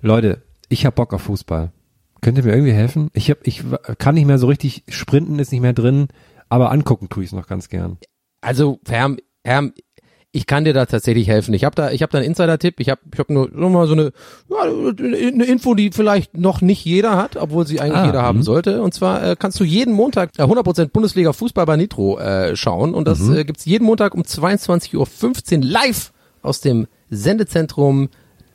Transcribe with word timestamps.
Leute, 0.00 0.42
ich 0.68 0.86
hab 0.86 0.94
Bock 0.94 1.12
auf 1.12 1.22
Fußball. 1.22 1.72
Könnt 2.20 2.38
ihr 2.38 2.44
mir 2.44 2.52
irgendwie 2.52 2.72
helfen? 2.72 3.08
Ich 3.12 3.30
hab, 3.30 3.46
ich 3.46 3.62
kann 3.98 4.14
nicht 4.14 4.26
mehr 4.26 4.38
so 4.38 4.48
richtig 4.48 4.82
sprinten, 4.88 5.38
ist 5.38 5.52
nicht 5.52 5.60
mehr 5.60 5.72
drin, 5.72 6.08
aber 6.48 6.70
angucken 6.72 7.08
tue 7.08 7.22
ich 7.22 7.30
es 7.30 7.34
noch 7.34 7.46
ganz 7.46 7.68
gern. 7.68 7.98
Also, 8.40 8.80
Herm, 8.88 9.18
Herm, 9.44 9.72
ich 10.30 10.46
kann 10.46 10.64
dir 10.64 10.74
da 10.74 10.84
tatsächlich 10.86 11.26
helfen. 11.28 11.54
Ich 11.54 11.64
habe 11.64 11.74
da, 11.74 11.90
ich 11.90 12.02
habe 12.02 12.12
da 12.12 12.18
einen 12.18 12.26
Insider-Tipp. 12.28 12.80
Ich 12.80 12.90
habe, 12.90 13.00
ich 13.12 13.18
habe 13.18 13.32
nur 13.32 13.48
noch 13.50 13.70
mal 13.70 13.86
so 13.86 13.94
eine, 13.94 14.12
ja, 14.50 14.62
eine 14.62 15.44
Info, 15.44 15.74
die 15.74 15.90
vielleicht 15.90 16.36
noch 16.36 16.60
nicht 16.60 16.84
jeder 16.84 17.16
hat, 17.16 17.36
obwohl 17.36 17.66
sie 17.66 17.80
eigentlich 17.80 17.96
Ah, 17.96 18.06
jeder 18.06 18.22
haben 18.22 18.38
mhm. 18.40 18.42
sollte. 18.44 18.82
Und 18.82 18.92
zwar 18.94 19.22
äh, 19.24 19.36
kannst 19.38 19.58
du 19.58 19.64
jeden 19.64 19.94
Montag 19.94 20.30
äh, 20.38 20.42
100% 20.42 20.88
Bundesliga 20.88 21.32
Fußball 21.32 21.64
bei 21.66 21.76
Nitro 21.76 22.18
äh, 22.18 22.54
schauen. 22.56 22.94
Und 22.94 23.08
das 23.08 23.20
Mhm. 23.20 23.36
äh, 23.36 23.44
gibt's 23.44 23.64
jeden 23.64 23.84
Montag 23.84 24.14
um 24.14 24.22
22.15 24.22 25.58
Uhr 25.58 25.64
live 25.64 26.12
aus 26.42 26.60
dem 26.60 26.86
Sendezentrum 27.10 28.08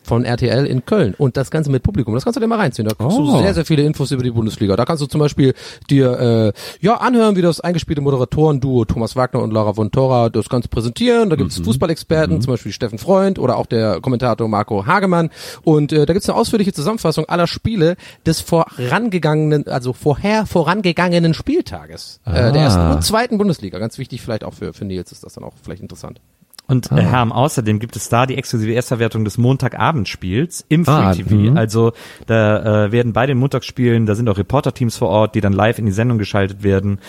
von 0.03 0.25
RTL 0.25 0.65
in 0.65 0.85
Köln 0.85 1.13
und 1.17 1.37
das 1.37 1.49
Ganze 1.51 1.71
mit 1.71 1.83
Publikum. 1.83 2.13
Das 2.13 2.23
kannst 2.23 2.37
du 2.37 2.41
dir 2.41 2.47
mal 2.47 2.59
reinziehen. 2.59 2.87
Da 2.87 2.93
kriegst 2.95 3.17
Oh. 3.17 3.31
du 3.31 3.37
sehr, 3.41 3.53
sehr 3.53 3.65
viele 3.65 3.83
Infos 3.83 4.11
über 4.11 4.23
die 4.23 4.31
Bundesliga. 4.31 4.75
Da 4.75 4.85
kannst 4.85 5.01
du 5.01 5.07
zum 5.07 5.19
Beispiel 5.19 5.53
dir 5.89 6.53
äh, 6.53 6.85
ja 6.85 6.95
anhören, 6.97 7.35
wie 7.35 7.41
das 7.41 7.59
eingespielte 7.61 8.01
Moderatoren-Duo 8.01 8.85
Thomas 8.85 9.15
Wagner 9.15 9.41
und 9.41 9.51
Laura 9.51 9.73
von 9.73 9.91
Tora 9.91 10.29
das 10.29 10.49
Ganze 10.49 10.67
präsentieren. 10.69 11.29
Da 11.29 11.35
gibt 11.35 11.51
es 11.51 11.59
Fußballexperten, 11.59 12.41
zum 12.41 12.53
Beispiel 12.53 12.71
Steffen 12.71 12.97
Freund 12.99 13.39
oder 13.39 13.57
auch 13.57 13.65
der 13.65 14.01
Kommentator 14.01 14.47
Marco 14.47 14.85
Hagemann. 14.85 15.29
Und 15.63 15.91
äh, 15.93 16.05
da 16.05 16.13
gibt 16.13 16.23
es 16.23 16.29
eine 16.29 16.37
ausführliche 16.37 16.73
Zusammenfassung 16.73 17.25
aller 17.25 17.47
Spiele 17.47 17.95
des 18.25 18.41
vorangegangenen, 18.41 19.67
also 19.67 19.93
vorher 19.93 20.45
vorangegangenen 20.45 21.33
Spieltages 21.33 22.19
äh, 22.25 22.33
der 22.33 22.53
Ah. 22.53 22.57
ersten 22.57 22.91
und 22.91 23.03
zweiten 23.03 23.37
Bundesliga. 23.37 23.79
Ganz 23.79 23.97
wichtig, 23.97 24.21
vielleicht 24.21 24.43
auch 24.43 24.53
für, 24.53 24.73
für 24.73 24.85
Nils 24.85 25.11
ist 25.11 25.23
das 25.23 25.33
dann 25.33 25.43
auch 25.43 25.53
vielleicht 25.63 25.81
interessant. 25.81 26.19
Und 26.65 26.91
äh, 26.93 27.01
Herm, 27.01 27.31
außerdem 27.33 27.79
gibt 27.79 27.95
es 27.97 28.07
da 28.09 28.25
die 28.25 28.35
exklusive 28.37 28.71
Erstverwertung 28.71 29.25
des 29.25 29.37
Montagabendspiels 29.37 30.65
im 30.69 30.85
Free 30.85 30.91
Ah, 30.93 31.13
TV. 31.13 31.35
mhm. 31.35 31.57
Also 31.57 31.91
da 32.25 32.85
äh, 32.85 32.91
werden 32.91 33.13
bei 33.13 33.25
den 33.25 33.37
Montagsspielen, 33.37 34.05
da 34.05 34.15
sind 34.15 34.29
auch 34.29 34.37
Reporterteams 34.37 34.95
vor 34.97 35.09
Ort, 35.09 35.35
die 35.35 35.41
dann 35.41 35.53
live 35.53 35.77
in 35.79 35.85
die 35.85 35.91
Sendung 35.91 36.17
geschaltet 36.17 36.63
werden. 36.63 36.99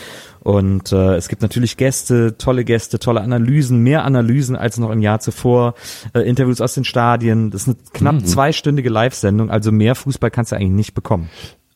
Und 0.40 0.92
äh, 0.92 1.14
es 1.16 1.28
gibt 1.28 1.40
natürlich 1.42 1.76
Gäste, 1.76 2.36
tolle 2.36 2.64
Gäste, 2.64 2.98
tolle 2.98 3.20
Analysen, 3.20 3.78
mehr 3.78 4.04
Analysen 4.04 4.56
als 4.56 4.76
noch 4.78 4.90
im 4.90 5.00
Jahr 5.00 5.20
zuvor, 5.20 5.74
äh, 6.14 6.20
Interviews 6.20 6.60
aus 6.60 6.74
den 6.74 6.84
Stadien. 6.84 7.50
Das 7.50 7.62
ist 7.62 7.68
eine 7.68 7.76
knapp 7.92 8.14
Mhm. 8.16 8.24
zweistündige 8.26 8.90
Live-Sendung, 8.90 9.50
also 9.50 9.72
mehr 9.72 9.94
Fußball 9.94 10.30
kannst 10.30 10.52
du 10.52 10.56
eigentlich 10.56 10.70
nicht 10.70 10.94
bekommen. 10.94 11.30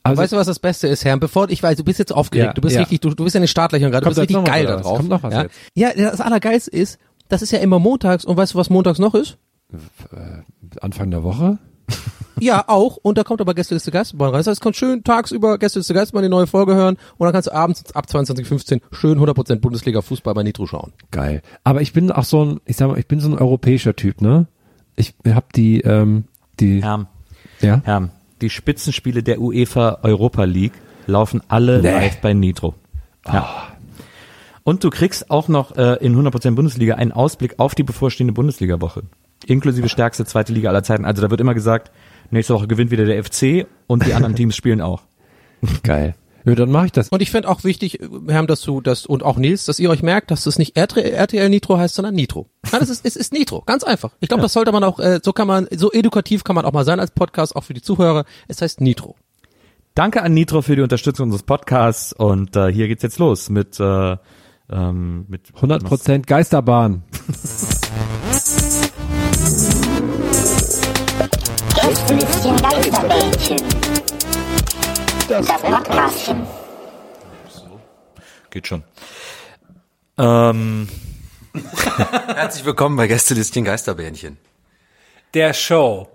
Also, 0.04 0.22
weißt 0.22 0.32
du, 0.32 0.36
was 0.36 0.46
das 0.46 0.58
Beste 0.58 0.86
ist, 0.88 1.04
Herr? 1.04 1.18
Bevor 1.18 1.50
ich 1.50 1.62
weiß, 1.62 1.76
du 1.76 1.84
bist 1.84 1.98
jetzt 1.98 2.12
aufgeregt, 2.14 2.46
Ja, 2.46 2.52
du 2.54 2.60
bist 2.62 2.74
ja. 2.74 2.80
richtig, 2.80 3.00
du, 3.00 3.10
du 3.10 3.24
bist 3.24 3.34
ja 3.34 3.38
in 3.38 3.42
den 3.42 3.48
Startlöchern 3.48 3.90
gerade, 3.90 4.04
du 4.04 4.08
bist 4.10 4.20
richtig 4.20 4.42
geil 4.44 4.64
da 4.66 4.76
drauf. 4.76 4.96
Kommt 4.96 5.08
noch 5.10 5.22
was 5.22 5.34
ja? 5.34 5.42
jetzt? 5.42 5.54
ja, 5.74 5.90
das 5.94 6.20
Allergeilste 6.22 6.70
ist, 6.70 6.98
das 7.28 7.42
ist 7.42 7.50
ja 7.50 7.58
immer 7.58 7.78
montags 7.78 8.24
und 8.24 8.36
weißt 8.36 8.54
du, 8.54 8.58
was 8.58 8.70
montags 8.70 8.98
noch 8.98 9.14
ist? 9.14 9.38
Anfang 10.80 11.10
der 11.10 11.22
Woche? 11.22 11.58
Ja, 12.40 12.66
auch. 12.68 12.98
Und 12.98 13.18
da 13.18 13.24
kommt 13.24 13.40
aber 13.40 13.52
Gästeliste 13.52 13.90
Geisterbahn 13.90 14.28
rein. 14.30 14.38
Das 14.38 14.46
heißt, 14.46 14.60
du 14.60 14.62
kannst 14.62 14.78
schön 14.78 15.02
tagsüber 15.02 15.58
Gästeliste 15.58 15.92
Geisterbahn 15.92 16.22
die 16.22 16.28
neue 16.28 16.46
Folge 16.46 16.76
hören 16.76 16.96
und 17.16 17.24
dann 17.24 17.32
kannst 17.32 17.48
du 17.48 17.52
abends 17.52 17.92
ab 17.96 18.06
22.15 18.08 18.80
schön 18.92 19.18
100% 19.18 19.56
Bundesliga 19.56 20.02
Fußball 20.02 20.34
bei 20.34 20.44
Nitro 20.44 20.66
schauen. 20.68 20.92
Geil. 21.10 21.42
Aber 21.64 21.82
ich 21.82 21.92
bin 21.92 22.12
auch 22.12 22.22
so 22.22 22.44
ein, 22.44 22.60
ich 22.64 22.76
sag 22.76 22.86
mal, 22.90 22.96
ich 23.00 23.08
bin 23.08 23.18
so 23.18 23.28
ein 23.28 23.36
europäischer 23.36 23.96
Typ, 23.96 24.20
ne? 24.20 24.46
Ich 24.94 25.16
hab 25.26 25.52
die, 25.52 25.80
ähm, 25.80 26.26
die, 26.60 26.80
Herm, 26.80 27.08
ja? 27.60 27.80
Herm, 27.82 28.10
die 28.40 28.50
Spitzenspiele 28.50 29.24
der 29.24 29.40
UEFA 29.40 29.98
Europa 30.04 30.44
League 30.44 30.74
laufen 31.08 31.40
alle 31.48 31.82
Nee. 31.82 31.90
live 31.90 32.20
bei 32.20 32.34
Nitro. 32.34 32.74
Ja. 33.26 33.48
Und 34.64 34.84
du 34.84 34.90
kriegst 34.90 35.30
auch 35.30 35.48
noch 35.48 35.76
äh, 35.76 35.94
in 36.04 36.16
100% 36.16 36.54
Bundesliga 36.54 36.94
einen 36.94 37.12
Ausblick 37.12 37.58
auf 37.58 37.74
die 37.74 37.82
bevorstehende 37.82 38.32
Bundesliga-Woche. 38.32 39.04
Inklusive 39.46 39.88
stärkste 39.88 40.24
zweite 40.24 40.52
Liga 40.52 40.68
aller 40.68 40.82
Zeiten. 40.82 41.04
Also 41.04 41.22
da 41.22 41.30
wird 41.30 41.40
immer 41.40 41.54
gesagt, 41.54 41.90
nächste 42.30 42.54
Woche 42.54 42.66
gewinnt 42.66 42.90
wieder 42.90 43.04
der 43.04 43.22
FC 43.22 43.66
und 43.86 44.06
die 44.06 44.14
anderen 44.14 44.34
Teams 44.36 44.56
spielen 44.56 44.80
auch. 44.80 45.02
Geil. 45.82 46.14
Ja, 46.44 46.54
dann 46.54 46.70
mache 46.70 46.86
ich 46.86 46.92
das. 46.92 47.08
Und 47.10 47.20
ich 47.20 47.30
finde 47.30 47.48
auch 47.48 47.64
wichtig, 47.64 47.98
Herr, 48.26 48.46
dass 48.46 48.62
du 48.62 48.80
das 48.80 49.04
und 49.06 49.22
auch 49.22 49.36
Nils, 49.36 49.66
dass 49.66 49.78
ihr 49.78 49.90
euch 49.90 50.02
merkt, 50.02 50.30
dass 50.30 50.46
es 50.46 50.58
nicht 50.58 50.76
RTL, 50.76 51.48
Nitro 51.50 51.76
heißt, 51.76 51.94
sondern 51.94 52.14
Nitro. 52.14 52.48
Nein, 52.72 52.80
es 52.82 52.88
ist, 52.88 53.04
es 53.04 53.16
ist 53.16 53.32
Nitro, 53.32 53.62
ganz 53.66 53.84
einfach. 53.84 54.12
Ich 54.20 54.28
glaube, 54.28 54.42
das 54.42 54.52
sollte 54.54 54.72
man 54.72 54.82
auch, 54.82 54.98
äh, 54.98 55.20
so 55.22 55.32
kann 55.32 55.46
man, 55.46 55.68
so 55.74 55.92
edukativ 55.92 56.44
kann 56.44 56.56
man 56.56 56.64
auch 56.64 56.72
mal 56.72 56.84
sein 56.84 57.00
als 57.00 57.10
Podcast, 57.10 57.54
auch 57.54 57.64
für 57.64 57.74
die 57.74 57.82
Zuhörer. 57.82 58.24
Es 58.46 58.62
heißt 58.62 58.80
Nitro. 58.80 59.16
Danke 59.94 60.22
an 60.22 60.32
Nitro 60.32 60.62
für 60.62 60.76
die 60.76 60.82
Unterstützung 60.82 61.24
unseres 61.24 61.42
Podcasts 61.42 62.12
und 62.12 62.54
äh, 62.56 62.72
hier 62.72 62.88
geht's 62.88 63.02
jetzt 63.02 63.18
los 63.18 63.50
mit 63.50 63.78
äh, 63.80 64.16
ähm, 64.70 65.26
mit 65.28 65.52
100% 65.52 66.26
Geisterbahn. 66.26 67.02
Gästelistchen 71.74 72.56
Geisterbällchen. 72.56 73.58
Das 75.28 75.46
Podcastchen. 75.46 76.46
Geht 78.50 78.66
schon. 78.66 78.82
Ähm, 80.18 80.88
Herzlich 82.34 82.64
willkommen 82.64 82.96
bei 82.96 83.06
Gästelistchen 83.06 83.64
Geisterbähnchen. 83.64 84.36
Der 85.34 85.52
Show. 85.52 86.08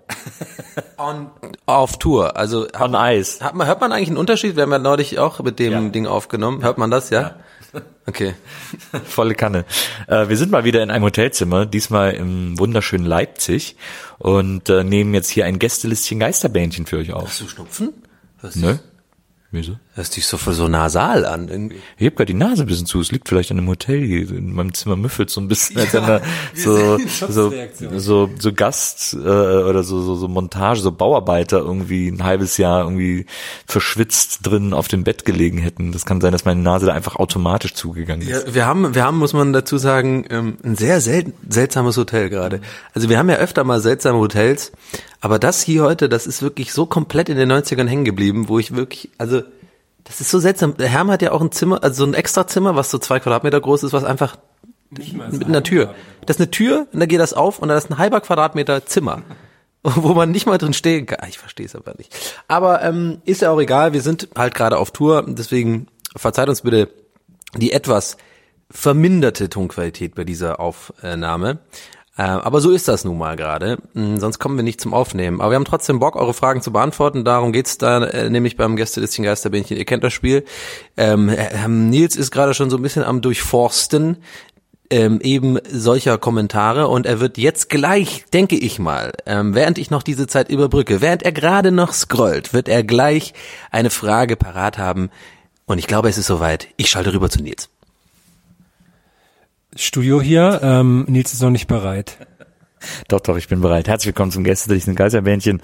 On, 0.96 1.30
auf 1.66 1.98
Tour, 1.98 2.36
also 2.36 2.66
hat, 2.72 2.80
On 2.80 2.94
Ice. 2.94 3.44
Hat 3.44 3.54
man, 3.54 3.66
hört 3.66 3.80
man 3.80 3.92
eigentlich 3.92 4.08
einen 4.08 4.16
Unterschied? 4.16 4.56
Wir 4.56 4.64
haben 4.64 4.72
ja 4.72 4.78
neulich 4.78 5.18
auch 5.18 5.40
mit 5.40 5.58
dem 5.58 5.92
Ding 5.92 6.06
aufgenommen. 6.06 6.62
Hört 6.62 6.78
man 6.78 6.90
das, 6.90 7.10
ja? 7.10 7.36
Okay. 8.06 8.34
Volle 9.04 9.34
Kanne. 9.34 9.64
Äh, 10.06 10.28
wir 10.28 10.36
sind 10.36 10.52
mal 10.52 10.64
wieder 10.64 10.82
in 10.82 10.90
einem 10.90 11.04
Hotelzimmer, 11.04 11.64
diesmal 11.64 12.12
im 12.12 12.58
wunderschönen 12.58 13.06
Leipzig 13.06 13.76
und 14.18 14.68
äh, 14.68 14.84
nehmen 14.84 15.14
jetzt 15.14 15.30
hier 15.30 15.46
ein 15.46 15.58
Gästelistchen 15.58 16.20
Geisterbähnchen 16.20 16.84
für 16.84 16.98
euch 16.98 17.12
auf. 17.12 17.28
Hast 17.28 17.40
du 17.40 17.48
Schnupfen? 17.48 17.94
Hörst 18.40 18.56
Ne? 18.56 18.78
Wieso? 19.50 19.78
Hörst 19.96 20.16
dich 20.16 20.26
so, 20.26 20.36
so 20.36 20.66
nasal 20.66 21.24
an 21.24 21.46
irgendwie. 21.46 21.76
Ich 21.98 22.06
habe 22.06 22.16
gerade 22.16 22.32
die 22.32 22.34
Nase 22.34 22.64
ein 22.64 22.66
bisschen 22.66 22.84
zu. 22.84 23.00
Es 23.00 23.12
liegt 23.12 23.28
vielleicht 23.28 23.52
an 23.52 23.58
einem 23.58 23.68
Hotel 23.68 24.04
hier. 24.04 24.28
In 24.28 24.52
meinem 24.52 24.74
Zimmer 24.74 24.96
müffelt 24.96 25.30
so 25.30 25.40
ein 25.40 25.46
bisschen, 25.46 25.78
als 25.78 25.94
wenn 25.94 26.04
da 26.04 26.20
so, 26.52 26.98
so, 27.28 27.52
so, 27.96 28.30
so 28.36 28.52
Gast 28.52 29.14
äh, 29.14 29.16
oder 29.16 29.84
so, 29.84 30.02
so, 30.02 30.16
so 30.16 30.26
Montage, 30.26 30.80
so 30.80 30.90
Bauarbeiter 30.90 31.58
irgendwie 31.58 32.08
ein 32.08 32.24
halbes 32.24 32.56
Jahr 32.56 32.82
irgendwie 32.82 33.26
verschwitzt 33.66 34.40
drin 34.42 34.72
auf 34.72 34.88
dem 34.88 35.04
Bett 35.04 35.24
gelegen 35.24 35.58
hätten. 35.58 35.92
Das 35.92 36.04
kann 36.04 36.20
sein, 36.20 36.32
dass 36.32 36.44
meine 36.44 36.60
Nase 36.60 36.86
da 36.86 36.92
einfach 36.92 37.14
automatisch 37.14 37.74
zugegangen 37.74 38.26
ist. 38.26 38.48
Ja, 38.48 38.54
wir 38.54 38.66
haben, 38.66 38.96
wir 38.96 39.04
haben, 39.04 39.18
muss 39.18 39.32
man 39.32 39.52
dazu 39.52 39.78
sagen, 39.78 40.24
ähm, 40.28 40.56
ein 40.64 40.74
sehr 40.74 41.00
sel 41.00 41.32
seltsames 41.48 41.96
Hotel 41.96 42.30
gerade. 42.30 42.60
Also 42.94 43.08
wir 43.08 43.16
haben 43.16 43.30
ja 43.30 43.36
öfter 43.36 43.62
mal 43.62 43.80
seltsame 43.80 44.18
Hotels, 44.18 44.72
aber 45.20 45.38
das 45.38 45.62
hier 45.62 45.84
heute, 45.84 46.08
das 46.08 46.26
ist 46.26 46.42
wirklich 46.42 46.72
so 46.72 46.84
komplett 46.84 47.28
in 47.28 47.36
den 47.36 47.52
90ern 47.52 47.86
hängen 47.86 48.04
geblieben, 48.04 48.48
wo 48.48 48.58
ich 48.58 48.74
wirklich, 48.74 49.10
also 49.18 49.42
das 50.04 50.20
ist 50.20 50.30
so 50.30 50.38
seltsam. 50.38 50.76
Der 50.76 50.88
Herm 50.88 51.10
hat 51.10 51.22
ja 51.22 51.32
auch 51.32 51.40
ein 51.40 51.52
Zimmer, 51.52 51.82
also 51.82 52.04
so 52.04 52.10
ein 52.10 52.14
extra 52.14 52.46
Zimmer, 52.46 52.76
was 52.76 52.90
so 52.90 52.98
zwei 52.98 53.20
Quadratmeter 53.20 53.60
groß 53.60 53.82
ist, 53.84 53.92
was 53.92 54.04
einfach 54.04 54.36
mit 54.90 55.44
einer 55.46 55.62
Tür. 55.62 55.94
Das 56.26 56.36
ist 56.36 56.40
eine 56.40 56.50
Tür 56.50 56.86
und 56.92 57.00
da 57.00 57.06
geht 57.06 57.20
das 57.20 57.32
auf 57.32 57.58
und 57.58 57.68
da 57.68 57.76
ist 57.76 57.90
ein 57.90 57.98
halber 57.98 58.20
Quadratmeter 58.20 58.86
Zimmer. 58.86 59.22
Wo 59.82 60.14
man 60.14 60.30
nicht 60.30 60.46
mal 60.46 60.56
drin 60.56 60.72
stehen 60.72 61.04
kann. 61.04 61.18
Ah, 61.20 61.26
Ich 61.28 61.38
verstehe 61.38 61.66
es 61.66 61.74
aber 61.76 61.94
nicht. 61.98 62.14
Aber 62.48 62.82
ähm, 62.82 63.20
ist 63.26 63.42
ja 63.42 63.50
auch 63.50 63.60
egal, 63.60 63.92
wir 63.92 64.00
sind 64.00 64.28
halt 64.34 64.54
gerade 64.54 64.78
auf 64.78 64.92
Tour, 64.92 65.24
deswegen 65.28 65.88
verzeiht 66.16 66.48
uns 66.48 66.62
bitte 66.62 66.88
die 67.56 67.72
etwas 67.72 68.16
verminderte 68.70 69.48
Tonqualität 69.50 70.14
bei 70.14 70.24
dieser 70.24 70.58
Aufnahme. 70.58 71.58
Äh, 72.16 72.22
aber 72.22 72.60
so 72.60 72.70
ist 72.70 72.86
das 72.88 73.04
nun 73.04 73.18
mal 73.18 73.36
gerade. 73.36 73.78
Mm, 73.94 74.18
Sonst 74.18 74.38
kommen 74.38 74.56
wir 74.56 74.62
nicht 74.62 74.80
zum 74.80 74.94
Aufnehmen. 74.94 75.40
Aber 75.40 75.50
wir 75.50 75.56
haben 75.56 75.64
trotzdem 75.64 75.98
Bock, 75.98 76.16
eure 76.16 76.34
Fragen 76.34 76.62
zu 76.62 76.72
beantworten. 76.72 77.24
Darum 77.24 77.52
geht's 77.52 77.78
da 77.78 78.04
äh, 78.04 78.30
nämlich 78.30 78.56
beim 78.56 78.76
Gästelistchen 78.76 79.24
Geisterbähnchen. 79.24 79.76
Ihr 79.76 79.84
kennt 79.84 80.04
das 80.04 80.12
Spiel. 80.12 80.44
Ähm, 80.96 81.34
Nils 81.90 82.16
ist 82.16 82.30
gerade 82.30 82.54
schon 82.54 82.70
so 82.70 82.76
ein 82.76 82.82
bisschen 82.82 83.04
am 83.04 83.20
Durchforsten 83.20 84.18
ähm, 84.90 85.20
eben 85.22 85.58
solcher 85.68 86.18
Kommentare 86.18 86.88
und 86.88 87.06
er 87.06 87.18
wird 87.18 87.38
jetzt 87.38 87.68
gleich, 87.68 88.24
denke 88.32 88.56
ich 88.56 88.78
mal, 88.78 89.12
ähm, 89.26 89.54
während 89.54 89.78
ich 89.78 89.90
noch 89.90 90.02
diese 90.02 90.26
Zeit 90.26 90.50
überbrücke, 90.50 91.00
während 91.00 91.22
er 91.22 91.32
gerade 91.32 91.72
noch 91.72 91.92
scrollt, 91.92 92.52
wird 92.52 92.68
er 92.68 92.84
gleich 92.84 93.34
eine 93.70 93.90
Frage 93.90 94.36
parat 94.36 94.78
haben 94.78 95.10
und 95.66 95.78
ich 95.78 95.86
glaube, 95.86 96.08
es 96.08 96.18
ist 96.18 96.26
soweit. 96.26 96.68
Ich 96.76 96.90
schalte 96.90 97.12
rüber 97.12 97.30
zu 97.30 97.42
Nils. 97.42 97.70
Studio 99.76 100.22
hier, 100.22 100.60
ähm, 100.62 101.04
Nils 101.08 101.32
ist 101.32 101.42
noch 101.42 101.50
nicht 101.50 101.66
bereit. 101.66 102.16
Doch, 103.08 103.20
doch, 103.20 103.36
ich 103.36 103.48
bin 103.48 103.60
bereit. 103.60 103.88
Herzlich 103.88 104.08
willkommen 104.08 104.30
zum 104.30 104.44
Gästelisten 104.44 104.94
Geisterbähnchen. 104.94 105.62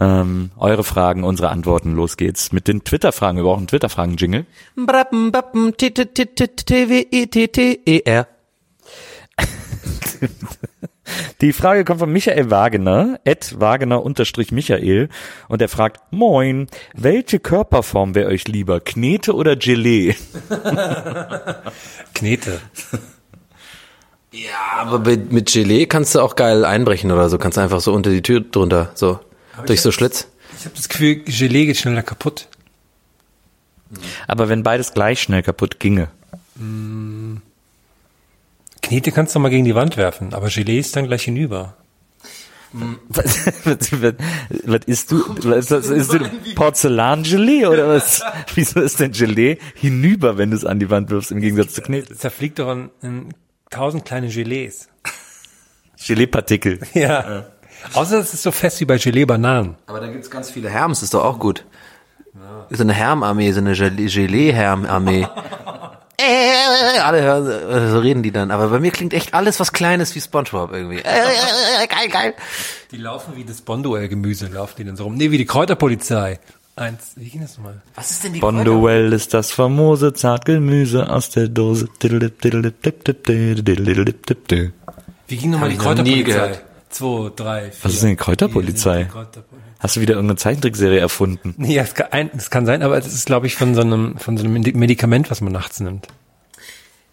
Ähm, 0.00 0.52
eure 0.56 0.84
Fragen, 0.84 1.24
unsere 1.24 1.50
Antworten. 1.50 1.92
Los 1.92 2.16
geht's 2.16 2.52
mit 2.52 2.68
den 2.68 2.84
Twitter-Fragen. 2.84 3.36
Wir 3.36 3.44
brauchen 3.44 3.58
einen 3.58 3.66
Twitter-Fragen-Jingle. 3.66 4.46
Die 11.40 11.52
Frage 11.52 11.84
kommt 11.84 11.98
von 11.98 12.12
Michael 12.12 12.50
Wagener, 12.50 13.18
Ed 13.24 13.58
Wagener 13.58 14.02
unterstrich 14.04 14.52
Michael, 14.52 15.08
und 15.48 15.60
er 15.60 15.68
fragt, 15.68 16.00
moin, 16.12 16.68
welche 16.94 17.40
Körperform 17.40 18.14
wäre 18.14 18.28
euch 18.28 18.46
lieber, 18.46 18.80
Knete 18.80 19.34
oder 19.34 19.56
Gelee? 19.56 20.14
Knete. 22.14 22.60
Ja, 24.32 24.78
aber 24.78 24.98
mit, 24.98 25.30
mit 25.30 25.52
Gelee 25.52 25.86
kannst 25.86 26.14
du 26.14 26.20
auch 26.20 26.36
geil 26.36 26.64
einbrechen 26.64 27.12
oder 27.12 27.28
so. 27.28 27.36
Kannst 27.36 27.58
du 27.58 27.60
einfach 27.60 27.80
so 27.80 27.92
unter 27.92 28.10
die 28.10 28.22
Tür 28.22 28.40
drunter, 28.40 28.90
so. 28.94 29.20
Durch 29.66 29.82
so 29.82 29.92
Schlitz. 29.92 30.28
Ich 30.58 30.64
habe 30.64 30.74
das 30.74 30.88
Gefühl, 30.88 31.16
Gelee 31.24 31.66
geht 31.66 31.76
schneller 31.76 32.02
kaputt. 32.02 32.48
Aber 34.26 34.48
wenn 34.48 34.62
beides 34.62 34.94
gleich 34.94 35.20
schnell 35.20 35.42
kaputt 35.42 35.78
ginge. 35.78 36.08
Knete 38.80 39.12
kannst 39.12 39.34
du 39.34 39.38
mal 39.38 39.50
gegen 39.50 39.66
die 39.66 39.74
Wand 39.74 39.98
werfen, 39.98 40.32
aber 40.32 40.48
Gelee 40.48 40.78
ist 40.78 40.96
dann 40.96 41.06
gleich 41.06 41.24
hinüber. 41.24 41.76
Was, 43.10 43.46
was, 43.66 43.92
was, 44.00 44.14
was 44.64 44.84
isst 44.86 45.12
du? 45.12 45.22
Was, 45.42 45.70
was 45.70 45.90
isst 45.90 46.14
du? 46.14 46.20
Porzellangelee 46.54 47.66
oder 47.66 47.86
was? 47.86 48.22
Wieso 48.54 48.80
ist 48.80 48.98
denn 48.98 49.12
Gelee 49.12 49.58
hinüber, 49.74 50.38
wenn 50.38 50.52
du 50.52 50.56
es 50.56 50.64
an 50.64 50.80
die 50.80 50.88
Wand 50.88 51.10
wirfst, 51.10 51.32
im 51.32 51.42
Gegensatz 51.42 51.74
zu 51.74 51.82
Knete? 51.82 52.08
Das 52.08 52.20
zerfliegt 52.20 52.58
doch 52.58 52.72
in, 52.72 52.88
in 53.02 53.34
tausend 53.72 54.04
kleine 54.04 54.28
Gelees. 54.28 54.88
Gelee-Partikel. 56.06 56.80
Ja. 56.94 57.46
Außer 57.94 58.18
es 58.20 58.32
ist 58.32 58.42
so 58.44 58.52
fest 58.52 58.78
wie 58.80 58.84
bei 58.84 58.96
Gelee-Bananen. 58.98 59.74
Aber 59.86 59.98
da 59.98 60.06
gibt's 60.06 60.30
ganz 60.30 60.50
viele 60.50 60.70
Herms, 60.70 61.02
ist 61.02 61.14
doch 61.14 61.24
auch 61.24 61.38
gut. 61.40 61.64
So 62.70 62.82
eine 62.84 62.92
Hermarmee, 62.92 63.50
so 63.52 63.58
eine 63.58 63.72
Gelee- 63.74 64.08
Gelee-Hermarmee. 64.08 65.26
Äh, 66.24 67.00
Alle 67.00 67.20
hören, 67.22 67.46
äh, 67.48 67.90
so 67.90 67.98
reden 67.98 68.22
die 68.22 68.30
dann. 68.30 68.52
Aber 68.52 68.68
bei 68.68 68.78
mir 68.78 68.92
klingt 68.92 69.12
echt 69.12 69.34
alles 69.34 69.58
was 69.58 69.72
Kleines 69.72 70.14
wie 70.14 70.20
Spongebob 70.20 70.70
irgendwie. 70.72 70.98
Äh, 70.98 71.86
geil, 71.88 72.08
geil. 72.12 72.34
Die 72.92 72.98
laufen 72.98 73.34
wie 73.34 73.44
das 73.44 73.62
Bonduell-Gemüse, 73.62 74.46
laufen 74.46 74.74
die 74.78 74.84
dann 74.84 74.94
so 74.94 75.04
rum. 75.04 75.16
Nee, 75.16 75.32
wie 75.32 75.38
die 75.38 75.46
Kräuterpolizei. 75.46 76.38
Eins, 76.74 77.12
wie 77.16 77.28
ging 77.28 77.42
das 77.42 77.58
nochmal? 77.58 77.82
Was 77.94 78.10
ist 78.10 78.24
denn 78.24 78.32
die 78.32 78.40
Bonduell 78.40 79.12
ist 79.12 79.34
das 79.34 79.52
famose 79.52 80.14
Zartgemüse 80.14 81.10
aus 81.10 81.28
der 81.28 81.48
Dose. 81.48 81.86
Wie 82.00 82.08
ging 85.36 85.50
nochmal 85.50 85.68
die 85.68 85.76
Kräuterpolizei? 85.76 86.60
Zwei, 86.88 87.30
drei, 87.36 87.70
vier. 87.70 87.84
Was 87.84 87.92
ist 87.92 88.02
denn 88.02 88.08
die 88.10 88.16
Kräuterpolizei? 88.16 89.06
Hast 89.80 89.96
du 89.96 90.00
wieder 90.00 90.14
irgendeine 90.14 90.38
Zeichentrickserie 90.38 90.98
erfunden? 90.98 91.52
Nee, 91.58 91.76
es 91.76 91.94
kann, 91.94 92.06
ein, 92.10 92.30
es 92.36 92.48
kann 92.48 92.64
sein, 92.64 92.82
aber 92.82 92.96
es 92.96 93.06
ist, 93.06 93.26
glaube 93.26 93.46
ich, 93.46 93.56
von 93.56 93.74
so 93.74 93.82
einem, 93.82 94.16
von 94.16 94.38
so 94.38 94.44
einem 94.44 94.54
Medikament, 94.54 95.30
was 95.30 95.42
man 95.42 95.52
nachts 95.52 95.80
nimmt. 95.80 96.08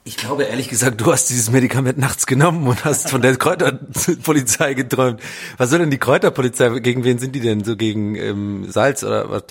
Ich 0.10 0.18
glaube 0.18 0.46
ehrlich 0.46 0.70
gesagt, 0.70 1.00
du 1.00 1.12
hast 1.12 1.30
dieses 1.30 1.52
Medikament 1.52 2.00
nachts 2.00 2.26
genommen 2.26 2.66
und 2.68 2.84
hast 2.84 3.12
von 3.12 3.22
der 3.22 3.36
Kräuterpolizei 3.36 4.74
geträumt. 4.74 5.22
Was 5.58 5.70
soll 5.70 5.78
denn 5.78 5.92
die 5.92 6.00
Kräuterpolizei? 6.00 6.80
Gegen 6.80 7.04
wen 7.04 7.20
sind 7.20 7.36
die 7.36 7.40
denn? 7.40 7.64
So 7.64 7.78
gegen 7.78 8.16
ähm, 8.16 8.66
Salz 8.72 9.04
oder 9.04 9.30
was? 9.30 9.44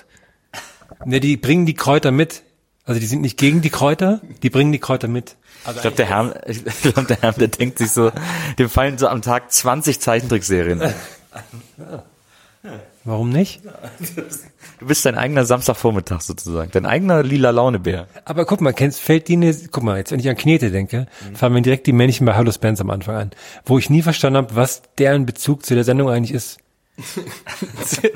Ne, 1.05 1.21
die 1.21 1.37
bringen 1.37 1.65
die 1.65 1.75
Kräuter 1.75 2.11
mit. 2.11 2.43
Also 2.85 2.99
die 2.99 3.07
sind 3.07 3.21
nicht 3.21 3.39
gegen 3.39 3.61
die 3.61 3.71
Kräuter, 3.71 4.21
die 4.43 4.51
bringen 4.51 4.73
die 4.73 4.81
Kräuter 4.81 5.07
mit. 5.07 5.37
Ich 5.65 5.81
glaube, 5.81 5.97
der 5.97 6.07
Herr, 6.07 6.43
ich 6.49 6.65
glaube, 6.65 7.05
der 7.05 7.21
Herr, 7.21 7.33
der 7.35 7.49
denkt 7.49 7.79
sich 7.79 7.93
so, 7.93 8.11
dem 8.59 8.69
fallen 8.69 8.99
so 8.99 9.07
am 9.07 9.23
Tag 9.23 9.53
20 9.53 10.01
Zeichentrickserien. 10.01 10.83
Warum 13.05 13.31
nicht? 13.31 13.63
Du 14.79 14.87
bist 14.87 15.05
dein 15.05 15.17
eigener 15.17 15.45
Samstagvormittag 15.45 16.21
sozusagen, 16.21 16.71
dein 16.71 16.87
eigener 16.87 17.23
lila 17.23 17.51
Launebär. 17.51 18.07
Aber 18.25 18.45
guck 18.45 18.61
mal, 18.61 18.73
kennst, 18.73 19.01
fällt 19.01 19.29
die 19.29 19.35
eine, 19.35 19.55
guck 19.71 19.83
mal, 19.83 19.99
jetzt 19.99 20.13
wenn 20.13 20.21
ich 20.21 20.29
an 20.29 20.37
Knete 20.37 20.71
denke, 20.71 21.07
fallen 21.35 21.53
mir 21.53 21.63
direkt 21.63 21.87
die 21.87 21.93
Männchen 21.93 22.27
bei 22.27 22.35
Hallo 22.35 22.53
Spence 22.53 22.81
am 22.81 22.91
Anfang 22.91 23.17
an, 23.17 23.31
wo 23.65 23.79
ich 23.79 23.91
nie 23.91 24.03
verstanden 24.03 24.37
habe, 24.37 24.55
was 24.55 24.83
deren 24.99 25.27
Bezug 25.27 25.67
zu 25.67 25.75
der 25.75 25.85
Sendung 25.85 26.09
eigentlich 26.09 26.35
ist. 26.35 26.59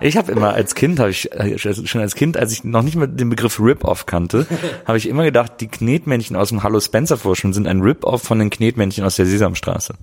Ich 0.00 0.16
habe 0.16 0.30
immer 0.30 0.52
als 0.52 0.76
Kind, 0.76 1.00
habe 1.00 1.10
ich 1.10 1.32
äh, 1.32 1.58
schon 1.58 2.00
als 2.00 2.14
Kind, 2.14 2.36
als 2.36 2.52
ich 2.52 2.62
noch 2.62 2.82
nicht 2.82 2.94
mal 2.94 3.08
den 3.08 3.30
Begriff 3.30 3.58
Rip-Off 3.58 4.06
kannte, 4.06 4.46
habe 4.86 4.96
ich 4.96 5.08
immer 5.08 5.24
gedacht, 5.24 5.54
die 5.60 5.66
Knetmännchen 5.66 6.36
aus 6.36 6.50
dem 6.50 6.62
Hallo 6.62 6.78
Spencer 6.78 7.16
Vorschuln 7.16 7.52
sind 7.52 7.66
ein 7.66 7.80
Rip-Off 7.80 8.22
von 8.22 8.38
den 8.38 8.50
Knetmännchen 8.50 9.04
aus 9.04 9.16
der 9.16 9.26
Sesamstraße. 9.26 9.94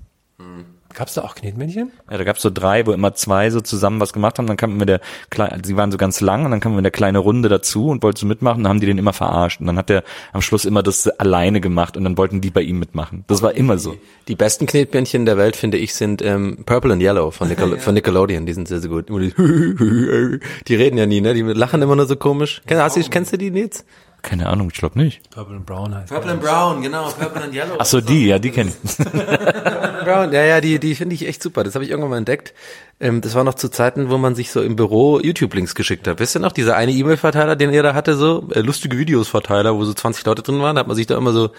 Gab's 0.95 1.13
da 1.13 1.21
auch 1.21 1.35
Knetmännchen? 1.35 1.91
Ja, 2.09 2.17
da 2.17 2.23
gab's 2.23 2.41
so 2.41 2.49
drei, 2.49 2.85
wo 2.85 2.93
immer 2.93 3.13
zwei 3.13 3.49
so 3.49 3.59
zusammen 3.59 3.99
was 3.99 4.13
gemacht 4.13 4.39
haben. 4.39 4.47
Dann 4.47 4.55
kam 4.55 4.71
immer 4.71 4.85
der 4.85 5.01
kleine, 5.29 5.61
sie 5.63 5.75
waren 5.75 5.91
so 5.91 5.97
ganz 5.97 6.21
lang 6.21 6.45
und 6.45 6.51
dann 6.51 6.61
kam 6.61 6.71
immer 6.71 6.81
der 6.81 6.91
kleine 6.91 7.19
Runde 7.19 7.49
dazu 7.49 7.89
und 7.89 8.01
wollte 8.01 8.21
so 8.21 8.25
mitmachen. 8.25 8.63
Dann 8.63 8.69
haben 8.69 8.79
die 8.79 8.85
den 8.85 8.97
immer 8.97 9.13
verarscht 9.13 9.59
und 9.59 9.67
dann 9.67 9.77
hat 9.77 9.89
der 9.89 10.03
am 10.31 10.41
Schluss 10.41 10.63
immer 10.63 10.83
das 10.83 11.07
alleine 11.07 11.59
gemacht 11.59 11.97
und 11.97 12.05
dann 12.05 12.17
wollten 12.17 12.39
die 12.39 12.49
bei 12.49 12.61
ihm 12.61 12.79
mitmachen. 12.79 13.25
Das 13.27 13.41
war 13.41 13.53
immer 13.55 13.77
so. 13.77 13.97
Die 14.27 14.35
besten 14.35 14.65
Knetbändchen 14.65 15.25
der 15.25 15.37
Welt, 15.37 15.55
finde 15.55 15.77
ich, 15.77 15.93
sind 15.93 16.21
ähm, 16.21 16.59
Purple 16.65 16.93
and 16.93 17.01
Yellow 17.01 17.31
von, 17.31 17.49
Nickel 17.49 17.77
von 17.79 17.93
Nickelodeon. 17.93 18.45
Die 18.45 18.53
sind 18.53 18.67
sehr, 18.67 18.79
sehr 18.79 18.89
gut. 18.89 19.09
Die 19.09 20.75
reden 20.75 20.97
ja 20.97 21.05
nie, 21.05 21.21
ne? 21.21 21.33
Die 21.33 21.41
lachen 21.41 21.81
immer 21.81 21.95
nur 21.95 22.05
so 22.05 22.15
komisch. 22.15 22.61
Kennst, 22.65 22.83
hast 22.83 22.97
du, 22.97 23.03
kennst 23.09 23.33
du 23.33 23.37
die 23.37 23.51
Nils? 23.51 23.83
Keine 24.25 24.49
Ahnung, 24.49 24.69
ich 24.73 24.79
glaube 24.79 24.97
nicht. 24.97 25.29
Purple 25.29 25.57
and 25.57 25.67
Brown 25.67 25.93
heißt. 25.93 26.11
Purple 26.11 26.31
and 26.31 26.41
Brown, 26.41 26.81
genau. 26.81 27.11
Purple 27.11 27.43
and 27.43 27.53
Yellow. 27.53 27.75
Ach 27.77 27.85
so, 27.85 28.01
die, 28.01 28.25
ja, 28.25 28.39
die 28.39 28.49
kenne 28.49 28.71
ich. 28.71 28.97
Brown, 30.03 30.33
ja, 30.33 30.43
ja, 30.43 30.61
die, 30.61 30.79
die 30.79 30.95
finde 30.95 31.13
ich 31.13 31.27
echt 31.27 31.43
super. 31.43 31.63
Das 31.63 31.75
habe 31.75 31.85
ich 31.85 31.91
irgendwann 31.91 32.09
mal 32.09 32.17
entdeckt. 32.17 32.55
Ähm, 32.99 33.21
das 33.21 33.35
war 33.35 33.43
noch 33.43 33.53
zu 33.53 33.69
Zeiten, 33.69 34.09
wo 34.09 34.17
man 34.17 34.33
sich 34.33 34.49
so 34.49 34.63
im 34.63 34.75
Büro 34.75 35.19
YouTube-Links 35.19 35.75
geschickt 35.75 36.07
hat. 36.07 36.19
Wisst 36.19 36.35
ihr 36.35 36.39
noch, 36.39 36.53
dieser 36.53 36.75
eine 36.75 36.91
E-Mail-Verteiler, 36.91 37.55
den 37.55 37.71
ihr 37.71 37.83
da 37.83 37.93
hatte, 37.93 38.15
so 38.15 38.49
äh, 38.51 38.61
lustige 38.61 38.97
Videos-Verteiler, 38.97 39.75
wo 39.75 39.85
so 39.85 39.93
20 39.93 40.25
Leute 40.25 40.41
drin 40.41 40.59
waren, 40.59 40.75
da 40.75 40.79
hat 40.79 40.87
man 40.87 40.95
sich 40.95 41.05
da 41.05 41.15
immer 41.15 41.31
so 41.31 41.51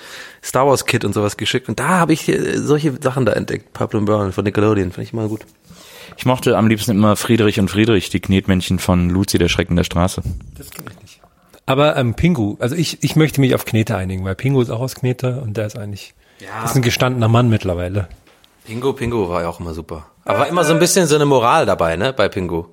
Star 0.43 0.67
Wars 0.67 0.87
Kit 0.87 1.05
und 1.05 1.13
sowas 1.13 1.37
geschickt. 1.37 1.69
Und 1.69 1.79
da 1.79 1.87
habe 1.87 2.15
ich 2.15 2.29
äh, 2.29 2.59
solche 2.59 2.93
Sachen 3.01 3.27
da 3.27 3.33
entdeckt. 3.33 3.75
Purple 3.75 4.01
and 4.01 4.09
Brown 4.09 4.33
von 4.33 4.43
Nickelodeon, 4.43 4.91
finde 4.91 5.05
ich 5.05 5.13
mal 5.13 5.29
gut. 5.29 5.47
Ich 6.17 6.27
mochte 6.27 6.59
am 6.59 6.67
liebsten 6.67 6.91
immer 6.91 7.15
Friedrich 7.15 7.61
und 7.61 7.71
Friedrich, 7.71 8.11
die 8.11 8.21
Knetmännchen 8.21 8.81
von 8.81 9.09
Luzi, 9.09 9.39
der 9.39 9.49
Schrecken 9.49 9.77
der 9.77 9.85
Straße. 9.85 10.23
Das 10.59 10.71
kenne 10.71 10.91
ich 10.91 11.03
nicht. 11.03 11.21
Aber 11.67 11.97
ähm, 11.97 12.15
Pingu, 12.15 12.57
also 12.61 12.75
ich, 12.77 13.03
ich 13.03 13.17
möchte 13.17 13.41
mich 13.41 13.55
auf 13.55 13.65
Knete 13.65 13.97
einigen, 13.97 14.25
weil 14.25 14.35
Pingu 14.37 14.61
ist 14.63 14.71
auch 14.71 14.81
aus 14.81 14.95
Knete 14.95 15.41
und 15.41 15.57
der 15.57 15.67
ist 15.67 15.77
eigentlich, 15.77 16.15
Ja. 16.41 16.65
ist 16.65 16.77
ein 16.77 16.83
gestandener 16.83 17.29
Mann 17.29 17.49
mittlerweile. 17.49 18.09
Pingo, 18.65 18.93
Pingo 18.93 19.29
war 19.29 19.43
ja 19.43 19.49
auch 19.49 19.61
immer 19.61 19.75
super. 19.75 20.07
Aber 20.25 20.41
war 20.41 20.49
immer 20.49 20.65
so 20.65 20.73
ein 20.73 20.79
bisschen 20.79 21.07
so 21.07 21.15
eine 21.17 21.25
Moral 21.27 21.67
dabei, 21.67 21.97
ne, 21.97 22.13
bei 22.13 22.29
Pingo. 22.29 22.69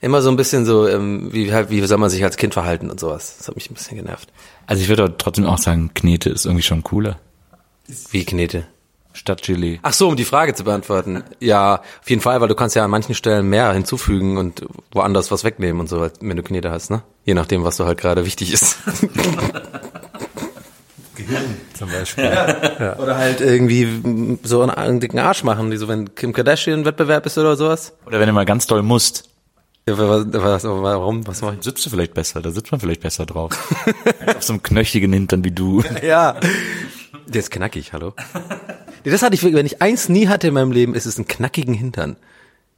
Immer 0.00 0.22
so 0.22 0.30
ein 0.30 0.36
bisschen 0.36 0.64
so, 0.64 0.86
ähm, 0.88 1.32
wie, 1.32 1.52
halt, 1.52 1.70
wie 1.70 1.84
soll 1.84 1.98
man 1.98 2.08
sich 2.08 2.22
als 2.22 2.36
Kind 2.36 2.54
verhalten 2.54 2.90
und 2.90 3.00
sowas. 3.00 3.36
Das 3.38 3.48
hat 3.48 3.56
mich 3.56 3.70
ein 3.70 3.74
bisschen 3.74 3.96
genervt. 3.98 4.28
Also 4.66 4.82
ich 4.82 4.88
würde 4.88 5.12
trotzdem 5.18 5.46
auch 5.46 5.58
sagen, 5.58 5.90
Knete 5.94 6.30
ist 6.30 6.44
irgendwie 6.46 6.62
schon 6.62 6.84
cooler. 6.84 7.18
Wie 8.10 8.24
Knete. 8.24 8.64
Statt 9.18 9.42
Gelee. 9.42 9.80
Ach 9.82 9.92
so, 9.92 10.06
um 10.08 10.14
die 10.16 10.24
Frage 10.24 10.54
zu 10.54 10.62
beantworten. 10.62 11.24
Ja, 11.40 11.82
auf 12.00 12.08
jeden 12.08 12.22
Fall, 12.22 12.40
weil 12.40 12.46
du 12.46 12.54
kannst 12.54 12.76
ja 12.76 12.84
an 12.84 12.90
manchen 12.90 13.16
Stellen 13.16 13.48
mehr 13.48 13.72
hinzufügen 13.72 14.38
und 14.38 14.64
woanders 14.92 15.32
was 15.32 15.42
wegnehmen 15.42 15.80
und 15.80 15.88
so, 15.88 16.08
wenn 16.20 16.36
du 16.36 16.42
Knete 16.44 16.70
hast, 16.70 16.90
ne? 16.90 17.02
Je 17.24 17.34
nachdem, 17.34 17.64
was 17.64 17.76
so 17.76 17.84
halt 17.84 17.98
gerade 18.00 18.24
wichtig 18.24 18.52
ist. 18.52 18.78
Zum 21.74 21.90
Beispiel. 21.90 22.24
Oder 22.98 23.16
halt 23.16 23.40
irgendwie 23.40 24.38
so 24.44 24.62
einen, 24.62 24.70
einen 24.70 25.00
dicken 25.00 25.18
Arsch 25.18 25.42
machen, 25.44 25.70
wie 25.72 25.76
so 25.76 25.88
wenn 25.88 26.14
Kim 26.14 26.32
Kardashian 26.32 26.84
Wettbewerb 26.84 27.26
ist 27.26 27.36
oder 27.38 27.56
sowas. 27.56 27.92
Oder 28.06 28.20
wenn 28.20 28.28
du 28.28 28.32
mal 28.32 28.46
ganz 28.46 28.66
doll 28.66 28.82
musst, 28.82 29.28
Ja, 29.88 29.98
was, 29.98 30.26
was, 30.32 30.64
warum? 30.64 31.26
Was 31.26 31.42
mach 31.42 31.54
ich? 31.54 31.62
sitzt 31.62 31.84
du 31.84 31.90
vielleicht 31.90 32.14
besser, 32.14 32.40
da 32.40 32.50
sitzt 32.50 32.70
man 32.72 32.80
vielleicht 32.80 33.02
besser 33.02 33.26
drauf. 33.26 33.50
Auf 34.36 34.42
so 34.42 34.52
einem 34.54 34.62
knöchigen 34.62 35.12
Hintern 35.12 35.42
wie 35.44 35.50
du. 35.50 35.82
Ja. 36.02 36.36
Der 37.26 37.40
ist 37.40 37.50
knackig, 37.50 37.92
hallo. 37.92 38.14
Nee, 39.04 39.10
das 39.10 39.22
hatte 39.22 39.34
ich, 39.34 39.42
wirklich- 39.42 39.58
wenn 39.58 39.66
ich 39.66 39.80
eins 39.82 40.08
nie 40.08 40.28
hatte 40.28 40.48
in 40.48 40.54
meinem 40.54 40.72
Leben, 40.72 40.94
ist 40.94 41.06
es 41.06 41.16
einen 41.16 41.28
knackigen 41.28 41.74
Hintern. 41.74 42.16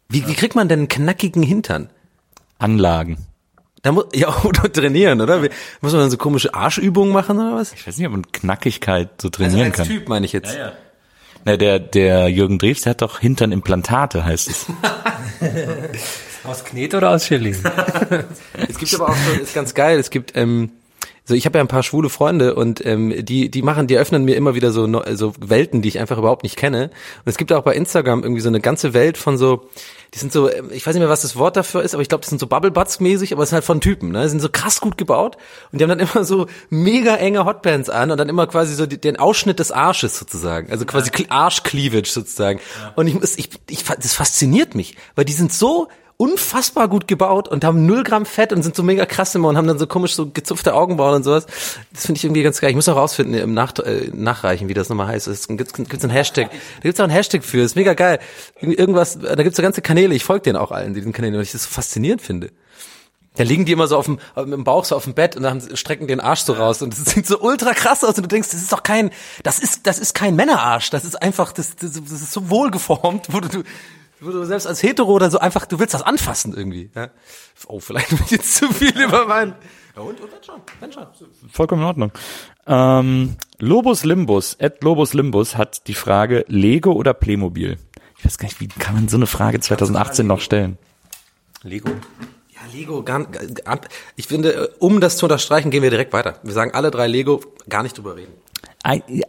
Wie, 0.08 0.26
wie 0.26 0.34
kriegt 0.34 0.54
man 0.54 0.68
denn 0.68 0.80
einen 0.80 0.88
knackigen 0.88 1.42
Hintern? 1.42 1.88
Anlagen. 2.58 3.18
Da 3.82 3.92
muss, 3.92 4.04
ja, 4.14 4.42
oder 4.44 4.70
trainieren, 4.72 5.20
oder? 5.20 5.42
Wie- 5.42 5.50
Muss 5.80 5.92
man 5.92 6.02
dann 6.02 6.10
so 6.10 6.16
komische 6.18 6.52
Arschübungen 6.54 7.12
machen 7.12 7.38
oder 7.38 7.54
was? 7.56 7.72
Ich 7.72 7.86
weiß 7.86 7.96
nicht, 7.96 8.06
ob 8.06 8.12
man 8.12 8.30
Knackigkeit 8.32 9.08
so 9.22 9.28
trainieren 9.30 9.66
als 9.68 9.76
kann. 9.76 9.86
Typ 9.86 10.08
meine 10.08 10.26
ich 10.26 10.32
jetzt. 10.32 10.56
Na, 11.46 11.56
der, 11.56 11.78
der 11.78 12.28
Jürgen 12.28 12.58
Drews, 12.58 12.82
der 12.82 12.90
hat 12.90 13.00
doch 13.00 13.20
Hinternimplantate, 13.20 14.24
heißt 14.24 14.50
es. 14.50 14.66
Aus 16.44 16.64
Knet 16.64 16.94
oder 16.94 17.10
aus 17.10 17.24
Chili? 17.24 17.54
Es 18.68 18.78
gibt 18.78 18.94
aber 18.94 19.10
auch 19.10 19.16
so, 19.16 19.40
ist 19.40 19.54
ganz 19.54 19.74
geil, 19.74 19.98
es 19.98 20.10
gibt, 20.10 20.36
ähm, 20.36 20.70
so 21.30 21.34
ich 21.34 21.46
habe 21.46 21.56
ja 21.58 21.64
ein 21.64 21.68
paar 21.68 21.82
schwule 21.82 22.10
Freunde 22.10 22.54
und 22.54 22.84
ähm, 22.84 23.25
die 23.25 23.50
die 23.50 23.62
machen, 23.62 23.87
die 23.87 23.94
eröffnen 23.94 24.25
mir 24.25 24.37
immer 24.37 24.54
wieder 24.54 24.72
so 24.72 24.87
so 25.14 25.32
Welten, 25.40 25.80
die 25.80 25.88
ich 25.88 25.99
einfach 25.99 26.18
überhaupt 26.18 26.42
nicht 26.42 26.56
kenne. 26.56 26.90
Und 27.25 27.30
es 27.30 27.38
gibt 27.38 27.52
auch 27.52 27.62
bei 27.62 27.75
Instagram 27.75 28.22
irgendwie 28.22 28.42
so 28.42 28.49
eine 28.49 28.60
ganze 28.60 28.92
Welt 28.92 29.16
von 29.16 29.38
so, 29.38 29.68
die 30.12 30.18
sind 30.18 30.32
so, 30.32 30.50
ähm, 30.50 30.68
ich 30.72 30.87
weiß 30.87 30.94
nicht 30.94 31.00
mehr, 31.00 31.08
was 31.08 31.22
das 31.22 31.37
Wort 31.37 31.56
dafür 31.56 31.82
ist, 31.82 31.94
aber 31.94 32.02
ich 32.02 32.08
glaube, 32.08 32.20
das 32.22 32.28
sind 32.30 32.40
so 32.40 32.46
Bubble 32.46 32.70
Butts 32.70 33.00
mäßig, 33.00 33.32
aber 33.32 33.44
es 33.44 33.50
sind 33.50 33.56
halt 33.56 33.64
von 33.64 33.80
Typen, 33.80 34.10
ne? 34.10 34.22
Die 34.25 34.28
sind 34.28 34.40
so 34.40 34.49
krass 34.50 34.80
gut 34.80 34.99
gebaut 34.99 35.37
und 35.72 35.80
die 35.80 35.84
haben 35.84 35.96
dann 35.96 36.00
immer 36.14 36.25
so 36.25 36.46
mega 36.68 37.14
enge 37.16 37.44
Hotpants 37.46 37.88
an 37.88 38.10
und 38.10 38.18
dann 38.18 38.28
immer 38.28 38.46
quasi 38.46 38.75
so 38.75 38.87
den 38.87 39.16
Ausschnitt 39.16 39.58
des 39.60 39.70
Arsches 39.72 40.18
sozusagen, 40.18 40.70
also 40.70 40.84
quasi 40.84 41.10
Cle- 41.10 41.30
Arschcleavage 41.30 42.10
sozusagen. 42.10 42.60
Und 42.96 43.06
ich 43.06 43.14
muss, 43.14 43.38
ich, 43.38 43.50
ich, 43.68 43.84
das 43.84 44.12
fasziniert 44.14 44.75
mich, 44.75 44.96
weil 45.14 45.25
die 45.25 45.32
sind 45.32 45.52
so 45.52 45.88
unfassbar 46.20 46.86
gut 46.88 47.08
gebaut 47.08 47.48
und 47.48 47.64
haben 47.64 47.86
null 47.86 48.02
Gramm 48.04 48.26
Fett 48.26 48.52
und 48.52 48.62
sind 48.62 48.76
so 48.76 48.82
mega 48.82 49.06
krass 49.06 49.34
immer 49.34 49.48
und 49.48 49.56
haben 49.56 49.66
dann 49.66 49.78
so 49.78 49.86
komisch 49.86 50.14
so 50.14 50.28
gezupfte 50.28 50.74
Augenbrauen 50.74 51.14
und 51.16 51.22
sowas. 51.22 51.46
Das 51.94 52.04
finde 52.04 52.18
ich 52.18 52.24
irgendwie 52.24 52.42
ganz 52.42 52.60
geil. 52.60 52.70
Ich 52.70 52.76
muss 52.76 52.88
auch 52.90 52.96
rausfinden 52.96 53.34
im 53.40 53.54
Nach 53.54 53.72
äh, 53.78 54.10
Nachreichen, 54.12 54.68
wie 54.68 54.74
das 54.74 54.90
nochmal 54.90 55.06
heißt. 55.06 55.26
Es 55.28 55.48
gibt 55.48 55.72
gibt's 55.74 56.04
einen 56.04 56.12
Hashtag. 56.12 56.50
Da 56.50 56.82
gibt's 56.82 57.00
auch 57.00 57.04
einen 57.04 57.12
Hashtag 57.12 57.42
für. 57.42 57.58
Das 57.58 57.72
ist 57.72 57.76
mega 57.76 57.94
geil. 57.94 58.18
Irgend- 58.60 58.78
Irgendwas, 58.78 59.18
da 59.18 59.34
gibt's 59.36 59.56
so 59.56 59.62
ganze 59.62 59.80
Kanäle. 59.80 60.14
Ich 60.14 60.24
folge 60.24 60.42
denen 60.42 60.56
auch 60.56 60.72
allen, 60.72 60.92
diesen 60.92 61.12
Kanälen, 61.12 61.36
weil 61.36 61.42
ich 61.42 61.52
das 61.52 61.62
so 61.64 61.70
faszinierend 61.70 62.20
finde. 62.20 62.50
Da 63.36 63.44
liegen 63.44 63.64
die 63.64 63.72
immer 63.72 63.86
so 63.86 63.96
auf 63.96 64.04
dem, 64.06 64.18
im 64.36 64.64
Bauch 64.64 64.84
so 64.84 64.96
auf 64.96 65.04
dem 65.04 65.14
Bett 65.14 65.36
und 65.36 65.44
dann 65.44 65.62
strecken 65.76 66.06
den 66.08 66.20
Arsch 66.20 66.40
so 66.40 66.52
raus 66.52 66.82
und 66.82 66.92
das 66.92 67.04
sieht 67.14 67.26
so 67.26 67.38
ultra 67.40 67.72
krass 67.72 68.02
aus 68.04 68.16
und 68.16 68.24
du 68.24 68.28
denkst, 68.28 68.48
das 68.50 68.60
ist 68.60 68.72
doch 68.72 68.82
kein, 68.82 69.10
das 69.44 69.60
ist, 69.60 69.86
das 69.86 69.98
ist 70.00 70.14
kein 70.14 70.34
Männerarsch, 70.34 70.90
das 70.90 71.04
ist 71.04 71.22
einfach, 71.22 71.52
das, 71.52 71.76
das, 71.76 71.92
das 71.92 72.10
ist 72.20 72.32
so 72.32 72.50
wohlgeformt, 72.50 73.28
wo 73.30 73.38
du, 73.40 73.62
wo 74.20 74.30
du 74.30 74.44
selbst 74.44 74.66
als 74.66 74.82
Hetero 74.82 75.10
oder 75.10 75.30
so 75.30 75.38
einfach, 75.38 75.66
du 75.66 75.78
willst 75.78 75.94
das 75.94 76.02
anfassen 76.02 76.54
irgendwie. 76.54 76.90
Ja? 76.94 77.10
Oh, 77.66 77.80
vielleicht 77.80 78.08
bin 78.10 78.20
ich 78.24 78.30
jetzt 78.30 78.56
zu 78.56 78.68
viel 78.72 78.98
über 79.00 79.26
meinen. 79.26 79.54
Ja, 79.96 80.02
und, 80.02 80.20
und 80.20 80.32
wenn 80.32 80.42
schon, 80.42 80.60
wenn 80.80 80.92
schon. 80.92 81.06
Vollkommen 81.50 81.82
in 81.82 81.88
Ordnung. 81.88 82.12
Ähm, 82.66 83.36
Lobus 83.58 84.04
Limbus, 84.04 84.54
Ed 84.54 84.82
Lobus 84.82 85.14
Limbus 85.14 85.56
hat 85.56 85.86
die 85.88 85.94
Frage 85.94 86.44
Lego 86.48 86.92
oder 86.92 87.14
Playmobil. 87.14 87.78
Ich 88.18 88.24
weiß 88.24 88.38
gar 88.38 88.48
nicht, 88.48 88.60
wie 88.60 88.68
kann 88.68 88.94
man 88.94 89.08
so 89.08 89.16
eine 89.16 89.26
Frage 89.26 89.60
2018 89.60 90.26
noch 90.26 90.40
stellen? 90.40 90.78
Lego. 91.62 91.90
Ja, 92.50 92.60
Lego, 92.72 93.02
gar, 93.02 93.24
gar, 93.24 93.80
ich 94.16 94.26
finde, 94.26 94.74
um 94.78 95.00
das 95.00 95.16
zu 95.16 95.26
unterstreichen, 95.26 95.70
gehen 95.70 95.82
wir 95.82 95.90
direkt 95.90 96.12
weiter. 96.12 96.38
Wir 96.42 96.52
sagen 96.52 96.72
alle 96.74 96.90
drei 96.90 97.06
Lego, 97.06 97.40
gar 97.68 97.82
nicht 97.82 97.96
drüber 97.96 98.16
reden. 98.16 98.32
Ein, 98.82 99.02
ja, 99.08 99.26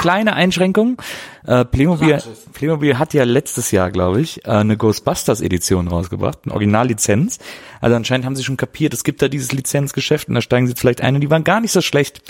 kleine 0.00 0.34
Einschränkung. 0.34 1.02
Äh, 1.46 1.64
Playmobil, 1.64 2.22
Playmobil 2.52 2.98
hat 2.98 3.12
ja 3.12 3.24
letztes 3.24 3.72
Jahr, 3.72 3.90
glaube 3.90 4.20
ich, 4.20 4.44
äh, 4.44 4.50
eine 4.50 4.76
Ghostbusters-Edition 4.76 5.88
rausgebracht, 5.88 6.40
eine 6.44 6.52
Originallizenz. 6.52 7.38
Also 7.80 7.96
anscheinend 7.96 8.24
haben 8.24 8.36
sie 8.36 8.44
schon 8.44 8.56
kapiert, 8.56 8.94
es 8.94 9.02
gibt 9.02 9.20
da 9.20 9.28
dieses 9.28 9.50
Lizenzgeschäft 9.52 10.28
und 10.28 10.36
da 10.36 10.40
steigen 10.40 10.68
sie 10.68 10.74
vielleicht 10.76 11.00
ein 11.00 11.16
und 11.16 11.20
die 11.22 11.30
waren 11.30 11.44
gar 11.44 11.60
nicht 11.60 11.72
so 11.72 11.80
schlecht. 11.80 12.22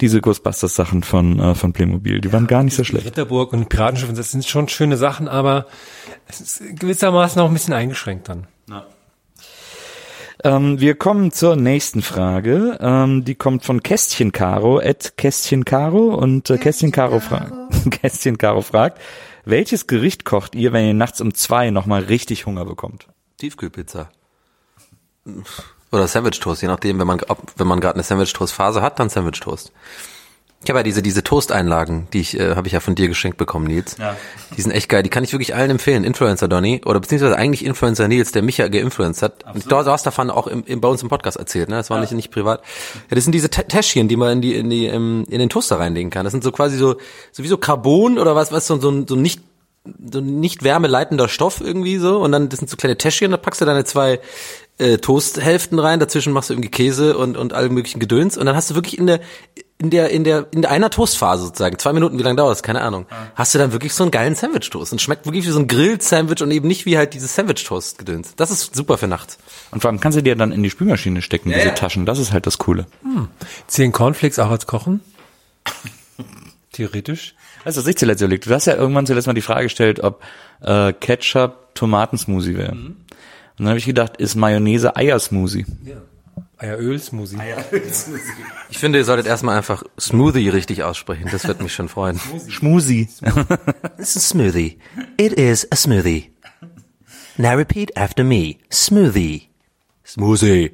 Diese 0.00 0.20
Ghostbusters-Sachen 0.20 1.02
von, 1.02 1.40
äh, 1.40 1.54
von 1.54 1.72
Playmobil, 1.72 2.20
die 2.20 2.32
waren 2.32 2.46
gar 2.46 2.62
nicht 2.62 2.76
so 2.76 2.84
schlecht. 2.84 3.06
Ritterburg 3.06 3.52
und 3.52 3.68
Piratenschiff, 3.68 4.12
das 4.14 4.30
sind 4.30 4.46
schon 4.46 4.68
schöne 4.68 4.96
Sachen, 4.96 5.26
aber 5.26 5.66
es 6.28 6.40
ist 6.40 6.78
gewissermaßen 6.78 7.42
auch 7.42 7.48
ein 7.48 7.54
bisschen 7.54 7.74
eingeschränkt 7.74 8.28
dann. 8.28 8.46
Ähm, 10.44 10.80
wir 10.80 10.94
kommen 10.94 11.32
zur 11.32 11.56
nächsten 11.56 12.02
Frage. 12.02 12.78
Ähm, 12.80 13.24
die 13.24 13.34
kommt 13.34 13.64
von 13.64 13.82
Kästchen 13.82 14.32
Caro, 14.32 14.78
at 14.78 15.16
Kästchen 15.16 15.64
Caro 15.64 16.14
und 16.14 16.50
äh, 16.50 16.58
Kästchen 16.58 16.92
Caro 16.92 17.20
fragt, 17.20 17.52
Kästchen 17.90 18.38
Caro 18.38 18.62
fragt, 18.62 19.00
welches 19.44 19.86
Gericht 19.86 20.24
kocht 20.24 20.54
ihr, 20.54 20.72
wenn 20.72 20.86
ihr 20.86 20.94
nachts 20.94 21.20
um 21.20 21.32
zwei 21.32 21.70
nochmal 21.70 22.02
richtig 22.02 22.46
Hunger 22.46 22.64
bekommt? 22.64 23.06
Tiefkühlpizza. 23.38 24.10
Oder 25.92 26.08
Sandwich 26.08 26.40
Toast, 26.40 26.62
je 26.62 26.68
nachdem, 26.68 26.98
wenn 26.98 27.06
man, 27.06 27.20
ob, 27.28 27.38
wenn 27.56 27.66
man 27.66 27.80
gerade 27.80 27.94
eine 27.94 28.02
Sandwich 28.02 28.32
Toast 28.32 28.52
Phase 28.52 28.82
hat, 28.82 28.98
dann 28.98 29.08
Sandwich 29.08 29.40
Toast. 29.40 29.72
Ich 30.64 30.70
habe 30.70 30.80
ja 30.80 30.82
diese, 30.82 31.00
diese 31.02 31.22
Toast-Einlagen, 31.22 32.08
die 32.12 32.20
ich, 32.20 32.40
äh, 32.40 32.56
habe 32.56 32.66
ich 32.66 32.72
ja 32.72 32.80
von 32.80 32.94
dir 32.96 33.06
geschenkt 33.06 33.36
bekommen, 33.38 33.66
Nils. 33.66 33.98
Ja. 33.98 34.16
Die 34.56 34.62
sind 34.62 34.72
echt 34.72 34.88
geil, 34.88 35.02
die 35.04 35.10
kann 35.10 35.22
ich 35.22 35.32
wirklich 35.32 35.54
allen 35.54 35.70
empfehlen. 35.70 36.02
Influencer 36.02 36.48
Donny, 36.48 36.80
oder 36.84 36.98
beziehungsweise 36.98 37.36
eigentlich 37.36 37.64
Influencer 37.64 38.08
Nils, 38.08 38.32
der 38.32 38.42
mich 38.42 38.58
ja 38.58 38.66
geinfluenced 38.66 39.22
hat. 39.22 39.44
Und 39.54 39.64
du, 39.66 39.68
du 39.68 39.86
hast 39.86 40.06
davon 40.06 40.28
auch 40.30 40.46
im, 40.48 40.64
im, 40.64 40.80
bei 40.80 40.88
uns 40.88 41.02
im 41.02 41.08
Podcast 41.08 41.36
erzählt, 41.36 41.68
ne? 41.68 41.76
Das 41.76 41.90
war 41.90 42.00
nicht, 42.00 42.10
nicht 42.12 42.30
privat. 42.32 42.62
Ja, 43.10 43.14
das 43.14 43.22
sind 43.24 43.32
diese 43.32 43.46
Tä- 43.48 43.68
Täschchen, 43.68 44.08
die 44.08 44.16
man 44.16 44.32
in 44.32 44.40
die, 44.40 44.54
in 44.56 44.68
die, 44.70 44.86
ähm, 44.86 45.24
in 45.28 45.38
den 45.38 45.50
Toaster 45.50 45.78
reinlegen 45.78 46.10
kann. 46.10 46.24
Das 46.24 46.32
sind 46.32 46.42
so 46.42 46.50
quasi 46.50 46.76
so, 46.78 46.96
so 47.30 47.42
wie 47.44 47.48
so 47.48 47.58
Carbon 47.58 48.18
oder 48.18 48.34
was, 48.34 48.50
was 48.50 48.66
so, 48.66 48.80
so, 48.80 48.90
ein- 48.90 49.06
so 49.06 49.14
nicht 49.14 49.42
so 50.10 50.20
nicht 50.20 50.64
wärmeleitender 50.64 51.28
Stoff 51.28 51.60
irgendwie 51.60 51.98
so 51.98 52.18
und 52.18 52.32
dann 52.32 52.48
das 52.48 52.58
sind 52.58 52.68
so 52.68 52.76
kleine 52.76 52.98
Täschchen, 52.98 53.30
da 53.30 53.36
packst 53.36 53.60
du 53.60 53.64
deine 53.66 53.84
zwei 53.84 54.18
äh, 54.78 54.96
Toasthälften 54.98 55.78
rein, 55.78 56.00
dazwischen 56.00 56.32
machst 56.32 56.50
du 56.50 56.54
irgendwie 56.54 56.70
Käse 56.70 57.16
und 57.16 57.36
und 57.36 57.52
allem 57.52 57.72
möglichen 57.74 58.00
Gedöns 58.00 58.36
und 58.36 58.46
dann 58.46 58.56
hast 58.56 58.68
du 58.68 58.74
wirklich 58.74 58.98
in 58.98 59.06
der 59.06 59.20
in 59.78 59.90
der 59.90 60.10
in 60.10 60.24
der 60.24 60.46
in 60.52 60.62
der 60.62 60.70
einer 60.70 60.88
Toastphase 60.88 61.44
sozusagen 61.44 61.78
zwei 61.78 61.92
Minuten, 61.92 62.18
wie 62.18 62.22
lange 62.22 62.36
dauert 62.36 62.52
das? 62.52 62.62
Keine 62.62 62.80
Ahnung. 62.80 63.06
Hast 63.34 63.54
du 63.54 63.58
dann 63.58 63.72
wirklich 63.72 63.92
so 63.92 64.04
einen 64.04 64.10
geilen 64.10 64.34
Sandwich 64.34 64.70
Toast 64.70 64.92
und 64.92 65.02
schmeckt 65.02 65.26
wirklich 65.26 65.46
wie 65.46 65.50
so 65.50 65.58
ein 65.58 65.68
Grilled 65.68 66.02
Sandwich 66.02 66.42
und 66.42 66.50
eben 66.50 66.66
nicht 66.66 66.86
wie 66.86 66.96
halt 66.96 67.12
dieses 67.12 67.34
Sandwich 67.34 67.62
Toast 67.64 67.98
Gedöns. 67.98 68.34
Das 68.36 68.50
ist 68.50 68.74
super 68.74 68.96
für 68.96 69.06
nachts. 69.06 69.38
Und 69.70 69.82
vor 69.82 69.90
allem 69.90 70.00
kannst 70.00 70.16
du 70.16 70.22
dir 70.22 70.34
dann 70.34 70.52
in 70.52 70.62
die 70.62 70.70
Spülmaschine 70.70 71.20
stecken, 71.20 71.52
diese 71.52 71.74
Taschen. 71.74 72.06
Das 72.06 72.18
ist 72.18 72.32
halt 72.32 72.46
das 72.46 72.56
Coole. 72.58 72.86
Zehn 73.66 73.92
Cornflakes 73.92 74.38
auch 74.38 74.50
als 74.50 74.66
Kochen? 74.66 75.00
Theoretisch. 76.72 77.34
Weißt 77.64 77.76
du, 77.76 77.80
was 77.82 77.88
ich 77.88 77.96
zuletzt 77.96 78.22
überlegt? 78.22 78.46
Du 78.46 78.54
hast 78.54 78.66
ja 78.66 78.76
irgendwann 78.76 79.06
zuletzt 79.06 79.26
mal 79.26 79.34
die 79.34 79.42
Frage 79.42 79.64
gestellt, 79.64 80.00
ob 80.00 80.22
äh, 80.62 80.92
Ketchup 80.94 81.74
Tomatensmoothie 81.74 82.56
wäre. 82.56 82.72
Und 82.72 82.96
dann 83.58 83.68
habe 83.68 83.78
ich 83.78 83.86
gedacht, 83.86 84.16
ist 84.16 84.36
Mayonnaise 84.36 84.96
Eiersmoothie? 84.96 85.66
Eieröl, 86.58 86.98
Smoothie. 86.98 87.36
Ich 88.70 88.78
finde, 88.78 88.98
ihr 88.98 89.04
solltet 89.04 89.26
erstmal 89.26 89.56
einfach 89.58 89.82
Smoothie 90.00 90.48
richtig 90.48 90.82
aussprechen. 90.84 91.28
Das 91.30 91.46
wird 91.46 91.60
mich 91.60 91.74
schon 91.74 91.88
freuen. 91.88 92.18
Schmusi. 92.48 93.08
It's 93.98 94.16
a 94.16 94.20
smoothie. 94.20 94.78
It 95.18 95.34
is 95.34 95.70
a 95.70 95.76
smoothie. 95.76 96.30
Now 97.36 97.56
repeat 97.56 97.96
after 97.98 98.24
me. 98.24 98.56
Smoothie. 98.72 99.48
Smoothie. 100.06 100.70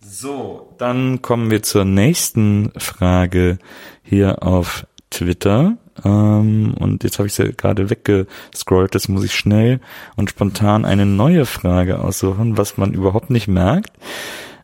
So, 0.00 0.74
dann 0.78 1.22
kommen 1.22 1.50
wir 1.50 1.62
zur 1.62 1.84
nächsten 1.84 2.72
Frage 2.76 3.58
hier 4.02 4.42
auf 4.42 4.86
Twitter. 5.10 5.76
Ähm, 6.04 6.74
und 6.78 7.04
jetzt 7.04 7.18
habe 7.18 7.26
ich 7.26 7.34
sie 7.34 7.52
gerade 7.52 7.90
weggescrollt. 7.90 8.94
Das 8.94 9.08
muss 9.08 9.24
ich 9.24 9.34
schnell 9.34 9.80
und 10.16 10.30
spontan 10.30 10.84
eine 10.84 11.06
neue 11.06 11.46
Frage 11.46 12.00
aussuchen, 12.00 12.56
was 12.56 12.76
man 12.76 12.92
überhaupt 12.92 13.30
nicht 13.30 13.48
merkt. 13.48 13.92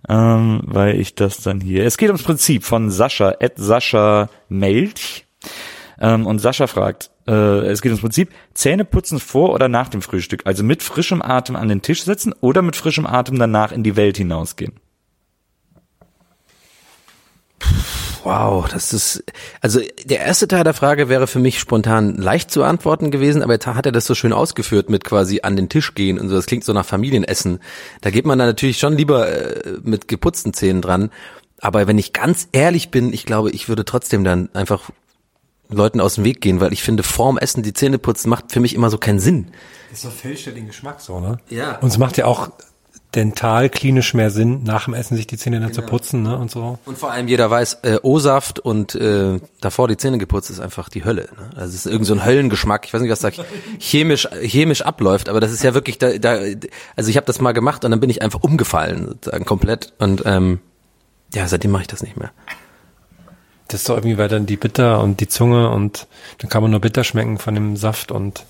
Ähm, 0.09 0.63
weil 0.65 0.99
ich 0.99 1.15
das 1.15 1.43
dann 1.43 1.61
hier. 1.61 1.85
Es 1.85 1.99
geht 1.99 2.09
ums 2.09 2.23
Prinzip 2.23 2.65
von 2.65 2.91
Sascha, 2.91 3.35
at 3.41 3.53
Sascha 3.57 4.31
Melch. 4.49 5.27
Ähm, 6.01 6.27
und 6.27 6.39
Sascha 6.39 6.67
fragt, 6.67 7.11
äh, 7.29 7.67
es 7.67 7.83
geht 7.83 7.91
ums 7.91 8.01
Prinzip, 8.01 8.31
Zähne 8.55 8.85
putzen 8.85 9.21
vor 9.21 9.53
oder 9.53 9.69
nach 9.69 9.89
dem 9.89 10.01
Frühstück, 10.01 10.43
also 10.47 10.65
mit 10.65 10.83
frischem 10.83 11.21
Atem 11.21 11.55
an 11.55 11.69
den 11.69 11.83
Tisch 11.83 12.05
setzen 12.05 12.35
oder 12.41 12.63
mit 12.63 12.77
frischem 12.77 13.07
Atem 13.07 13.39
danach 13.39 13.73
in 13.73 13.83
die 13.83 13.97
Welt 13.97 14.17
hinausgehen. 14.17 14.73
Wow, 18.25 18.69
das 18.69 18.93
ist, 18.93 19.25
also 19.61 19.81
der 20.05 20.21
erste 20.21 20.49
Teil 20.49 20.65
der 20.65 20.75
Frage 20.75 21.09
wäre 21.09 21.27
für 21.27 21.39
mich 21.39 21.59
spontan 21.59 22.17
leicht 22.17 22.51
zu 22.51 22.63
antworten 22.63 23.11
gewesen, 23.11 23.43
aber 23.43 23.55
jetzt 23.55 23.67
hat 23.67 23.87
er 23.87 23.93
das 23.93 24.07
so 24.07 24.15
schön 24.15 24.33
ausgeführt 24.33 24.91
mit 24.91 25.05
quasi 25.05 25.41
an 25.43 25.57
den 25.57 25.69
Tisch 25.69 25.95
gehen 25.95 26.19
und 26.19 26.29
so. 26.29 26.35
Das 26.35 26.47
klingt 26.47 26.65
so 26.65 26.73
nach 26.73 26.85
Familienessen. 26.85 27.61
Da 28.01 28.11
geht 28.11 28.27
man 28.27 28.39
dann 28.39 28.49
natürlich 28.49 28.79
schon 28.79 28.97
lieber 28.97 29.29
äh, 29.29 29.79
mit 29.83 30.09
geputzten 30.09 30.53
Zähnen 30.53 30.83
dran. 30.83 31.11
Aber 31.61 31.87
wenn 31.87 31.99
ich 31.99 32.13
ganz 32.13 32.49
ehrlich 32.53 32.91
bin, 32.91 33.13
ich 33.13 33.27
glaube, 33.27 33.51
ich 33.51 33.69
würde 33.69 33.85
trotzdem 33.85 34.25
dann 34.25 34.49
einfach 34.55 34.91
Leuten 35.69 36.01
aus 36.01 36.17
dem 36.17 36.25
Weg 36.25 36.41
gehen, 36.41 36.61
weil 36.61 36.73
ich 36.73 36.83
finde, 36.83 37.03
vorm 37.03 37.39
Essen 37.39 37.63
die 37.63 37.73
Zähne 37.73 37.99
putzen 37.99 38.29
macht 38.29 38.53
für 38.53 38.61
mich 38.61 38.75
immer 38.75 38.91
so 38.91 38.99
keinen 38.99 39.21
Sinn. 39.21 39.53
Das 39.91 40.03
verfälscht 40.03 40.47
ja 40.47 40.53
den 40.53 40.67
Geschmack 40.67 41.01
so, 41.01 41.21
ne? 41.21 41.39
Ja. 41.49 41.79
Und 41.79 41.89
es 41.89 41.99
macht 41.99 42.17
ja 42.17 42.27
auch 42.27 42.51
dental 43.15 43.69
klinisch 43.69 44.15
mehr 44.15 44.31
Sinn, 44.31 44.63
nach 44.63 44.85
dem 44.85 44.95
Essen 44.95 45.17
sich 45.17 45.27
die 45.27 45.37
Zähne 45.37 45.61
dann 45.61 45.73
zu 45.73 45.83
putzen, 45.83 46.23
ne? 46.23 46.37
Und 46.39 46.51
so. 46.51 46.79
Und 46.85 46.97
vor 46.97 47.11
allem 47.11 47.27
jeder 47.27 47.51
weiß, 47.51 47.79
äh, 47.83 47.99
O-Saft 48.03 48.61
und 48.61 48.95
äh, 48.95 49.41
davor 49.61 49.89
die 49.89 49.97
Zähne 49.97 50.19
geputzt 50.19 50.51
ist 50.51 50.61
einfach 50.61 50.89
die 50.89 51.05
Hölle. 51.05 51.29
Ne? 51.37 51.51
Also 51.57 51.69
es 51.69 51.87
ist 51.87 51.87
irgend 51.87 52.07
so 52.07 52.15
ein 52.15 52.25
Höllengeschmack. 52.25 52.87
Ich 52.87 52.95
weiß 52.95 53.01
nicht, 53.03 53.11
was 53.11 53.21
da 53.21 53.31
chemisch 53.79 54.29
chemisch 54.43 54.83
abläuft, 54.83 55.29
aber 55.29 55.41
das 55.41 55.51
ist 55.51 55.65
ja 55.65 55.75
wirklich 55.75 55.99
da, 55.99 56.19
da 56.19 56.39
also 56.95 57.11
ich 57.11 57.17
habe 57.17 57.27
das 57.27 57.41
mal 57.41 57.53
gemacht 57.53 57.85
und 57.85 57.91
dann 57.91 58.01
bin 58.01 58.11
ich 58.11 58.23
einfach 58.23 58.43
umgefallen, 58.43 59.07
sozusagen 59.09 59.45
komplett 59.45 59.93
und 59.99 60.23
ähm, 60.25 60.61
ja, 61.35 61.49
seitdem 61.49 61.73
mache 61.73 61.83
ich 61.83 61.89
das 61.89 62.03
nicht 62.03 62.17
mehr. 62.17 62.31
Das 63.69 63.81
ist 63.81 63.89
doch 63.89 63.97
irgendwie, 63.97 64.19
weil 64.19 64.29
dann 64.29 64.47
die 64.47 64.57
Bitter 64.57 65.01
und 65.01 65.21
die 65.21 65.29
Zunge 65.29 65.71
und 65.71 66.09
dann 66.39 66.51
kann 66.51 66.63
man 66.63 66.73
nur 66.73 66.81
bitter 66.81 67.05
schmecken 67.05 67.39
von 67.39 67.55
dem 67.55 67.77
Saft 67.77 68.11
und 68.11 68.45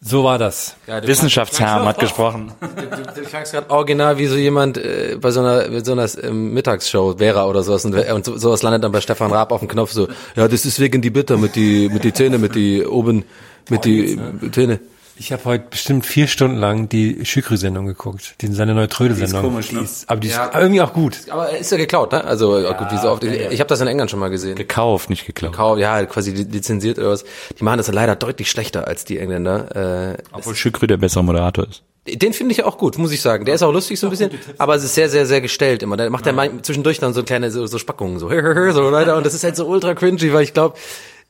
So 0.00 0.24
war 0.24 0.38
das. 0.38 0.76
Ja, 0.86 1.00
du 1.00 1.08
Wissenschaftsherr 1.08 1.84
hat 1.84 1.98
gesprochen. 1.98 2.52
Du, 2.76 3.22
du 3.22 3.28
klangst 3.28 3.52
gerade 3.52 3.70
original 3.70 4.18
wie 4.18 4.26
so 4.26 4.36
jemand 4.36 4.76
äh, 4.76 5.16
bei 5.20 5.30
so 5.30 5.40
einer, 5.40 5.68
bei 5.68 5.82
so 5.82 5.92
einer 5.92 6.06
ähm, 6.22 6.52
Mittagsshow, 6.52 7.16
Vera 7.18 7.46
oder 7.46 7.62
sowas. 7.62 7.84
Und, 7.84 7.94
und 7.94 8.24
so, 8.24 8.36
sowas 8.36 8.62
landet 8.62 8.84
dann 8.84 8.92
bei 8.92 9.00
Stefan 9.00 9.32
Raab 9.32 9.50
auf 9.52 9.60
dem 9.60 9.68
Knopf 9.68 9.92
so, 9.92 10.08
ja, 10.34 10.46
das 10.46 10.64
ist 10.64 10.78
wegen 10.78 11.02
die 11.02 11.10
Bitter 11.10 11.36
mit 11.36 11.56
die, 11.56 11.88
mit 11.88 12.04
die 12.04 12.12
Zähne, 12.12 12.38
mit 12.38 12.54
die 12.54 12.84
oben, 12.84 13.24
mit 13.68 13.84
die 13.84 14.18
Zähne. 14.52 14.80
Ich 15.18 15.32
habe 15.32 15.44
heute 15.46 15.64
bestimmt 15.70 16.04
vier 16.04 16.26
Stunden 16.26 16.58
lang 16.58 16.88
die 16.90 17.24
Schükrü-Sendung 17.24 17.86
geguckt. 17.86 18.34
Die, 18.42 18.48
seine 18.48 18.74
neue 18.74 18.88
Trödel-Sendung. 18.88 19.40
Die 19.42 19.46
ist 19.46 19.50
komisch, 19.70 19.72
ne? 19.72 19.78
Die 19.80 19.84
ist, 19.84 20.10
aber 20.10 20.20
die 20.20 20.28
Ja. 20.28 20.44
ist 20.46 20.54
irgendwie 20.56 20.80
auch 20.82 20.92
gut. 20.92 21.18
Aber 21.30 21.56
ist 21.56 21.70
ja 21.72 21.78
geklaut, 21.78 22.12
ne? 22.12 22.22
Also 22.22 22.50
gut, 22.76 22.92
wie 22.92 22.98
so 22.98 23.08
oft. 23.10 23.24
Ich, 23.24 23.32
ich 23.52 23.60
habe 23.60 23.68
das 23.68 23.80
in 23.80 23.86
England 23.86 24.10
schon 24.10 24.20
mal 24.20 24.28
gesehen. 24.28 24.56
Gekauft, 24.56 25.08
nicht 25.08 25.24
geklaut. 25.26 25.52
Kau- 25.54 25.76
Ja, 25.78 26.04
quasi 26.04 26.32
lizenziert 26.32 26.98
oder 26.98 27.10
was. 27.10 27.24
Die 27.58 27.64
machen 27.64 27.78
das 27.78 27.90
leider 27.90 28.14
deutlich 28.14 28.50
schlechter 28.50 28.86
als 28.86 29.04
die 29.06 29.18
Engländer. 29.18 30.12
Äh, 30.14 30.22
Obwohl 30.32 30.54
Schükrü 30.54 30.86
der 30.86 30.98
bessere 30.98 31.24
Moderator 31.24 31.66
ist. 31.66 31.82
Den 32.06 32.32
finde 32.34 32.52
ich 32.52 32.62
auch 32.62 32.76
gut, 32.78 32.98
muss 32.98 33.10
ich 33.10 33.20
sagen. 33.22 33.46
Der 33.46 33.54
ist 33.56 33.62
auch 33.62 33.72
lustig 33.72 33.98
so 33.98 34.06
ein 34.08 34.10
bisschen, 34.10 34.30
aber 34.58 34.76
es 34.76 34.84
ist 34.84 34.94
sehr, 34.94 35.08
sehr, 35.08 35.26
sehr 35.26 35.40
gestellt 35.40 35.82
immer. 35.82 35.96
Da 35.96 36.08
macht 36.10 36.26
er 36.26 36.34
mal 36.34 36.50
zwischendurch 36.62 36.98
dann 37.00 37.14
so 37.14 37.22
kleine 37.24 37.50
so, 37.50 37.66
so 37.66 37.78
Spackungen, 37.78 38.18
so, 38.20 38.28
so 38.30 38.92
weiter. 38.92 39.16
Und 39.16 39.24
das 39.26 39.34
ist 39.34 39.42
halt 39.44 39.56
so 39.56 39.66
ultra 39.66 39.94
cringy, 39.94 40.32
weil 40.32 40.44
ich 40.44 40.52
glaube, 40.52 40.76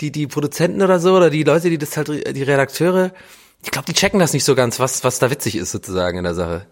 die, 0.02 0.10
die 0.12 0.26
Produzenten 0.26 0.82
oder 0.82 0.98
so, 1.00 1.16
oder 1.16 1.30
die 1.30 1.44
Leute, 1.44 1.70
die 1.70 1.78
das 1.78 1.96
halt, 1.96 2.08
die 2.36 2.42
Redakteure, 2.42 3.12
ich 3.62 3.70
glaube, 3.70 3.86
die 3.86 3.94
checken 3.94 4.20
das 4.20 4.32
nicht 4.32 4.44
so 4.44 4.54
ganz, 4.54 4.78
was, 4.80 5.04
was 5.04 5.18
da 5.18 5.30
witzig 5.30 5.56
ist 5.56 5.72
sozusagen 5.72 6.18
in 6.18 6.24
der 6.24 6.34
Sache. 6.34 6.66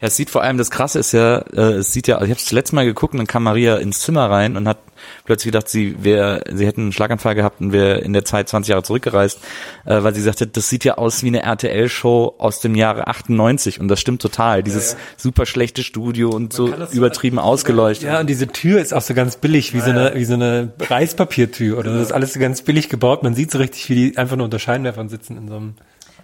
Ja, 0.00 0.08
es 0.08 0.16
sieht 0.16 0.30
vor 0.30 0.42
allem, 0.42 0.56
das 0.56 0.70
Krasse 0.70 0.98
ist 0.98 1.12
ja, 1.12 1.38
äh, 1.52 1.74
es 1.74 1.92
sieht 1.92 2.08
ja, 2.08 2.16
ich 2.16 2.30
habe 2.30 2.40
das 2.40 2.52
letzte 2.52 2.74
Mal 2.74 2.86
geguckt 2.86 3.12
und 3.12 3.18
dann 3.18 3.26
kam 3.26 3.42
Maria 3.42 3.76
ins 3.76 4.00
Zimmer 4.00 4.30
rein 4.30 4.56
und 4.56 4.66
hat 4.66 4.78
plötzlich 5.26 5.52
gedacht, 5.52 5.68
sie 5.68 6.02
wäre, 6.02 6.42
sie 6.50 6.66
hätten 6.66 6.82
einen 6.82 6.92
Schlaganfall 6.92 7.34
gehabt 7.34 7.60
und 7.60 7.72
wäre 7.72 7.98
in 7.98 8.14
der 8.14 8.24
Zeit 8.24 8.48
20 8.48 8.70
Jahre 8.70 8.82
zurückgereist, 8.82 9.40
äh, 9.84 10.02
weil 10.02 10.14
sie 10.14 10.22
sagte, 10.22 10.46
das 10.46 10.70
sieht 10.70 10.84
ja 10.84 10.94
aus 10.94 11.22
wie 11.22 11.26
eine 11.26 11.42
RTL-Show 11.42 12.36
aus 12.38 12.60
dem 12.60 12.76
Jahre 12.76 13.08
98 13.08 13.78
und 13.78 13.88
das 13.88 14.00
stimmt 14.00 14.22
total. 14.22 14.62
Dieses 14.62 14.96
super 15.18 15.44
schlechte 15.44 15.82
Studio 15.82 16.30
und 16.30 16.54
so 16.54 16.72
übertrieben 16.92 17.38
ausgeleuchtet. 17.38 18.08
Ja, 18.08 18.20
und 18.20 18.30
diese 18.30 18.46
Tür 18.46 18.80
ist 18.80 18.94
auch 18.94 19.02
so 19.02 19.12
ganz 19.12 19.36
billig, 19.36 19.74
wie 19.74 19.80
so 19.80 19.90
eine, 19.90 20.14
wie 20.14 20.24
so 20.24 20.34
eine 20.34 20.72
Reispapiertür 20.80 21.78
oder 21.78 21.92
das 21.92 22.04
ist 22.04 22.12
alles 22.12 22.32
so 22.32 22.40
ganz 22.40 22.62
billig 22.62 22.88
gebaut. 22.88 23.22
Man 23.22 23.34
sieht 23.34 23.50
so 23.50 23.58
richtig, 23.58 23.90
wie 23.90 23.94
die 23.94 24.16
einfach 24.16 24.36
nur 24.36 24.46
unter 24.46 24.58
Scheinwerfern 24.58 25.10
sitzen 25.10 25.36
in 25.36 25.48
so 25.48 25.56
einem. 25.56 25.74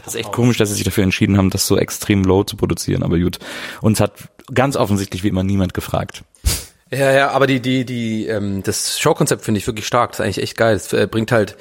Das 0.07 0.15
ist 0.15 0.21
echt 0.21 0.33
komisch, 0.33 0.57
dass 0.57 0.69
sie 0.69 0.77
sich 0.77 0.85
dafür 0.85 1.03
entschieden 1.03 1.37
haben, 1.37 1.51
das 1.51 1.67
so 1.67 1.77
extrem 1.77 2.23
low 2.23 2.45
zu 2.45 2.57
produzieren, 2.57 3.03
aber 3.03 3.19
gut. 3.19 3.41
Uns 3.81 3.99
hat 4.01 4.13
ganz 4.55 4.77
offensichtlich 4.77 5.25
wie 5.25 5.29
immer 5.29 5.43
niemand 5.43 5.75
gefragt. 5.75 6.23
Ja, 6.93 7.11
ja, 7.11 7.31
aber 7.31 7.49
die, 7.49 7.59
die, 7.59 7.85
die, 7.85 8.27
ähm, 8.29 8.63
das 8.63 9.01
Showkonzept 9.01 9.45
finde 9.45 9.59
ich 9.59 9.67
wirklich 9.67 9.89
stark. 9.89 10.13
Das 10.13 10.21
ist 10.21 10.25
eigentlich 10.25 10.43
echt 10.45 10.57
geil. 10.57 10.75
Das 10.75 10.93
äh, 10.93 11.09
bringt 11.11 11.33
halt, 11.33 11.57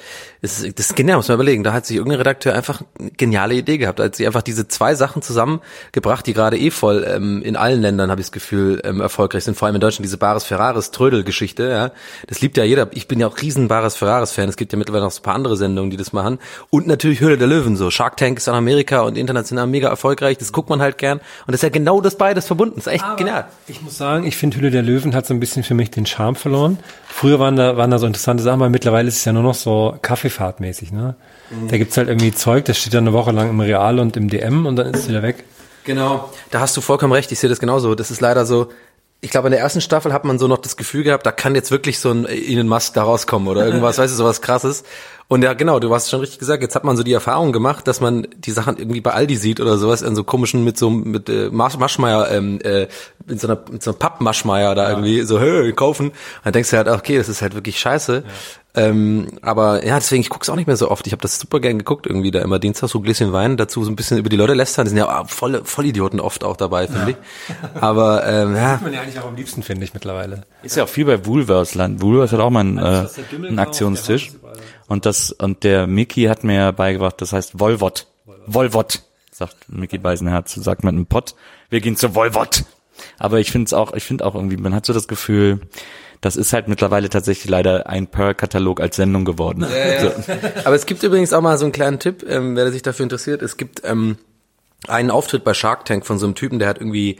das, 0.46 0.62
ist- 0.62 0.78
das 0.78 0.86
ist 0.86 0.96
genial, 0.96 1.16
muss 1.18 1.28
man 1.28 1.34
überlegen. 1.36 1.64
Da 1.64 1.72
hat 1.72 1.86
sich 1.86 1.96
irgendein 1.96 2.18
Redakteur 2.18 2.54
einfach 2.54 2.82
eine 2.98 3.10
geniale 3.10 3.54
Idee 3.54 3.78
gehabt. 3.78 4.00
Als 4.00 4.16
sie 4.16 4.26
einfach 4.26 4.42
diese 4.42 4.68
zwei 4.68 4.94
Sachen 4.94 5.22
zusammengebracht, 5.22 6.26
die 6.26 6.32
gerade 6.34 6.58
eh 6.58 6.70
voll 6.70 7.04
ähm, 7.08 7.42
in 7.42 7.56
allen 7.56 7.80
Ländern, 7.80 8.10
habe 8.10 8.20
ich 8.20 8.26
das 8.28 8.32
Gefühl, 8.32 8.80
ähm, 8.84 9.00
erfolgreich 9.00 9.44
sind. 9.44 9.56
Vor 9.56 9.66
allem 9.66 9.74
in 9.76 9.80
Deutschland 9.80 10.04
diese 10.04 10.18
Bares 10.18 10.44
Ferraris 10.44 10.90
Trödel-Geschichte. 10.90 11.68
Ja, 11.68 11.90
das 12.26 12.40
liebt 12.40 12.56
ja 12.56 12.64
jeder. 12.64 12.88
Ich 12.92 13.08
bin 13.08 13.20
ja 13.20 13.26
auch 13.26 13.40
riesen 13.40 13.68
Bares 13.68 13.96
Ferraris-Fan. 13.96 14.48
Es 14.48 14.56
gibt 14.56 14.72
ja 14.72 14.78
mittlerweile 14.78 15.04
noch 15.04 15.10
so 15.10 15.20
ein 15.20 15.24
paar 15.24 15.34
andere 15.34 15.56
Sendungen, 15.56 15.90
die 15.90 15.96
das 15.96 16.12
machen. 16.12 16.38
Und 16.70 16.86
natürlich 16.86 17.20
Höhle 17.20 17.38
der 17.38 17.46
Löwen. 17.48 17.76
So 17.76 17.90
Shark 17.90 18.16
Tank 18.16 18.38
ist 18.38 18.48
in 18.48 18.54
Amerika 18.54 19.00
und 19.00 19.16
international 19.18 19.66
mega 19.66 19.88
erfolgreich. 19.88 20.38
Das 20.38 20.52
guckt 20.52 20.70
man 20.70 20.80
halt 20.80 20.98
gern. 20.98 21.18
Und 21.18 21.24
das 21.48 21.56
ist 21.56 21.62
ja 21.62 21.68
genau 21.70 22.00
das 22.00 22.16
beides 22.16 22.46
verbunden. 22.46 22.74
Das 22.76 22.86
ist 22.86 22.92
echt 22.92 23.16
genial. 23.16 23.46
Ich 23.68 23.82
muss 23.82 23.96
sagen, 23.98 24.26
ich 24.26 24.36
finde 24.36 24.56
Hülle 24.58 24.70
der 24.70 24.82
Löwen 24.82 25.14
hat 25.14 25.26
so 25.26 25.34
ein 25.34 25.40
bisschen 25.40 25.62
für 25.64 25.74
mich 25.74 25.90
den 25.90 26.06
Charme 26.06 26.36
verloren. 26.36 26.78
Früher 27.08 27.38
waren 27.38 27.56
da, 27.56 27.76
waren 27.76 27.90
da 27.90 27.98
so 27.98 28.06
interessante 28.06 28.42
Sachen, 28.42 28.60
aber 28.60 28.68
mittlerweile 28.68 29.08
ist 29.08 29.16
es 29.16 29.24
ja 29.24 29.32
nur 29.32 29.42
noch 29.42 29.54
so 29.54 29.96
Kaffeefahrtmäßig, 30.36 30.92
ne? 30.92 31.16
Da 31.68 31.78
gibt's 31.78 31.96
halt 31.96 32.08
irgendwie 32.08 32.32
Zeug, 32.32 32.64
das 32.66 32.78
steht 32.78 32.94
dann 32.94 33.04
eine 33.04 33.12
Woche 33.12 33.32
lang 33.32 33.50
im 33.50 33.60
Real 33.60 33.98
und 33.98 34.16
im 34.16 34.28
DM 34.28 34.66
und 34.66 34.76
dann 34.76 34.92
ist 34.92 35.00
es 35.00 35.08
wieder 35.08 35.22
weg. 35.22 35.44
Genau. 35.84 36.30
Da 36.50 36.60
hast 36.60 36.76
du 36.76 36.80
vollkommen 36.80 37.12
recht. 37.12 37.30
Ich 37.32 37.38
sehe 37.38 37.50
das 37.50 37.60
genauso. 37.60 37.94
Das 37.94 38.10
ist 38.10 38.20
leider 38.20 38.44
so. 38.44 38.68
Ich 39.20 39.30
glaube, 39.30 39.48
in 39.48 39.52
der 39.52 39.60
ersten 39.60 39.80
Staffel 39.80 40.12
hat 40.12 40.24
man 40.24 40.38
so 40.38 40.46
noch 40.46 40.58
das 40.58 40.76
Gefühl 40.76 41.02
gehabt, 41.02 41.24
da 41.24 41.32
kann 41.32 41.54
jetzt 41.54 41.70
wirklich 41.70 41.98
so 41.98 42.10
ein 42.10 42.26
Elon 42.26 42.68
Musk 42.68 42.94
da 42.94 43.04
rauskommen 43.04 43.48
oder 43.48 43.64
irgendwas, 43.64 43.98
weißt 43.98 44.12
du, 44.12 44.16
sowas 44.16 44.42
krasses. 44.42 44.84
Und 45.28 45.42
ja, 45.42 45.54
genau, 45.54 45.80
du 45.80 45.92
hast 45.92 46.08
schon 46.08 46.20
richtig 46.20 46.38
gesagt, 46.38 46.62
jetzt 46.62 46.76
hat 46.76 46.84
man 46.84 46.96
so 46.96 47.02
die 47.02 47.12
Erfahrung 47.12 47.52
gemacht, 47.52 47.88
dass 47.88 48.00
man 48.00 48.28
die 48.36 48.52
Sachen 48.52 48.76
irgendwie 48.78 49.00
bei 49.00 49.12
Aldi 49.12 49.36
sieht 49.36 49.60
oder 49.60 49.76
sowas 49.76 50.02
in 50.02 50.14
so 50.14 50.22
komischen 50.22 50.62
mit 50.62 50.78
so 50.78 50.88
mit 50.88 51.28
äh, 51.28 51.50
Masch 51.50 51.76
Maschmeier 51.76 52.30
ähm, 52.30 52.60
äh, 52.62 52.86
mit 53.26 53.40
so 53.40 53.48
einer 53.48 53.60
mit 53.70 53.82
so 53.82 53.90
einem 53.90 53.98
Pappmaschmeier 53.98 54.76
da 54.76 54.88
irgendwie 54.88 55.22
so 55.22 55.40
hey, 55.40 55.72
kaufen. 55.72 56.08
Und 56.08 56.14
dann 56.44 56.52
denkst 56.52 56.70
du 56.70 56.76
halt, 56.76 56.88
okay, 56.88 57.18
das 57.18 57.28
ist 57.28 57.42
halt 57.42 57.54
wirklich 57.54 57.80
scheiße. 57.80 58.22
Ähm, 58.76 59.28
aber 59.40 59.86
ja, 59.86 59.94
deswegen, 59.94 60.20
ich 60.20 60.28
guck's 60.28 60.50
auch 60.50 60.54
nicht 60.54 60.66
mehr 60.66 60.76
so 60.76 60.90
oft. 60.90 61.06
Ich 61.06 61.12
habe 61.12 61.22
das 61.22 61.38
super 61.38 61.60
gern 61.60 61.78
geguckt, 61.78 62.06
irgendwie 62.06 62.30
da 62.30 62.42
immer 62.42 62.58
Dienstag 62.58 62.90
so 62.90 62.98
ein 62.98 63.02
Gläschen 63.02 63.32
Wein, 63.32 63.56
dazu 63.56 63.82
so 63.82 63.90
ein 63.90 63.96
bisschen 63.96 64.18
über 64.18 64.28
die 64.28 64.36
Leute 64.36 64.52
lästern. 64.52 64.84
Die 64.84 64.90
sind 64.90 64.98
ja 64.98 65.22
auch 65.22 65.30
volle 65.30 65.64
Vollidioten 65.64 66.20
oft 66.20 66.44
auch 66.44 66.58
dabei, 66.58 66.86
finde 66.86 67.12
ich. 67.12 67.16
Aber 67.80 68.26
ähm, 68.26 68.54
ja, 68.54 68.78
man 68.82 68.92
ja 68.92 69.00
eigentlich 69.00 69.18
auch 69.18 69.26
am 69.26 69.34
liebsten, 69.34 69.62
finde 69.62 69.84
ich 69.84 69.94
mittlerweile. 69.94 70.42
Ist 70.62 70.76
ja 70.76 70.84
auch 70.84 70.88
viel 70.88 71.06
bei 71.06 71.24
Woolworths 71.24 71.74
Land. 71.74 72.02
Woolworths 72.02 72.34
hat 72.34 72.40
auch 72.40 72.50
mal 72.50 72.60
einen, 72.60 72.78
äh, 72.78 73.06
einen 73.34 73.58
Aktionstisch. 73.58 74.32
Und 74.88 75.06
das, 75.06 75.32
und 75.32 75.64
der 75.64 75.86
Mickey 75.86 76.24
hat 76.24 76.44
mir 76.44 76.72
beigebracht, 76.72 77.20
das 77.20 77.32
heißt 77.32 77.58
Volvot. 77.58 78.06
Volvot, 78.46 79.02
sagt 79.32 79.56
Mickey 79.68 79.98
Beisenherz, 79.98 80.54
sagt 80.54 80.84
man 80.84 80.96
im 80.96 81.06
Pott. 81.06 81.34
Wir 81.68 81.80
gehen 81.80 81.96
zu 81.96 82.14
Volvot. 82.14 82.64
Aber 83.18 83.40
ich 83.40 83.50
finde 83.50 83.66
es 83.66 83.72
auch, 83.72 83.92
ich 83.92 84.04
finde 84.04 84.24
auch 84.24 84.34
irgendwie, 84.34 84.56
man 84.56 84.74
hat 84.74 84.86
so 84.86 84.92
das 84.92 85.08
Gefühl, 85.08 85.60
das 86.20 86.36
ist 86.36 86.52
halt 86.52 86.68
mittlerweile 86.68 87.08
tatsächlich 87.10 87.50
leider 87.50 87.88
ein 87.88 88.06
Pearl-Katalog 88.06 88.80
als 88.80 88.96
Sendung 88.96 89.24
geworden. 89.24 89.66
So. 90.00 90.12
Aber 90.64 90.74
es 90.74 90.86
gibt 90.86 91.02
übrigens 91.02 91.32
auch 91.32 91.42
mal 91.42 91.58
so 91.58 91.66
einen 91.66 91.72
kleinen 91.72 91.98
Tipp, 91.98 92.24
ähm, 92.28 92.56
wer 92.56 92.70
sich 92.72 92.82
dafür 92.82 93.04
interessiert. 93.04 93.42
Es 93.42 93.56
gibt 93.56 93.82
ähm, 93.84 94.16
einen 94.88 95.10
Auftritt 95.10 95.44
bei 95.44 95.54
Shark 95.54 95.84
Tank 95.84 96.06
von 96.06 96.18
so 96.18 96.26
einem 96.26 96.34
Typen, 96.34 96.58
der 96.58 96.68
hat 96.68 96.78
irgendwie, 96.78 97.18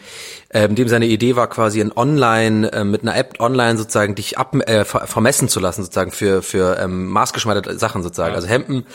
ähm, 0.50 0.74
dem 0.74 0.88
seine 0.88 1.06
Idee 1.06 1.36
war 1.36 1.48
quasi 1.48 1.80
ein 1.80 1.96
Online, 1.96 2.72
äh, 2.72 2.84
mit 2.84 3.02
einer 3.02 3.16
App 3.16 3.40
online 3.40 3.78
sozusagen 3.78 4.14
dich 4.14 4.38
ab, 4.38 4.54
äh, 4.54 4.84
ver 4.84 5.06
vermessen 5.06 5.48
zu 5.48 5.60
lassen 5.60 5.82
sozusagen 5.82 6.10
für 6.12 6.42
für 6.42 6.78
ähm, 6.78 7.06
maßgeschneiderte 7.08 7.78
Sachen 7.78 8.02
sozusagen. 8.02 8.34
Also 8.34 8.48
Hemden, 8.48 8.86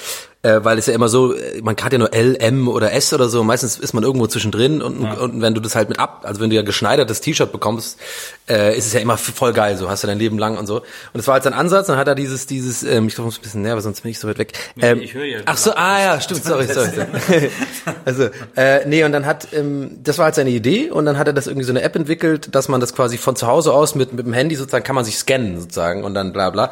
äh, 0.44 0.60
weil 0.64 0.78
es 0.80 0.88
ja 0.88 0.94
immer 0.94 1.08
so, 1.10 1.34
äh, 1.36 1.62
man 1.62 1.76
hat 1.78 1.94
ja 1.94 2.00
nur 2.00 2.14
L, 2.14 2.36
M 2.40 2.68
oder 2.68 2.92
S 2.94 3.14
oder 3.14 3.30
so. 3.30 3.44
Meistens 3.44 3.78
ist 3.78 3.94
man 3.94 4.04
irgendwo 4.04 4.26
zwischendrin 4.28 4.82
und, 4.82 5.00
und 5.02 5.42
wenn 5.42 5.54
du 5.54 5.62
das 5.62 5.76
halt 5.76 5.90
mit 5.90 6.00
ab, 6.00 6.22
also 6.24 6.42
wenn 6.42 6.50
du 6.50 6.56
ja 6.56 6.64
geschneidertes 6.64 7.22
T-Shirt 7.22 7.52
bekommst, 7.52 8.00
äh, 8.50 8.76
ist 8.78 8.88
es 8.88 8.94
ja 8.94 9.00
immer 9.02 9.18
voll 9.18 9.54
geil. 9.54 9.78
So 9.78 9.90
hast 9.90 10.04
du 10.04 10.08
dein 10.08 10.18
Leben 10.18 10.38
lang 10.40 10.58
und 10.58 10.66
so. 10.68 10.78
Und 10.78 10.86
das 11.14 11.28
war 11.28 11.34
halt 11.36 11.44
sein 11.44 11.54
Ansatz. 11.54 11.88
Dann 11.88 11.98
hat 11.98 12.08
er 12.08 12.16
dieses 12.16 12.48
dieses, 12.48 12.84
ähm, 12.84 13.08
ich 13.08 13.16
glaube, 13.16 13.28
muss 13.28 13.38
ein 13.38 13.42
bisschen 13.44 13.62
näher, 13.62 13.76
weil 13.76 13.82
sonst 13.82 14.02
bin 14.02 14.12
ich 14.12 14.20
so 14.20 14.28
weit 14.28 14.40
weg. 14.40 14.54
Ähm, 14.82 15.02
ich 15.02 15.14
höre 15.14 15.26
ja- 15.26 15.40
Ach 15.46 15.58
so, 15.58 15.74
ah 15.76 16.00
ja, 16.02 16.20
stimmt. 16.22 16.44
Sorry, 16.44 16.66
sorry. 16.74 16.90
sorry. 16.96 17.50
also 18.06 18.30
äh, 18.56 18.86
nee 18.88 19.04
und 19.04 19.12
dann 19.12 19.26
hat 19.26 19.50
ähm, 19.54 19.92
das 20.04 20.18
war 20.18 20.26
halt 20.26 20.36
seine 20.36 20.50
Idee 20.50 20.90
und 20.90 21.06
dann 21.06 21.18
hat 21.18 21.28
er 21.28 21.34
das 21.34 21.48
irgendwie 21.48 21.66
so 21.66 21.72
eine 21.72 21.82
App 21.84 21.96
entwickelt, 21.96 22.54
dass 22.56 22.68
man 22.68 22.82
das 22.82 22.94
quasi 22.96 23.18
von 23.18 23.36
zu 23.36 23.46
Hause 23.48 23.74
aus 23.74 23.96
mit 23.96 24.14
mit 24.14 24.26
dem 24.26 24.34
Handy 24.34 24.56
sozusagen 24.56 24.84
kann 24.84 24.96
man 24.96 25.06
sich 25.06 25.18
scannen 25.18 25.60
sozusagen 25.62 26.04
und 26.04 26.14
dann 26.16 26.34
bla 26.34 26.50
bla. 26.50 26.72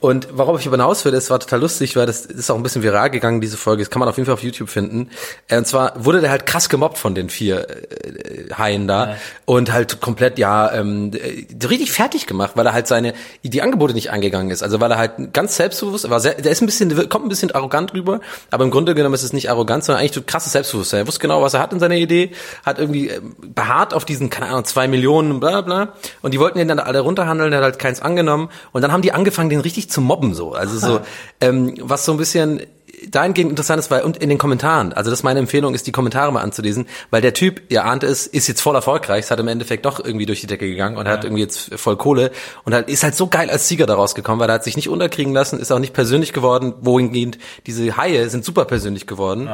Und 0.00 0.28
worauf 0.32 0.58
ich 0.60 0.66
aber 0.66 0.76
hinaus 0.76 1.04
will, 1.04 1.12
das 1.12 1.28
war 1.30 1.38
total 1.38 1.60
lustig, 1.60 1.96
weil 1.96 2.06
das 2.06 2.24
ist 2.24 2.50
auch 2.50 2.56
ein 2.56 2.62
bisschen 2.62 2.82
viral 2.82 3.09
gegangen 3.10 3.40
diese 3.40 3.56
Folge. 3.56 3.82
Das 3.82 3.90
kann 3.90 4.00
man 4.00 4.08
auf 4.08 4.16
jeden 4.16 4.26
Fall 4.26 4.34
auf 4.34 4.42
YouTube 4.42 4.68
finden. 4.68 5.10
Äh, 5.48 5.58
Und 5.58 5.66
zwar 5.66 6.04
wurde 6.04 6.20
der 6.20 6.30
halt 6.30 6.46
krass 6.46 6.68
gemobbt 6.68 6.98
von 6.98 7.14
den 7.14 7.30
vier 7.30 7.68
äh, 7.68 8.54
Haien 8.56 8.88
da 8.88 9.16
und 9.44 9.72
halt 9.72 10.00
komplett 10.00 10.38
ja 10.38 10.72
ähm, 10.72 11.12
äh, 11.12 11.66
richtig 11.66 11.92
fertig 11.92 12.26
gemacht, 12.26 12.52
weil 12.54 12.66
er 12.66 12.72
halt 12.72 12.86
seine 12.86 13.14
die 13.42 13.62
Angebote 13.62 13.94
nicht 13.94 14.10
angegangen 14.10 14.50
ist. 14.50 14.62
Also 14.62 14.80
weil 14.80 14.90
er 14.90 14.98
halt 14.98 15.32
ganz 15.32 15.56
selbstbewusst, 15.56 16.08
war 16.08 16.20
sehr, 16.20 16.34
der 16.34 16.52
ist 16.52 16.62
ein 16.62 16.66
bisschen 16.66 17.08
kommt 17.08 17.26
ein 17.26 17.28
bisschen 17.28 17.50
arrogant 17.50 17.94
rüber, 17.94 18.20
aber 18.50 18.64
im 18.64 18.70
Grunde 18.70 18.94
genommen 18.94 19.14
ist 19.14 19.22
es 19.22 19.32
nicht 19.32 19.50
arrogant, 19.50 19.84
sondern 19.84 20.00
eigentlich 20.00 20.14
so 20.14 20.22
krasses 20.22 20.52
Selbstbewusstsein. 20.52 21.00
Er 21.00 21.06
wusste 21.06 21.20
genau, 21.20 21.42
was 21.42 21.54
er 21.54 21.60
hat 21.60 21.72
in 21.72 21.80
seiner 21.80 21.96
Idee, 21.96 22.30
hat 22.64 22.78
irgendwie 22.78 23.08
ähm, 23.08 23.34
beharrt 23.40 23.94
auf 23.94 24.04
diesen 24.04 24.30
keine 24.30 24.46
Ahnung 24.46 24.64
zwei 24.64 24.88
Millionen 24.88 25.40
bla 25.40 25.60
bla 25.60 25.94
und 26.22 26.34
die 26.34 26.40
wollten 26.40 26.58
ihn 26.58 26.68
dann 26.68 26.78
alle 26.78 27.00
runterhandeln, 27.00 27.52
er 27.52 27.58
hat 27.58 27.64
halt 27.64 27.78
keins 27.78 28.00
angenommen 28.00 28.50
und 28.72 28.82
dann 28.82 28.92
haben 28.92 29.02
die 29.02 29.12
angefangen, 29.12 29.50
den 29.50 29.60
richtig 29.60 29.90
zu 29.90 30.00
mobben 30.00 30.34
so. 30.34 30.52
Also 30.52 30.78
so 30.78 31.00
ähm, 31.40 31.74
was 31.80 32.04
so 32.04 32.12
ein 32.12 32.18
bisschen 32.18 32.60
dahingehend 33.08 33.50
interessant 33.50 33.78
ist, 33.78 33.90
weil 33.90 34.02
und 34.02 34.16
in 34.16 34.28
den 34.28 34.38
Kommentaren, 34.38 34.92
also 34.92 35.10
das 35.10 35.20
ist 35.20 35.22
meine 35.22 35.40
Empfehlung, 35.40 35.74
ist 35.74 35.86
die 35.86 35.92
Kommentare 35.92 36.32
mal 36.32 36.42
anzulesen, 36.42 36.86
weil 37.10 37.22
der 37.22 37.34
Typ, 37.34 37.62
ihr 37.68 37.84
ahnt 37.84 38.02
es, 38.02 38.26
ist 38.26 38.46
jetzt 38.48 38.60
voll 38.60 38.74
erfolgreich, 38.74 39.24
es 39.24 39.30
hat 39.30 39.40
im 39.40 39.48
Endeffekt 39.48 39.84
doch 39.84 40.04
irgendwie 40.04 40.26
durch 40.26 40.40
die 40.40 40.46
Decke 40.46 40.68
gegangen 40.68 40.96
und 40.96 41.08
hat 41.08 41.24
irgendwie 41.24 41.42
jetzt 41.42 41.74
voll 41.76 41.96
Kohle 41.96 42.30
und 42.64 42.74
halt 42.74 42.88
ist 42.88 43.02
halt 43.02 43.14
so 43.14 43.26
geil 43.26 43.50
als 43.50 43.68
Sieger 43.68 43.86
daraus 43.86 44.14
gekommen, 44.14 44.40
weil 44.40 44.50
er 44.50 44.54
hat 44.54 44.64
sich 44.64 44.76
nicht 44.76 44.88
unterkriegen 44.88 45.32
lassen, 45.32 45.58
ist 45.58 45.72
auch 45.72 45.78
nicht 45.78 45.94
persönlich 45.94 46.32
geworden, 46.32 46.74
wohingehend 46.80 47.38
diese 47.66 47.96
Haie 47.96 48.28
sind 48.28 48.44
super 48.44 48.64
persönlich 48.64 49.06
geworden. 49.06 49.48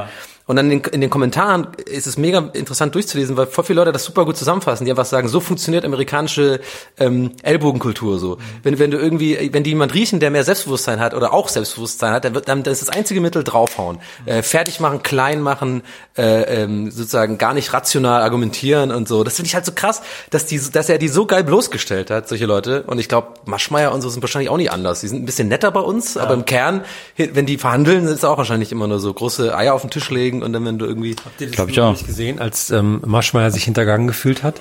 Und 0.46 0.56
dann 0.56 0.70
in 0.70 0.82
den, 0.82 0.92
in 0.92 1.00
den 1.00 1.10
Kommentaren 1.10 1.66
ist 1.86 2.06
es 2.06 2.16
mega 2.16 2.38
interessant 2.52 2.94
durchzulesen, 2.94 3.36
weil 3.36 3.46
voll 3.46 3.64
viele 3.64 3.80
Leute 3.80 3.90
das 3.90 4.04
super 4.04 4.24
gut 4.24 4.36
zusammenfassen, 4.36 4.84
die 4.84 4.92
einfach 4.92 5.04
sagen, 5.04 5.26
so 5.26 5.40
funktioniert 5.40 5.84
amerikanische 5.84 6.60
ähm, 6.98 7.32
Ellbogenkultur 7.42 8.20
so. 8.20 8.38
Wenn, 8.62 8.78
wenn 8.78 8.92
du 8.92 8.98
irgendwie, 8.98 9.50
wenn 9.52 9.64
die 9.64 9.70
jemand 9.70 9.92
riechen, 9.92 10.20
der 10.20 10.30
mehr 10.30 10.44
Selbstbewusstsein 10.44 11.00
hat 11.00 11.14
oder 11.14 11.32
auch 11.32 11.48
Selbstbewusstsein 11.48 12.12
hat, 12.12 12.24
dann, 12.24 12.34
wird, 12.34 12.48
dann 12.48 12.62
das 12.62 12.80
ist 12.80 12.88
das 12.88 12.96
einzige 12.96 13.20
Mittel, 13.20 13.42
draufhauen. 13.42 13.98
Äh, 14.24 14.42
fertig 14.42 14.78
machen, 14.78 15.02
klein 15.02 15.40
machen, 15.40 15.82
äh, 16.16 16.62
ähm, 16.62 16.92
sozusagen 16.92 17.38
gar 17.38 17.52
nicht 17.52 17.72
rational 17.72 18.22
argumentieren 18.22 18.92
und 18.92 19.08
so. 19.08 19.24
Das 19.24 19.34
finde 19.34 19.48
ich 19.48 19.56
halt 19.56 19.66
so 19.66 19.72
krass, 19.72 20.00
dass, 20.30 20.46
die, 20.46 20.60
dass 20.70 20.88
er 20.88 20.98
die 20.98 21.08
so 21.08 21.26
geil 21.26 21.42
bloßgestellt 21.42 22.10
hat, 22.10 22.28
solche 22.28 22.46
Leute. 22.46 22.84
Und 22.84 23.00
ich 23.00 23.08
glaube, 23.08 23.34
Maschmeyer 23.46 23.92
und 23.92 24.00
so 24.00 24.08
sind 24.10 24.22
wahrscheinlich 24.22 24.50
auch 24.50 24.58
nicht 24.58 24.70
anders. 24.70 25.00
Die 25.00 25.08
sind 25.08 25.22
ein 25.22 25.26
bisschen 25.26 25.48
netter 25.48 25.72
bei 25.72 25.80
uns, 25.80 26.16
aber 26.16 26.34
im 26.34 26.44
Kern, 26.44 26.84
wenn 27.16 27.46
die 27.46 27.58
verhandeln, 27.58 28.04
ist 28.04 28.12
es 28.12 28.24
auch 28.24 28.38
wahrscheinlich 28.38 28.70
immer 28.70 28.86
nur 28.86 29.00
so 29.00 29.12
große 29.12 29.56
Eier 29.56 29.74
auf 29.74 29.80
den 29.80 29.90
Tisch 29.90 30.08
legen 30.10 30.35
und 30.42 30.52
dann, 30.52 30.64
wenn 30.64 30.78
du 30.78 30.86
irgendwie... 30.86 31.16
Glaube 31.52 31.70
ich 31.70 31.80
auch. 31.80 32.04
gesehen, 32.04 32.38
als 32.38 32.70
ähm, 32.70 33.00
Maschmeyer 33.04 33.50
sich 33.50 33.64
hintergangen 33.64 34.06
gefühlt 34.06 34.42
hat? 34.42 34.60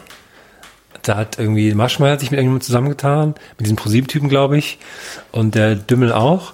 Da 1.01 1.17
hat 1.17 1.37
irgendwie 1.37 1.73
Maschmeyer 1.73 2.19
sich 2.19 2.31
mit 2.31 2.39
irgendjemandem 2.39 2.65
zusammengetan, 2.65 3.35
mit 3.57 3.67
diesem 3.67 3.75
ProSieben-Typen, 3.75 4.29
glaube 4.29 4.57
ich, 4.57 4.79
und 5.31 5.55
der 5.55 5.75
Dümmel 5.75 6.11
auch. 6.11 6.53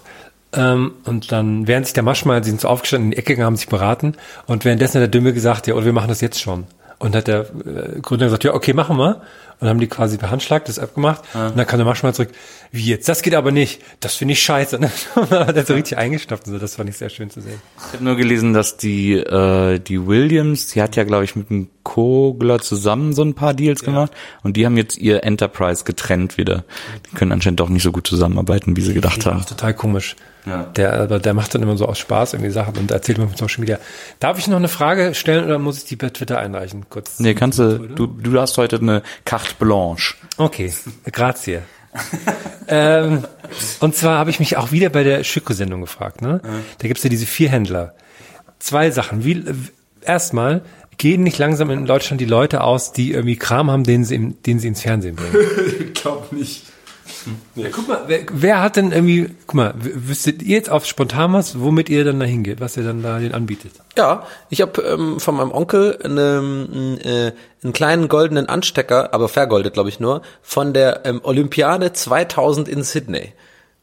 Ähm, 0.53 0.93
und 1.05 1.31
dann, 1.31 1.67
während 1.67 1.86
sich 1.86 1.93
der 1.93 2.03
Maschmeyer, 2.03 2.43
sie 2.43 2.49
sind 2.49 2.62
so 2.62 2.67
aufgestanden, 2.67 3.07
in 3.07 3.12
die 3.12 3.17
Ecke 3.17 3.34
gegangen, 3.34 3.45
haben 3.45 3.55
sich 3.55 3.69
beraten. 3.69 4.15
Und 4.47 4.65
währenddessen 4.65 4.95
hat 4.95 5.01
der 5.01 5.07
Dümmel 5.07 5.34
gesagt, 5.34 5.67
ja, 5.67 5.75
oder 5.75 5.86
wir 5.86 5.93
machen 5.93 6.10
das 6.10 6.21
jetzt 6.21 6.41
schon. 6.41 6.65
Und 6.99 7.15
hat 7.15 7.27
der 7.27 7.41
äh, 7.41 7.99
Gründer 8.01 8.25
gesagt, 8.25 8.43
ja, 8.43 8.53
okay, 8.53 8.73
machen 8.73 8.97
wir. 8.97 9.21
Und 9.62 9.69
haben 9.69 9.80
die 9.80 9.88
quasi 9.88 10.17
per 10.17 10.32
Handschlag 10.32 10.65
das 10.65 10.80
abgemacht. 10.80 11.24
Ja. 11.36 11.50
Und 11.50 11.58
dann 11.58 11.67
kam 11.67 11.78
der 11.78 11.86
Maschmeyer 11.86 12.13
zurück, 12.13 12.32
wie 12.71 12.84
jetzt, 12.84 13.08
das 13.08 13.21
geht 13.21 13.36
aber 13.36 13.52
nicht, 13.52 13.80
das 14.00 14.15
finde 14.15 14.34
ich 14.34 14.41
scheiße. 14.41 14.78
Und 15.15 15.32
dann 15.32 15.47
hat 15.47 15.56
er 15.56 15.65
so 15.65 15.76
richtig 15.76 15.97
eingestopft 15.97 16.47
und 16.47 16.54
so, 16.54 16.60
das 16.60 16.76
fand 16.76 16.89
ich 16.89 16.97
sehr 16.97 17.10
schön 17.10 17.30
zu 17.30 17.41
sehen. 17.41 17.62
Ich 17.88 17.93
habe 17.93 18.04
nur 18.04 18.15
gelesen, 18.15 18.54
dass 18.54 18.78
die, 18.78 19.13
äh, 19.13 19.80
die 19.80 20.08
Williams, 20.08 20.67
die 20.67 20.82
hat 20.82 20.95
ja, 20.95 21.04
glaube 21.04 21.26
ich, 21.26 21.36
mit 21.36 21.50
dem 21.50 21.69
Kogler 21.84 22.60
zusammen 22.60 23.13
so 23.13 23.24
ein 23.24 23.36
paar 23.36 23.54
Deals 23.54 23.82
ja. 23.82 23.86
gemacht 23.86 24.12
und 24.43 24.58
die 24.58 24.65
haben 24.65 24.78
jetzt 24.78 24.97
ihr 24.97 25.24
Enterprise 25.24 25.84
getrennt 25.84 26.38
wieder. 26.38 26.63
Die 27.06 27.15
können 27.15 27.32
anscheinend 27.32 27.60
doch 27.60 27.69
nicht 27.69 27.84
so 27.84 27.91
gut 27.91 28.08
zusammenarbeiten, 28.08 28.76
wie 28.76 28.82
sie 28.82 28.93
gedacht 28.93 29.26
haben. 29.26 29.45
Total 29.45 29.74
komisch. 29.74 30.15
Ja. 30.45 30.63
Der, 30.75 30.93
aber 30.93 31.19
der 31.19 31.34
macht 31.34 31.54
dann 31.54 31.62
immer 31.62 31.77
so 31.77 31.86
aus 31.86 31.99
Spaß 31.99 32.34
irgendwie 32.34 32.51
Sachen 32.51 32.77
und 32.77 32.91
erzählt 32.91 33.17
mir 33.17 33.27
von 33.27 33.38
Social 33.38 33.60
Media. 33.60 33.80
Darf 34.19 34.39
ich 34.39 34.47
noch 34.47 34.58
eine 34.58 34.67
Frage 34.67 35.13
stellen 35.13 35.45
oder 35.45 35.60
muss 35.60 35.77
ich 35.77 35.86
die 35.86 35.95
per 35.95 36.12
Twitter 36.12 36.39
einreichen? 36.39 36.86
Kurz. 36.89 37.19
Nee, 37.19 37.34
kannst 37.36 37.60
du, 37.60 37.77
du, 37.77 38.08
du 38.08 38.39
hast 38.39 38.58
heute 38.58 38.77
eine 38.77 39.04
Carte 39.25 39.54
Blanche. 39.60 40.15
Okay, 40.38 40.73
grazie. 41.12 41.60
ähm, 42.67 43.25
und 43.80 43.95
zwar 43.95 44.17
habe 44.17 44.30
ich 44.30 44.39
mich 44.39 44.58
auch 44.58 44.71
wieder 44.71 44.89
bei 44.89 45.04
der 45.04 45.23
Schüko-Sendung 45.23 45.82
gefragt. 45.82 46.21
Ne? 46.21 46.41
Mhm. 46.43 46.63
Da 46.77 46.88
gibt's 46.88 47.04
ja 47.04 47.10
diese 47.10 47.25
vier 47.25 47.49
Händler. 47.49 47.95
Zwei 48.60 48.91
Sachen. 48.91 49.25
Wie, 49.25 49.43
erstmal, 50.01 50.62
gehen 50.97 51.23
nicht 51.23 51.38
langsam 51.38 51.69
in 51.69 51.86
Deutschland 51.86 52.21
die 52.21 52.25
Leute 52.25 52.62
aus, 52.63 52.93
die 52.93 53.12
irgendwie 53.12 53.36
Kram 53.36 53.69
haben, 53.69 53.84
den 53.84 54.06
sie, 54.06 54.15
im, 54.15 54.41
den 54.43 54.60
sie 54.60 54.67
ins 54.67 54.82
Fernsehen 54.82 55.15
bringen? 55.15 55.36
ich 55.80 55.93
glaube 55.93 56.34
nicht. 56.36 56.70
Nee. 57.25 57.63
Ja, 57.63 57.69
guck 57.71 57.88
mal, 57.88 58.03
wer, 58.07 58.21
wer, 58.31 58.62
hat 58.62 58.75
denn 58.75 58.91
irgendwie, 58.91 59.29
guck 59.47 59.55
mal, 59.55 59.73
wüsstet 59.77 60.41
ihr 60.41 60.55
jetzt 60.55 60.69
auf 60.69 60.86
spontan 60.86 61.34
was, 61.34 61.60
womit 61.60 61.89
ihr 61.89 62.03
dann 62.03 62.19
da 62.19 62.25
hingeht, 62.25 62.60
was 62.60 62.77
ihr 62.77 62.84
dann 62.84 63.03
da 63.03 63.19
den 63.19 63.34
anbietet? 63.34 63.73
Ja, 63.97 64.25
ich 64.49 64.62
habe 64.62 64.81
ähm, 64.81 65.19
von 65.19 65.36
meinem 65.36 65.51
Onkel 65.51 65.97
einen, 66.03 66.99
äh, 66.99 67.34
einen 67.63 67.73
kleinen 67.73 68.07
goldenen 68.07 68.47
Anstecker, 68.47 69.13
aber 69.13 69.29
vergoldet 69.29 69.73
glaube 69.73 69.89
ich 69.89 69.99
nur, 69.99 70.21
von 70.41 70.73
der 70.73 71.05
ähm, 71.05 71.21
Olympiade 71.23 71.93
2000 71.93 72.67
in 72.67 72.84
Sydney. 72.84 73.34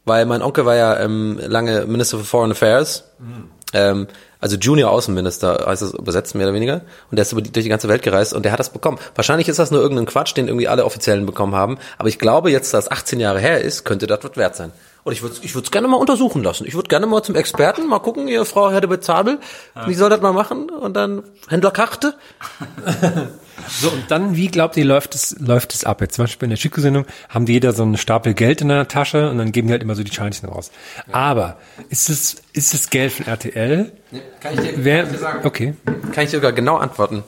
Weil 0.05 0.24
mein 0.24 0.42
Onkel 0.42 0.64
war 0.64 0.74
ja 0.74 0.98
ähm, 1.01 1.38
lange 1.46 1.85
Minister 1.87 2.16
for 2.16 2.24
Foreign 2.24 2.53
Affairs. 2.53 3.05
Mhm. 3.18 3.51
Ähm, 3.73 4.07
also 4.41 4.57
Junior 4.57 4.91
Außenminister 4.91 5.65
heißt 5.67 5.83
es 5.83 5.95
übersetzt 5.95 6.35
mehr 6.35 6.47
oder 6.47 6.55
weniger. 6.55 6.83
Und 7.11 7.17
der 7.17 7.23
ist 7.23 7.33
über 7.33 7.43
die, 7.43 7.51
durch 7.51 7.65
die 7.65 7.71
ganze 7.71 7.89
Welt 7.89 8.03
gereist 8.03 8.33
und 8.33 8.45
der 8.45 8.53
hat 8.53 8.61
das 8.61 8.71
bekommen. 8.71 8.99
Wahrscheinlich 9.15 9.49
ist 9.49 9.59
das 9.59 9.71
nur 9.71 9.81
irgendein 9.81 10.07
Quatsch, 10.07 10.37
den 10.37 10.47
irgendwie 10.47 10.69
alle 10.69 10.85
Offiziellen 10.85 11.27
bekommen 11.27 11.55
haben. 11.55 11.79
Aber 11.99 12.09
ich 12.09 12.19
glaube, 12.19 12.51
jetzt, 12.51 12.73
dass 12.73 12.91
18 12.91 13.21
Jahre 13.21 13.41
her 13.41 13.61
ist, 13.61 13.85
könnte 13.85 14.07
das 14.07 14.21
was 14.23 14.37
wert 14.37 14.57
sein. 14.57 14.73
Und 15.05 15.13
ich 15.13 15.23
würde 15.23 15.37
ich 15.43 15.55
würde 15.55 15.65
es 15.65 15.71
gerne 15.71 15.89
mal 15.89 15.97
untersuchen 15.97 16.43
lassen. 16.43 16.67
Ich 16.67 16.75
würde 16.75 16.89
gerne 16.89 17.07
mal 17.07 17.23
zum 17.23 17.35
Experten 17.35 17.87
mal 17.87 17.99
gucken, 17.99 18.29
ihr 18.29 18.45
Frau 18.45 18.71
Herde 18.71 18.89
Bezabel, 18.89 19.39
wie 19.87 19.95
soll 19.95 20.11
das 20.11 20.21
mal 20.21 20.33
machen? 20.33 20.71
Und 20.71 20.95
dann 20.95 21.23
Händlerkarte. 21.49 22.15
So, 23.66 23.90
und 23.90 24.11
dann, 24.11 24.37
wie 24.37 24.49
glaubt 24.49 24.77
ihr, 24.77 24.85
läuft 24.85 25.14
es, 25.14 25.37
läuft 25.38 25.75
es 25.75 25.85
ab? 25.85 26.01
Jetzt 26.01 26.14
zum 26.14 26.25
Beispiel 26.25 26.47
in 26.47 26.51
der 26.51 26.57
Schicko-Sendung 26.57 27.07
haben 27.29 27.47
die 27.47 27.55
jeder 27.55 27.73
so 27.73 27.83
einen 27.83 27.97
Stapel 27.97 28.35
Geld 28.35 28.61
in 28.61 28.68
der 28.68 28.88
Tasche 28.88 29.31
und 29.31 29.38
dann 29.38 29.53
geben 29.53 29.68
die 29.68 29.73
halt 29.73 29.83
immer 29.83 29.94
so 29.94 30.03
die 30.03 30.12
Scheinchen 30.12 30.49
raus. 30.49 30.71
Ja. 31.09 31.14
Aber 31.14 31.57
ist 31.88 32.09
es, 32.09 32.42
ist 32.53 32.75
es 32.75 32.90
Geld 32.90 33.12
von 33.12 33.27
RTL? 33.27 33.92
Ja, 34.11 34.18
kann 34.40 34.55
ich 34.55 34.61
dir, 34.61 34.73
Wer, 34.77 34.99
kann 34.99 35.07
ich 35.07 35.12
dir 35.12 35.18
sagen. 35.18 35.47
Okay. 35.47 35.75
Kann 36.12 36.25
ich 36.25 36.31
dir 36.31 36.37
sogar 36.37 36.53
genau 36.53 36.77
antworten. 36.77 37.25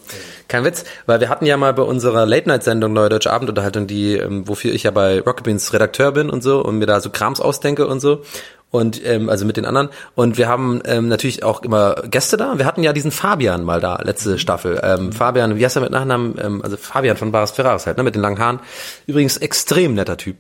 Kein 0.49 0.65
Witz, 0.65 0.85
weil 1.07 1.21
wir 1.21 1.29
hatten 1.29 1.47
ja 1.47 1.57
mal 1.57 1.73
bei 1.75 1.83
unserer 1.83 2.27
Late-Night-Sendung 2.27 2.93
Neue 2.93 3.09
Deutsche 3.09 3.33
Abendunterhaltung, 3.33 3.87
die, 3.87 4.17
ähm, 4.17 4.49
wofür 4.49 4.73
ich 4.73 4.83
ja 4.83 4.91
bei 4.91 5.21
Rocket 5.21 5.45
Beans 5.45 5.73
Redakteur 5.73 6.13
bin 6.13 6.29
und 6.29 6.43
so 6.43 6.65
und 6.65 6.79
mir 6.79 6.87
da 6.87 7.01
so 7.01 7.11
Krams 7.11 7.41
ausdenke 7.41 7.87
und 7.87 8.01
so 8.01 8.25
und 8.71 9.05
ähm, 9.05 9.29
also 9.29 9.45
mit 9.45 9.57
den 9.57 9.65
anderen 9.65 9.89
und 10.15 10.39
wir 10.39 10.49
haben 10.49 10.81
ähm, 10.85 11.09
natürlich 11.09 11.43
auch 11.43 11.63
immer 11.63 11.97
Gäste 12.09 12.37
da. 12.37 12.59
Wir 12.59 12.67
hatten 12.67 12.83
ja 12.83 12.93
diesen 12.93 13.11
Fabian 13.11 13.65
mal 13.65 13.81
da 13.81 13.97
letzte 14.03 14.39
Staffel. 14.39 14.81
Ähm, 14.83 15.13
Fabian, 15.13 15.57
wie 15.57 15.65
heißt 15.65 15.77
er 15.77 15.83
mit 15.83 15.91
Nachnamen? 15.91 16.37
Ähm, 16.41 16.63
also 16.63 16.77
Fabian 16.77 17.17
von 17.17 17.33
Baris 17.33 17.51
Ferraris 17.51 17.87
halt, 17.87 17.97
ne, 17.97 18.03
mit 18.03 18.15
den 18.15 18.23
langen 18.23 18.39
Haaren. 18.39 18.61
Übrigens 19.07 19.37
extrem 19.37 19.95
netter 19.95 20.17
Typ 20.17 20.37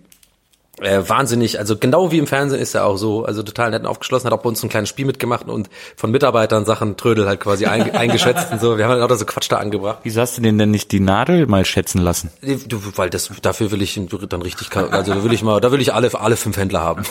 äh, 0.80 1.08
wahnsinnig, 1.08 1.58
also 1.58 1.76
genau 1.76 2.10
wie 2.10 2.18
im 2.18 2.26
Fernsehen 2.26 2.60
ist 2.60 2.74
er 2.74 2.86
auch 2.86 2.96
so, 2.96 3.24
also 3.24 3.42
total 3.42 3.70
nett 3.70 3.84
aufgeschlossen, 3.84 4.26
hat 4.26 4.38
auch 4.38 4.42
bei 4.42 4.48
uns 4.48 4.62
ein 4.62 4.68
kleines 4.68 4.88
Spiel 4.88 5.06
mitgemacht 5.06 5.48
und 5.48 5.68
von 5.96 6.10
Mitarbeitern 6.10 6.64
Sachen 6.64 6.96
Trödel 6.96 7.26
halt 7.26 7.40
quasi 7.40 7.66
einge 7.66 7.94
eingeschätzt 7.98 8.52
und 8.52 8.60
so. 8.60 8.78
Wir 8.78 8.84
haben 8.84 8.98
halt 8.98 9.10
auch 9.10 9.16
so 9.16 9.24
Quatsch 9.24 9.50
da 9.50 9.58
angebracht. 9.58 9.98
Wieso 10.02 10.20
hast 10.20 10.38
du 10.38 10.42
den 10.42 10.58
denn 10.58 10.70
nicht 10.70 10.92
die 10.92 11.00
Nadel 11.00 11.46
mal 11.46 11.64
schätzen 11.64 12.00
lassen? 12.00 12.30
Du, 12.66 12.80
weil 12.96 13.10
das, 13.10 13.30
dafür 13.42 13.70
will 13.70 13.82
ich 13.82 14.00
dann 14.28 14.42
richtig, 14.42 14.74
also 14.74 15.14
da 15.14 15.24
will 15.24 15.32
ich 15.32 15.42
mal, 15.42 15.60
da 15.60 15.72
will 15.72 15.80
ich 15.80 15.92
alle, 15.92 16.10
alle 16.18 16.36
fünf 16.36 16.56
Händler 16.56 16.80
haben. 16.80 17.02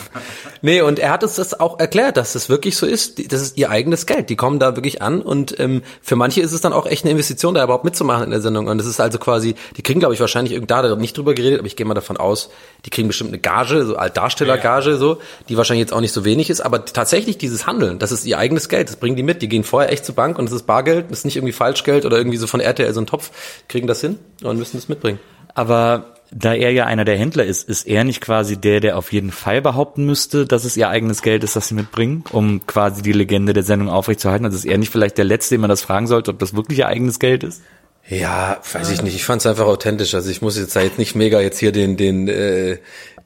Nee, 0.62 0.82
und 0.82 1.00
er 1.00 1.12
hat 1.12 1.24
uns 1.24 1.36
das 1.36 1.60
auch 1.60 1.80
erklärt, 1.80 2.18
dass 2.18 2.34
das 2.34 2.50
wirklich 2.50 2.78
so 2.78 2.86
ist. 2.86 3.32
Das 3.32 3.42
ist 3.42 3.58
ihr 3.58 3.70
eigenes 3.70 4.06
Geld. 4.06 4.30
Die 4.30 4.36
kommen 4.36 4.60
da 4.60 4.76
wirklich 4.76 5.02
an 5.02 5.22
und 5.22 5.60
ähm, 5.60 5.82
für 6.02 6.16
manche 6.16 6.42
ist 6.42 6.54
es 6.54 6.62
dann 6.62 6.74
auch 6.74 6.86
echt 6.86 7.06
eine 7.06 7.12
Investition, 7.12 7.54
da 7.54 7.64
überhaupt 7.64 7.86
mitzumachen 7.86 8.26
in 8.26 8.32
der 8.32 8.42
Sendung. 8.42 8.68
Und 8.68 8.78
das 8.78 8.88
ist 8.88 9.00
also 9.00 9.20
quasi, 9.20 9.56
die 9.78 9.84
kriegen, 9.84 10.00
glaube 10.00 10.14
ich, 10.14 10.20
wahrscheinlich 10.20 10.60
da 10.66 10.96
nicht 10.96 11.18
drüber 11.18 11.34
geredet, 11.34 11.60
aber 11.60 11.68
ich 11.68 11.76
gehe 11.76 11.86
mal 11.86 11.94
davon 11.94 12.18
aus, 12.18 12.50
die 12.86 12.90
kriegen 12.90 13.08
bestimmt 13.08 13.30
eine 13.30 13.40
Gage, 13.40 13.59
so 13.68 13.96
als 13.96 14.14
Darstellergage, 14.14 14.98
so, 14.98 15.20
die 15.48 15.58
wahrscheinlich 15.58 15.82
jetzt 15.82 15.94
auch 15.94 16.02
nicht 16.02 16.14
so 16.14 16.26
wenig 16.26 16.50
ist, 16.50 16.62
aber 16.62 16.86
tatsächlich 16.86 17.38
dieses 17.38 17.68
Handeln, 17.68 18.00
das 18.00 18.12
ist 18.12 18.26
ihr 18.26 18.38
eigenes 18.38 18.70
Geld, 18.70 18.90
das 18.90 18.96
bringen 18.96 19.16
die 19.16 19.24
mit, 19.24 19.42
die 19.42 19.50
gehen 19.50 19.64
vorher 19.64 19.92
echt 19.92 20.06
zur 20.06 20.16
Bank 20.16 20.40
und 20.40 20.46
es 20.46 20.52
ist 20.52 20.64
Bargeld, 20.64 21.06
das 21.10 21.20
ist 21.20 21.26
nicht 21.26 21.36
irgendwie 21.36 21.54
Falschgeld 21.54 22.06
oder 22.06 22.18
irgendwie 22.18 22.38
so 22.38 22.48
von 22.48 22.60
RTL 22.60 22.94
so 22.94 23.02
ein 23.02 23.08
Topf, 23.08 23.32
kriegen 23.68 23.88
das 23.88 24.02
hin 24.02 24.20
und 24.44 24.58
müssen 24.58 24.78
das 24.78 24.90
mitbringen. 24.90 25.20
Aber 25.56 26.16
da 26.32 26.54
er 26.54 26.72
ja 26.72 26.86
einer 26.86 27.06
der 27.06 27.18
Händler 27.18 27.44
ist, 27.44 27.68
ist 27.68 27.88
er 27.88 28.04
nicht 28.04 28.22
quasi 28.22 28.58
der, 28.58 28.80
der 28.80 28.98
auf 28.98 29.12
jeden 29.12 29.32
Fall 29.32 29.62
behaupten 29.62 30.06
müsste, 30.06 30.46
dass 30.46 30.64
es 30.64 30.78
ihr 30.78 30.90
eigenes 30.90 31.22
Geld 31.22 31.44
ist, 31.44 31.56
das 31.56 31.68
sie 31.68 31.74
mitbringen, 31.74 32.24
um 32.32 32.66
quasi 32.68 33.02
die 33.02 33.14
Legende 33.14 33.54
der 33.54 33.64
Sendung 33.64 33.90
aufrechtzuerhalten? 33.90 34.46
Also 34.46 34.58
ist 34.58 34.66
er 34.66 34.78
nicht 34.78 34.92
vielleicht 34.92 35.18
der 35.18 35.26
Letzte, 35.26 35.56
den 35.56 35.62
man 35.62 35.70
das 35.70 35.82
fragen 35.82 36.08
sollte, 36.08 36.32
ob 36.32 36.40
das 36.40 36.56
wirklich 36.56 36.80
ihr 36.80 36.88
eigenes 36.88 37.20
Geld 37.20 37.44
ist? 37.44 37.62
Ja, 38.08 38.60
weiß 38.72 38.90
ich 38.92 39.04
nicht. 39.04 39.16
Ich 39.16 39.24
fand 39.24 39.42
es 39.42 39.46
einfach 39.46 39.68
authentisch. 39.68 40.16
Also 40.16 40.32
ich 40.32 40.42
muss 40.42 40.58
jetzt 40.58 40.76
da 40.76 40.82
jetzt 40.82 40.98
nicht 40.98 41.16
mega 41.16 41.42
jetzt 41.42 41.60
hier 41.60 41.72
den 41.72 41.96
den 41.96 42.28
äh, 42.28 42.80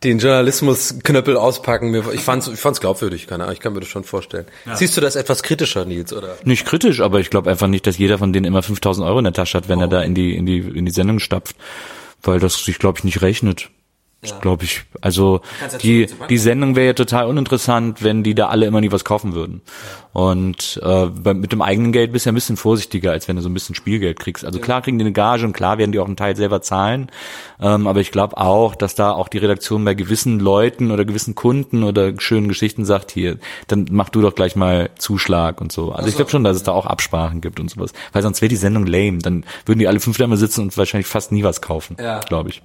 den 0.03 0.19
Journalismusknöppel 0.19 1.37
auspacken. 1.37 1.93
Ich 2.13 2.21
fand's 2.21 2.47
ich 2.47 2.59
fand's 2.59 2.79
glaubwürdig. 2.79 3.27
Keine 3.27 3.43
Ahnung. 3.43 3.53
Ich 3.53 3.59
kann 3.59 3.73
mir 3.73 3.79
das 3.79 3.89
schon 3.89 4.03
vorstellen. 4.03 4.45
Ja. 4.65 4.75
Siehst 4.75 4.95
du 4.97 5.01
das 5.01 5.15
etwas 5.15 5.43
kritischer, 5.43 5.85
Nils? 5.85 6.13
Oder? 6.13 6.37
Nicht 6.43 6.65
kritisch, 6.65 6.99
aber 7.01 7.19
ich 7.19 7.29
glaube 7.29 7.49
einfach 7.49 7.67
nicht, 7.67 7.87
dass 7.87 7.97
jeder 7.97 8.17
von 8.17 8.33
denen 8.33 8.45
immer 8.45 8.63
5000 8.63 9.07
Euro 9.07 9.19
in 9.19 9.25
der 9.25 9.33
Tasche 9.33 9.57
hat, 9.57 9.69
wenn 9.69 9.79
oh. 9.79 9.83
er 9.83 9.87
da 9.87 10.01
in 10.01 10.15
die 10.15 10.35
in 10.35 10.45
die 10.45 10.59
in 10.59 10.85
die 10.85 10.91
Sendung 10.91 11.19
stapft, 11.19 11.55
weil 12.21 12.39
das 12.39 12.63
sich 12.63 12.79
glaube 12.79 12.99
ich 12.99 13.03
nicht 13.03 13.21
rechnet. 13.21 13.69
Ja. 14.25 14.39
Glaube 14.39 14.63
ich. 14.63 14.83
Also 15.01 15.41
die 15.81 16.07
die 16.29 16.37
Sendung 16.37 16.75
wäre 16.75 16.87
ja 16.87 16.93
total 16.93 17.25
uninteressant, 17.25 18.03
wenn 18.03 18.23
die 18.23 18.35
da 18.35 18.47
alle 18.47 18.65
immer 18.65 18.81
nie 18.81 18.91
was 18.91 19.03
kaufen 19.03 19.33
würden. 19.33 19.61
Ja. 19.65 20.03
Und 20.13 20.79
äh, 20.83 21.33
mit 21.33 21.51
dem 21.51 21.61
eigenen 21.63 21.91
Geld 21.91 22.13
bist 22.13 22.25
du 22.25 22.29
ja 22.29 22.31
ein 22.31 22.35
bisschen 22.35 22.55
vorsichtiger, 22.55 23.11
als 23.11 23.27
wenn 23.27 23.35
du 23.35 23.41
so 23.41 23.49
ein 23.49 23.53
bisschen 23.53 23.73
Spielgeld 23.73 24.19
kriegst. 24.19 24.45
Also 24.45 24.59
ja. 24.59 24.63
klar 24.65 24.81
kriegen 24.83 24.99
die 24.99 25.03
eine 25.03 25.11
Gage 25.11 25.43
und 25.43 25.53
klar 25.53 25.79
werden 25.79 25.91
die 25.91 25.99
auch 25.99 26.05
einen 26.05 26.15
Teil 26.15 26.35
selber 26.35 26.61
zahlen. 26.61 27.11
Ähm, 27.59 27.87
aber 27.87 27.99
ich 27.99 28.11
glaube 28.11 28.37
auch, 28.37 28.75
dass 28.75 28.93
da 28.93 29.11
auch 29.11 29.27
die 29.27 29.39
Redaktion 29.39 29.83
bei 29.83 29.95
gewissen 29.95 30.39
Leuten 30.39 30.91
oder 30.91 31.03
gewissen 31.03 31.33
Kunden 31.33 31.83
oder 31.83 32.13
schönen 32.19 32.47
Geschichten 32.47 32.85
sagt, 32.85 33.11
hier, 33.11 33.39
dann 33.67 33.87
mach 33.91 34.09
du 34.09 34.21
doch 34.21 34.35
gleich 34.35 34.55
mal 34.55 34.91
Zuschlag 34.99 35.59
und 35.61 35.71
so. 35.71 35.85
Also, 35.85 35.95
also 35.95 36.09
ich 36.09 36.15
glaube 36.15 36.29
schon, 36.29 36.43
dass 36.43 36.57
es 36.57 36.63
da 36.63 36.71
auch 36.73 36.85
Absprachen 36.85 37.41
gibt 37.41 37.59
und 37.59 37.69
sowas. 37.69 37.91
Weil 38.11 38.21
sonst 38.21 38.41
wäre 38.41 38.49
die 38.49 38.55
Sendung 38.55 38.85
lame. 38.85 39.17
Dann 39.17 39.45
würden 39.65 39.79
die 39.79 39.87
alle 39.87 39.99
fünf 39.99 40.17
da 40.17 40.25
immer 40.25 40.37
sitzen 40.37 40.61
und 40.61 40.77
wahrscheinlich 40.77 41.07
fast 41.07 41.31
nie 41.31 41.43
was 41.43 41.61
kaufen, 41.61 41.97
ja. 41.99 42.19
glaube 42.19 42.49
ich. 42.49 42.61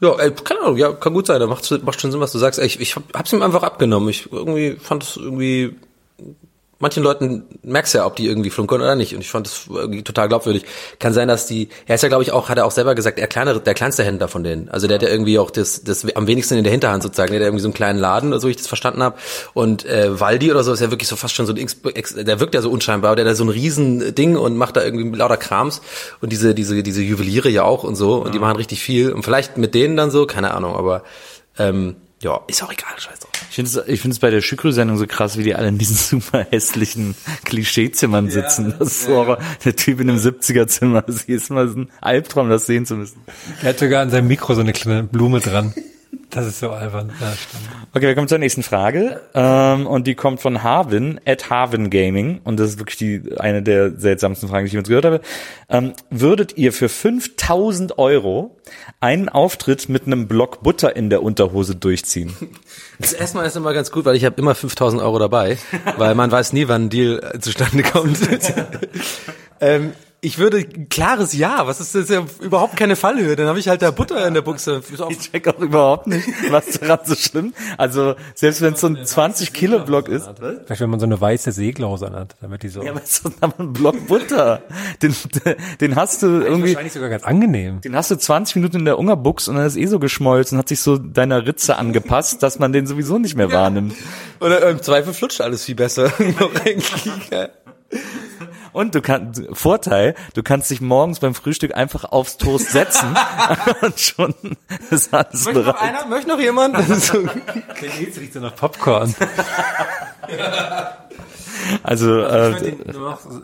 Ja, 0.00 0.14
ey, 0.18 0.30
keine 0.30 0.60
Ahnung, 0.60 0.76
ja, 0.76 0.92
kann 0.92 1.14
gut 1.14 1.26
sein. 1.26 1.40
Da 1.40 1.46
macht, 1.46 1.70
macht 1.84 2.00
schon 2.00 2.12
Sinn, 2.12 2.20
was 2.20 2.32
du 2.32 2.38
sagst. 2.38 2.58
Ey, 2.58 2.66
ich, 2.66 2.80
ich 2.80 2.96
hab's 2.96 3.32
ihm 3.32 3.42
einfach 3.42 3.62
abgenommen. 3.62 4.08
Ich 4.08 4.30
irgendwie 4.30 4.72
fand 4.72 5.02
es 5.02 5.16
irgendwie 5.16 5.76
manchen 6.78 7.02
Leuten 7.02 7.44
merkst 7.62 7.94
ja, 7.94 8.06
ob 8.06 8.16
die 8.16 8.26
irgendwie 8.26 8.50
flunkern 8.50 8.80
oder 8.80 8.96
nicht. 8.96 9.14
Und 9.14 9.20
ich 9.20 9.30
fand 9.30 9.46
das 9.46 9.66
total 10.04 10.28
glaubwürdig. 10.28 10.64
Kann 10.98 11.12
sein, 11.12 11.28
dass 11.28 11.46
die, 11.46 11.68
er 11.86 11.94
ist 11.94 12.02
ja, 12.02 12.08
glaube 12.08 12.22
ich, 12.22 12.32
auch, 12.32 12.48
hat 12.48 12.58
er 12.58 12.66
auch 12.66 12.70
selber 12.70 12.94
gesagt, 12.94 13.18
er 13.18 13.26
kleinere, 13.26 13.60
der 13.60 13.74
kleinste 13.74 14.04
Händler 14.04 14.28
von 14.28 14.44
denen. 14.44 14.68
Also 14.68 14.86
der 14.86 14.96
hat 14.96 15.02
ja 15.02 15.08
irgendwie 15.08 15.38
auch 15.38 15.50
das, 15.50 15.84
das 15.84 16.06
am 16.14 16.26
wenigsten 16.26 16.56
in 16.58 16.64
der 16.64 16.70
Hinterhand 16.70 17.02
sozusagen. 17.02 17.32
Der 17.32 17.40
hat 17.40 17.46
irgendwie 17.46 17.62
so 17.62 17.68
einen 17.68 17.74
kleinen 17.74 17.98
Laden, 17.98 18.38
so 18.38 18.48
ich 18.48 18.56
das 18.56 18.66
verstanden 18.66 19.02
habe. 19.02 19.16
Und 19.54 19.86
äh, 19.86 20.20
Waldi 20.20 20.50
oder 20.50 20.62
so 20.64 20.72
ist 20.72 20.80
ja 20.80 20.90
wirklich 20.90 21.08
so 21.08 21.16
fast 21.16 21.34
schon 21.34 21.46
so 21.46 21.54
ein, 21.54 21.66
der 22.26 22.40
wirkt 22.40 22.54
ja 22.54 22.60
so 22.60 22.70
unscheinbar, 22.70 23.16
der 23.16 23.24
hat 23.24 23.30
da 23.30 23.34
so 23.34 23.44
ein 23.44 23.48
riesen 23.48 24.14
Ding 24.14 24.36
und 24.36 24.56
macht 24.56 24.76
da 24.76 24.84
irgendwie 24.84 25.16
lauter 25.16 25.38
Krams. 25.38 25.80
Und 26.20 26.30
diese, 26.30 26.54
diese, 26.54 26.82
diese 26.82 27.02
Juweliere 27.02 27.48
ja 27.48 27.62
auch 27.62 27.84
und 27.84 27.96
so. 27.96 28.16
Und 28.16 28.34
die 28.34 28.38
machen 28.38 28.56
richtig 28.56 28.82
viel. 28.82 29.12
Und 29.12 29.22
vielleicht 29.22 29.56
mit 29.56 29.74
denen 29.74 29.96
dann 29.96 30.10
so, 30.10 30.26
keine 30.26 30.52
Ahnung, 30.52 30.76
aber 30.76 31.02
ähm, 31.58 31.96
Ja, 32.26 32.40
ist 32.48 32.60
auch 32.64 32.72
egal, 32.72 32.90
scheiß 32.98 33.20
drauf. 33.20 33.30
Ich 33.50 33.54
finde 33.54 33.70
es 33.70 33.86
ich 33.86 34.00
find's 34.00 34.18
bei 34.18 34.30
der 34.30 34.40
Schükrü-Sendung 34.40 34.96
so 34.96 35.06
krass, 35.06 35.38
wie 35.38 35.44
die 35.44 35.54
alle 35.54 35.68
in 35.68 35.78
diesen 35.78 35.96
super 36.20 36.44
hässlichen 36.50 37.14
Klischeezimmern 37.44 38.30
sitzen. 38.30 38.74
das 38.76 38.88
ist 38.88 39.04
so 39.04 39.36
der 39.64 39.76
Typ 39.76 40.00
in 40.00 40.10
einem 40.10 40.18
70er-Zimmer. 40.18 41.02
Das 41.02 41.22
ist 41.28 41.50
Mal 41.50 41.68
so 41.68 41.78
ein 41.78 41.90
Albtraum, 42.00 42.48
das 42.48 42.66
sehen 42.66 42.84
zu 42.84 42.96
müssen. 42.96 43.20
Er 43.62 43.68
hat 43.68 43.78
sogar 43.78 44.02
an 44.02 44.10
seinem 44.10 44.26
Mikro 44.26 44.54
so 44.54 44.60
eine 44.60 44.72
kleine 44.72 45.04
Blume 45.04 45.38
dran. 45.38 45.72
Das 46.36 46.46
ist 46.46 46.60
so 46.60 46.68
albern. 46.68 47.10
Ja. 47.18 47.32
Okay, 47.94 48.08
wir 48.08 48.14
kommen 48.14 48.28
zur 48.28 48.36
nächsten 48.36 48.62
Frage. 48.62 49.22
Ähm, 49.32 49.86
und 49.86 50.06
die 50.06 50.14
kommt 50.14 50.42
von 50.42 50.62
Harvin, 50.62 51.18
at 51.24 51.48
Harvin 51.48 51.88
Gaming. 51.88 52.42
Und 52.44 52.60
das 52.60 52.68
ist 52.68 52.78
wirklich 52.78 52.98
die, 52.98 53.38
eine 53.38 53.62
der 53.62 53.98
seltsamsten 53.98 54.46
Fragen, 54.46 54.64
die 54.64 54.66
ich 54.66 54.72
jemals 54.74 54.88
gehört 54.88 55.06
habe. 55.06 55.22
Ähm, 55.70 55.94
würdet 56.10 56.58
ihr 56.58 56.74
für 56.74 56.90
5000 56.90 57.98
Euro 57.98 58.54
einen 59.00 59.30
Auftritt 59.30 59.88
mit 59.88 60.04
einem 60.04 60.28
Block 60.28 60.62
Butter 60.62 60.94
in 60.94 61.08
der 61.08 61.22
Unterhose 61.22 61.74
durchziehen? 61.74 62.36
Das 62.98 63.14
erstmal 63.14 63.46
ist 63.46 63.56
immer 63.56 63.72
ganz 63.72 63.90
gut, 63.90 64.04
weil 64.04 64.14
ich 64.14 64.26
habe 64.26 64.38
immer 64.38 64.54
5000 64.54 65.00
Euro 65.00 65.18
dabei, 65.18 65.56
weil 65.96 66.14
man 66.14 66.30
weiß 66.30 66.52
nie, 66.52 66.68
wann 66.68 66.84
ein 66.84 66.90
Deal 66.90 67.18
äh, 67.32 67.40
zustande 67.40 67.82
kommt. 67.82 68.18
ähm, 69.60 69.92
ich 70.20 70.38
würde 70.38 70.64
klares 70.64 71.32
Ja. 71.34 71.66
Was 71.66 71.80
ist 71.80 71.94
das 71.94 72.04
ist 72.04 72.10
ja 72.10 72.24
überhaupt 72.40 72.76
keine 72.76 72.96
Fallhöhe? 72.96 73.36
Dann 73.36 73.46
habe 73.46 73.58
ich 73.58 73.68
halt 73.68 73.82
da 73.82 73.90
Butter 73.90 74.26
in 74.26 74.34
der 74.34 74.42
Buchse. 74.42 74.82
Ich 75.08 75.30
check 75.30 75.46
auch 75.46 75.58
überhaupt 75.58 76.06
nicht, 76.06 76.26
was 76.50 76.80
daran 76.80 77.00
so 77.04 77.14
schlimm. 77.14 77.54
Also 77.76 78.14
selbst 78.34 78.60
wenn 78.60 78.74
es 78.74 78.80
so 78.80 78.88
ein 78.88 79.04
20 79.04 79.52
Kilo 79.52 79.80
Block 79.80 80.08
ist. 80.08 80.28
Vielleicht 80.36 80.80
wenn 80.80 80.90
man 80.90 81.00
so 81.00 81.06
eine 81.06 81.20
weiße 81.20 81.52
Seeglause 81.52 82.06
anhat, 82.06 82.34
damit 82.40 82.62
die 82.62 82.68
so. 82.68 82.82
Ja, 82.82 82.92
aber 82.92 83.02
es 83.02 83.18
ist 83.18 83.24
doch 83.26 83.58
ein 83.58 83.72
Block 83.72 84.06
Butter. 84.06 84.62
Den, 85.02 85.14
den 85.80 85.96
hast 85.96 86.22
du 86.22 86.26
irgendwie. 86.26 86.70
wahrscheinlich 86.70 86.92
sogar 86.92 87.10
ganz 87.10 87.24
angenehm. 87.24 87.80
Den 87.82 87.94
hast 87.94 88.10
du 88.10 88.16
20 88.16 88.56
Minuten 88.56 88.78
in 88.78 88.84
der 88.84 88.98
Ungerbuchs 88.98 89.48
und 89.48 89.56
dann 89.56 89.66
ist 89.66 89.76
eh 89.76 89.86
so 89.86 89.98
geschmolzen, 89.98 90.58
hat 90.58 90.68
sich 90.68 90.80
so 90.80 90.96
deiner 90.96 91.46
Ritze 91.46 91.76
angepasst, 91.76 92.42
dass 92.42 92.58
man 92.58 92.72
den 92.72 92.86
sowieso 92.86 93.18
nicht 93.18 93.36
mehr 93.36 93.52
wahrnimmt. 93.52 93.94
Oder 94.40 94.68
im 94.70 94.82
Zweifel 94.82 95.14
flutscht 95.14 95.40
alles 95.40 95.64
viel 95.64 95.74
besser. 95.74 96.12
Noch. 98.76 98.80
Und 98.80 98.94
du 98.94 99.00
kannst, 99.00 99.42
Vorteil, 99.52 100.14
du 100.34 100.42
kannst 100.42 100.70
dich 100.70 100.80
morgens 100.80 101.20
beim 101.20 101.34
Frühstück 101.34 101.74
einfach 101.74 102.04
aufs 102.04 102.36
Toast 102.36 102.70
setzen 102.70 103.16
und 103.80 103.98
schon 103.98 104.34
ist 104.90 105.12
alles 105.12 105.44
Möchte 105.44 105.60
noch 105.60 105.74
bereit. 105.74 105.82
einer? 105.82 106.06
Möchte 106.06 106.28
noch 106.28 106.40
jemand? 106.40 106.76
Jetzt 108.00 108.20
riecht 108.20 108.32
so 108.32 108.40
nach 108.40 108.54
Popcorn. 108.54 109.14
Also, 111.82 112.20
äh, 112.20 112.74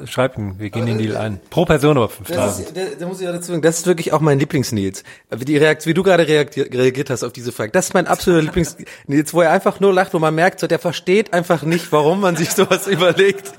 Schreib 0.06 0.36
ihm, 0.38 0.58
wir 0.58 0.70
gehen 0.70 0.86
den 0.86 0.98
Deal 0.98 1.16
ein. 1.16 1.40
Pro 1.50 1.64
Person 1.64 1.96
aber 1.96 2.06
Das 2.06 2.16
5000. 2.16 2.66
ist, 2.66 2.76
da, 2.76 2.80
da 3.00 3.06
muss 3.06 3.20
ich 3.20 3.26
ja 3.26 3.32
dazu 3.32 3.48
sagen, 3.48 3.62
das 3.62 3.78
ist 3.78 3.86
wirklich 3.86 4.12
auch 4.12 4.20
mein 4.20 4.38
Lieblings-Nils. 4.38 5.02
Wie, 5.30 5.44
die 5.44 5.56
Reaktion, 5.56 5.90
wie 5.90 5.94
du 5.94 6.02
gerade 6.02 6.26
reagiert, 6.26 6.72
reagiert 6.74 7.10
hast 7.10 7.24
auf 7.24 7.32
diese 7.32 7.52
Frage. 7.52 7.72
Das 7.72 7.86
ist 7.86 7.94
mein 7.94 8.06
absoluter 8.06 8.42
Lieblings-Nils, 8.42 9.34
wo 9.34 9.40
er 9.40 9.50
einfach 9.50 9.80
nur 9.80 9.92
lacht, 9.92 10.14
wo 10.14 10.18
man 10.18 10.34
merkt, 10.34 10.60
so, 10.60 10.66
der 10.66 10.78
versteht 10.78 11.32
einfach 11.32 11.62
nicht, 11.62 11.90
warum 11.90 12.20
man 12.20 12.36
sich 12.36 12.50
sowas 12.50 12.86
überlegt. 12.86 13.52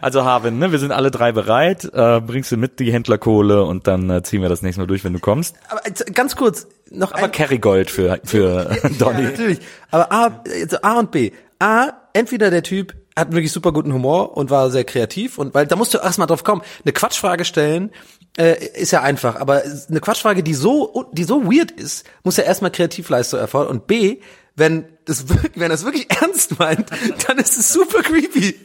Also 0.00 0.24
Harvin, 0.24 0.58
ne, 0.58 0.72
wir 0.72 0.78
sind 0.78 0.92
alle 0.92 1.10
drei 1.10 1.32
bereit. 1.32 1.84
Äh, 1.92 2.20
bringst 2.20 2.52
du 2.52 2.56
mit 2.56 2.78
die 2.80 2.92
Händlerkohle 2.92 3.64
und 3.64 3.86
dann 3.86 4.10
äh, 4.10 4.22
ziehen 4.22 4.42
wir 4.42 4.48
das 4.48 4.62
nächste 4.62 4.80
Mal 4.80 4.86
durch, 4.86 5.04
wenn 5.04 5.12
du 5.12 5.20
kommst. 5.20 5.56
Aber 5.68 5.80
jetzt 5.86 6.14
ganz 6.14 6.36
kurz, 6.36 6.66
noch 6.90 7.12
Aber 7.12 7.24
ein, 7.24 7.32
Kerrygold 7.32 7.90
für, 7.90 8.20
für 8.24 8.70
Ja, 8.82 8.88
Donny. 8.98 9.22
natürlich. 9.22 9.60
Aber 9.90 10.12
A, 10.12 10.42
also 10.46 10.78
A 10.82 10.98
und 10.98 11.10
B. 11.10 11.32
A, 11.58 11.92
entweder 12.12 12.50
der 12.50 12.62
Typ 12.62 12.94
hat 13.16 13.32
wirklich 13.32 13.52
super 13.52 13.72
guten 13.72 13.92
Humor 13.92 14.36
und 14.36 14.50
war 14.50 14.70
sehr 14.70 14.84
kreativ 14.84 15.38
und 15.38 15.54
weil 15.54 15.66
da 15.66 15.76
musst 15.76 15.94
du 15.94 15.98
erstmal 15.98 16.26
drauf 16.26 16.42
kommen. 16.42 16.62
Eine 16.84 16.92
Quatschfrage 16.92 17.44
stellen 17.44 17.90
äh, 18.36 18.56
ist 18.74 18.90
ja 18.90 19.02
einfach, 19.02 19.36
aber 19.36 19.62
eine 19.88 20.00
Quatschfrage, 20.00 20.42
die 20.42 20.54
so 20.54 21.06
die 21.12 21.24
so 21.24 21.44
weird 21.44 21.70
ist, 21.70 22.04
muss 22.24 22.36
ja 22.36 22.44
erstmal 22.44 22.72
Kreativleistung 22.72 23.38
erfordern 23.38 23.70
und 23.70 23.86
B, 23.86 24.18
wenn 24.56 24.86
das 25.04 25.26
wenn 25.54 25.70
er 25.70 25.74
es 25.74 25.84
wirklich 25.84 26.10
ernst 26.10 26.58
meint, 26.58 26.90
dann 27.28 27.38
ist 27.38 27.56
es 27.56 27.72
super 27.72 28.02
creepy. 28.02 28.56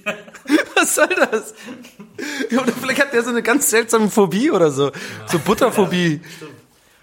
Was 0.89 0.95
soll 0.95 1.08
das? 1.08 1.54
Oder 2.52 2.71
vielleicht 2.71 3.02
hat 3.02 3.13
der 3.13 3.23
so 3.23 3.30
eine 3.30 3.43
ganz 3.43 3.69
seltsame 3.69 4.10
Phobie 4.10 4.49
oder 4.49 4.71
so, 4.71 4.91
so 5.28 5.38
Butterphobie. 5.38 6.21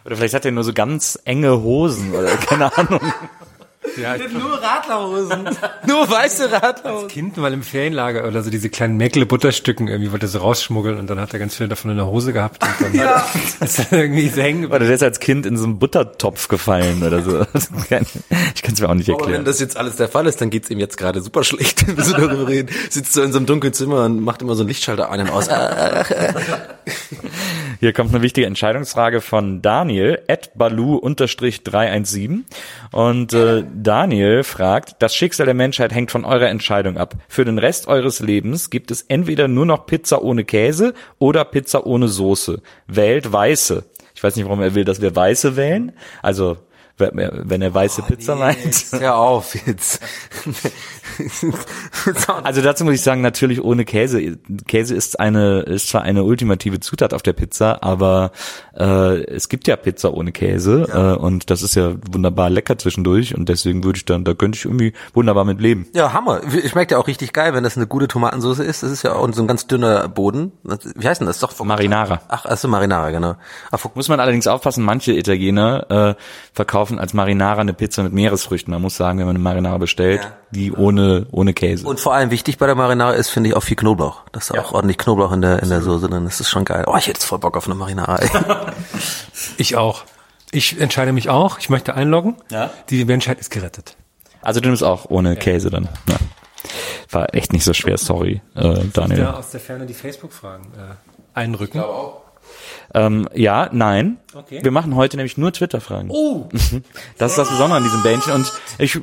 Oder 0.04 0.16
vielleicht 0.16 0.34
hat 0.34 0.44
er 0.44 0.50
nur 0.50 0.64
so 0.64 0.72
ganz 0.72 1.18
enge 1.24 1.62
Hosen 1.62 2.12
oder 2.12 2.36
keine 2.36 2.76
Ahnung. 2.76 3.00
Nur 3.96 4.62
Radlerhosen, 4.62 5.48
nur 5.86 6.10
weiße 6.10 6.50
Radlerhosen. 6.52 7.08
Kind 7.08 7.36
mal 7.36 7.52
im 7.52 7.62
Ferienlager 7.62 8.26
oder 8.26 8.42
so 8.42 8.50
diese 8.50 8.68
kleinen 8.68 8.96
Mäckle-Butterstücken 8.96 9.88
irgendwie 9.88 10.12
wollte 10.12 10.26
er 10.26 10.28
so 10.28 10.38
rausschmuggeln 10.38 10.98
und 10.98 11.08
dann 11.08 11.20
hat 11.20 11.32
er 11.32 11.38
ganz 11.38 11.56
viel 11.56 11.68
davon 11.68 11.90
in 11.90 11.96
der 11.96 12.06
Hose 12.06 12.32
gehabt 12.32 12.62
und 12.62 12.94
dann 12.98 13.22
ist 13.60 13.78
er 13.78 13.98
irgendwie 13.98 14.28
so 14.28 14.42
hängen. 14.42 14.66
Oder 14.66 14.80
der 14.80 14.90
ist 14.94 15.02
als 15.02 15.20
Kind 15.20 15.46
in 15.46 15.56
so 15.56 15.64
einen 15.64 15.78
Buttertopf 15.78 16.48
gefallen 16.48 17.02
oder 17.02 17.22
so. 17.22 17.46
Ich 18.54 18.62
kann 18.62 18.74
es 18.74 18.80
mir 18.80 18.88
auch 18.88 18.94
nicht 18.94 19.08
Aber 19.10 19.18
wenn 19.18 19.24
erklären. 19.26 19.44
das 19.44 19.60
jetzt 19.60 19.76
alles 19.76 19.96
der 19.96 20.08
Fall 20.08 20.26
ist, 20.26 20.40
dann 20.40 20.50
geht's 20.50 20.70
ihm 20.70 20.78
jetzt 20.78 20.96
gerade 20.96 21.20
super 21.20 21.44
schlecht, 21.44 21.86
wenn 21.86 21.96
wir 21.96 22.04
so 22.04 22.12
darüber 22.14 22.48
reden. 22.48 22.70
Sitzt 22.90 23.12
so 23.12 23.22
in 23.22 23.32
so 23.32 23.38
einem 23.38 23.46
dunklen 23.46 23.72
Zimmer 23.72 24.04
und 24.04 24.22
macht 24.22 24.42
immer 24.42 24.54
so 24.54 24.62
einen 24.62 24.68
Lichtschalter 24.68 25.10
an 25.10 25.20
und 25.20 25.30
aus. 25.30 25.48
Hier 27.78 27.92
kommt 27.92 28.10
eine 28.14 28.22
wichtige 28.22 28.46
Entscheidungsfrage 28.46 29.20
von 29.20 29.60
Daniel, 29.60 30.22
at 30.28 30.56
balu-317. 30.56 32.44
Und 32.92 33.34
äh, 33.34 33.64
Daniel 33.74 34.42
fragt, 34.44 34.96
das 35.00 35.14
Schicksal 35.14 35.46
der 35.46 35.54
Menschheit 35.54 35.92
hängt 35.92 36.10
von 36.10 36.24
eurer 36.24 36.48
Entscheidung 36.48 36.96
ab. 36.96 37.16
Für 37.28 37.44
den 37.44 37.58
Rest 37.58 37.86
eures 37.88 38.20
Lebens 38.20 38.70
gibt 38.70 38.90
es 38.90 39.02
entweder 39.02 39.48
nur 39.48 39.66
noch 39.66 39.86
Pizza 39.86 40.22
ohne 40.22 40.44
Käse 40.44 40.94
oder 41.18 41.44
Pizza 41.44 41.86
ohne 41.86 42.08
Soße. 42.08 42.62
Wählt 42.86 43.32
Weiße. 43.32 43.84
Ich 44.14 44.22
weiß 44.22 44.36
nicht, 44.36 44.46
warum 44.46 44.62
er 44.62 44.74
will, 44.74 44.84
dass 44.84 45.02
wir 45.02 45.14
Weiße 45.14 45.56
wählen. 45.56 45.92
Also, 46.22 46.56
wenn 46.98 47.62
er- 47.62 47.74
weiße 47.74 48.02
Pizza 48.02 48.36
meint. 48.36 48.86
Hör 48.92 49.16
auf 49.16 49.54
jetzt. 49.66 50.00
Also 52.44 52.60
dazu 52.62 52.84
muss 52.84 52.94
ich 52.94 53.02
sagen, 53.02 53.20
natürlich 53.22 53.62
ohne 53.62 53.84
Käse. 53.84 54.36
Käse 54.66 54.94
ist 54.94 55.18
eine 55.18 55.60
ist 55.60 55.88
zwar 55.88 56.02
eine 56.02 56.24
ultimative 56.24 56.80
Zutat 56.80 57.14
auf 57.14 57.22
der 57.22 57.32
Pizza, 57.32 57.82
aber 57.82 58.32
äh, 58.78 59.22
es 59.24 59.48
gibt 59.48 59.66
ja 59.66 59.76
Pizza 59.76 60.12
ohne 60.12 60.32
Käse 60.32 60.86
äh, 60.92 61.18
und 61.20 61.48
das 61.50 61.62
ist 61.62 61.74
ja 61.74 61.94
wunderbar 62.10 62.50
lecker 62.50 62.76
zwischendurch 62.78 63.34
und 63.34 63.48
deswegen 63.48 63.82
würde 63.84 63.96
ich 63.96 64.04
dann, 64.04 64.24
da 64.24 64.34
könnte 64.34 64.56
ich 64.58 64.64
irgendwie 64.66 64.92
wunderbar 65.14 65.44
mit 65.44 65.60
leben. 65.60 65.86
Ja, 65.94 66.12
Hammer. 66.12 66.40
Schmeckt 66.68 66.90
ja 66.90 66.98
auch 66.98 67.06
richtig 67.06 67.32
geil, 67.32 67.54
wenn 67.54 67.64
das 67.64 67.76
eine 67.76 67.86
gute 67.86 68.08
Tomatensauce 68.08 68.58
ist. 68.60 68.82
Das 68.82 68.90
ist 68.90 69.02
ja 69.02 69.14
auch 69.14 69.26
so 69.32 69.40
ein 69.42 69.48
ganz 69.48 69.66
dünner 69.66 70.08
Boden. 70.08 70.52
Wie 70.96 71.08
heißt 71.08 71.20
denn 71.20 71.26
das? 71.28 71.38
Doch 71.40 71.58
Marinara. 71.64 72.20
Ach, 72.28 72.44
also 72.44 72.68
Marinara, 72.68 73.10
genau. 73.10 73.36
Fok- 73.72 73.92
Muss 73.94 74.08
man 74.08 74.20
allerdings 74.20 74.46
aufpassen, 74.46 74.84
manche 74.84 75.12
Italiener 75.12 75.86
äh, 75.90 76.14
verkaufen 76.52 76.85
als 76.98 77.12
Marinara 77.14 77.60
eine 77.60 77.74
Pizza 77.74 78.02
mit 78.02 78.12
Meeresfrüchten. 78.12 78.72
Man 78.72 78.82
muss 78.82 78.96
sagen, 78.96 79.18
wenn 79.18 79.26
man 79.26 79.36
eine 79.36 79.42
Marinara 79.42 79.78
bestellt, 79.78 80.22
Ja. 80.22 80.32
die 80.50 80.72
ohne 80.72 81.26
ohne 81.30 81.52
Käse. 81.54 81.86
Und 81.86 82.00
vor 82.00 82.14
allem 82.14 82.30
wichtig 82.30 82.58
bei 82.58 82.66
der 82.66 82.74
Marinara 82.74 83.12
ist, 83.12 83.28
finde 83.28 83.50
ich, 83.50 83.56
auch 83.56 83.62
viel 83.62 83.76
Knoblauch. 83.76 84.22
Dass 84.32 84.48
da 84.48 84.60
auch 84.60 84.72
ordentlich 84.72 84.98
Knoblauch 84.98 85.32
in 85.32 85.42
der, 85.42 85.62
in 85.62 85.68
der 85.68 85.82
Soße 85.82 86.08
drin 86.08 86.24
ist. 86.26 86.34
Das 86.40 86.46
ist 86.46 86.50
schon 86.50 86.64
geil. 86.64 86.84
Oh, 86.86 86.96
ich 86.96 87.06
hätte 87.06 87.18
jetzt 87.18 87.24
voll 87.24 87.38
Bock 87.38 87.56
auf 87.56 87.66
eine 87.66 87.74
Marinara. 87.74 88.16
Ey. 88.16 88.28
Ich 89.58 89.76
auch. 89.76 90.04
Ich 90.52 90.80
entscheide 90.80 91.12
mich 91.12 91.28
auch. 91.28 91.58
Ich 91.58 91.68
möchte 91.68 91.94
einloggen. 91.94 92.36
Ja. 92.50 92.70
Die 92.90 93.04
Menschheit 93.04 93.38
ist 93.40 93.50
gerettet. 93.50 93.96
Also 94.42 94.60
du 94.60 94.68
nimmst 94.68 94.84
auch 94.84 95.06
ohne 95.10 95.36
Käse 95.36 95.70
dann. 95.70 95.88
Ja. 96.08 96.16
War 97.10 97.34
echt 97.34 97.52
nicht 97.52 97.64
so 97.64 97.72
schwer, 97.72 97.98
sorry, 97.98 98.42
äh, 98.54 98.80
Daniel. 98.92 99.18
Ja, 99.20 99.34
aus 99.34 99.50
der 99.50 99.60
Ferne 99.60 99.86
die 99.86 99.94
Facebook-Fragen 99.94 100.64
äh, 100.76 100.94
einrücken. 101.38 101.80
Ähm, 102.94 103.28
ja, 103.34 103.68
nein. 103.72 104.18
Okay. 104.34 104.60
Wir 104.62 104.70
machen 104.70 104.94
heute 104.96 105.16
nämlich 105.16 105.38
nur 105.38 105.52
Twitter-Fragen. 105.52 106.10
Oh! 106.10 106.48
Das 107.18 107.32
ist 107.32 107.38
das 107.38 107.48
Besondere 107.48 107.78
an 107.78 107.84
diesem 107.84 108.02
Bändchen. 108.02 108.32
Und 108.34 108.52
ich 108.78 109.00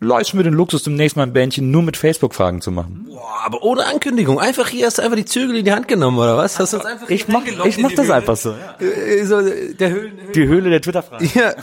leiste 0.00 0.36
mir 0.36 0.44
den 0.44 0.54
Luxus, 0.54 0.84
demnächst 0.84 1.16
mal 1.16 1.24
ein 1.24 1.32
Bändchen 1.32 1.70
nur 1.70 1.82
mit 1.82 1.96
Facebook-Fragen 1.96 2.60
zu 2.60 2.70
machen. 2.70 3.06
Boah, 3.08 3.40
aber 3.44 3.62
ohne 3.62 3.86
Ankündigung. 3.86 4.38
Einfach 4.38 4.68
hier 4.68 4.86
hast 4.86 4.98
du 4.98 5.02
einfach 5.02 5.16
die 5.16 5.24
Zügel 5.24 5.56
in 5.56 5.64
die 5.64 5.72
Hand 5.72 5.88
genommen, 5.88 6.18
oder 6.18 6.36
was? 6.36 6.58
Hast 6.60 6.72
du 6.72 6.76
uns 6.76 6.86
einfach 6.86 7.08
Ich 7.08 7.26
mach, 7.26 7.42
ich 7.64 7.78
mach 7.78 7.92
das 7.92 8.10
einfach 8.10 8.36
so. 8.36 8.54
Äh, 8.78 9.24
so, 9.24 9.40
der 9.42 9.90
Höhlen, 9.90 10.18
Die 10.34 10.46
Höhle 10.46 10.70
der 10.70 10.80
Twitter-Fragen. 10.80 11.30
Ja, 11.34 11.54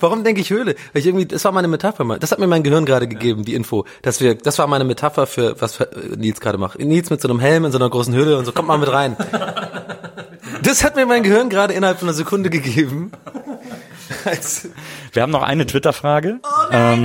warum 0.00 0.24
denke 0.24 0.40
ich 0.40 0.50
Höhle? 0.50 0.74
Weil 0.92 1.00
ich 1.00 1.06
irgendwie, 1.06 1.26
das 1.26 1.44
war 1.44 1.52
meine 1.52 1.68
Metapher. 1.68 2.04
Das 2.18 2.32
hat 2.32 2.38
mir 2.40 2.48
mein 2.48 2.62
Gehirn 2.64 2.84
gerade 2.84 3.06
gegeben, 3.06 3.44
die 3.44 3.54
Info, 3.54 3.84
dass 4.02 4.20
wir, 4.20 4.34
das 4.34 4.58
war 4.58 4.66
meine 4.66 4.84
Metapher 4.84 5.26
für 5.26 5.60
was 5.60 5.76
für 5.76 5.88
Nils 6.16 6.40
gerade 6.40 6.58
macht. 6.58 6.80
Nils 6.80 7.10
mit 7.10 7.20
so 7.20 7.28
einem 7.28 7.38
Helm 7.38 7.64
in 7.64 7.72
so 7.72 7.78
einer 7.78 7.88
großen 7.88 8.14
Höhle 8.14 8.36
und 8.38 8.44
so 8.44 8.52
kommt 8.52 8.68
mal 8.68 8.78
mit 8.78 8.92
rein. 8.92 9.16
Das 10.62 10.84
hat 10.84 10.96
mir 10.96 11.06
mein 11.06 11.22
Gehirn 11.22 11.48
gerade 11.48 11.74
innerhalb 11.74 11.98
von 11.98 12.08
einer 12.08 12.14
Sekunde 12.14 12.50
gegeben. 12.50 13.12
Wir 15.12 15.22
haben 15.22 15.32
noch 15.32 15.42
eine 15.42 15.66
Twitter-Frage. 15.66 16.40
ähm, 16.70 17.02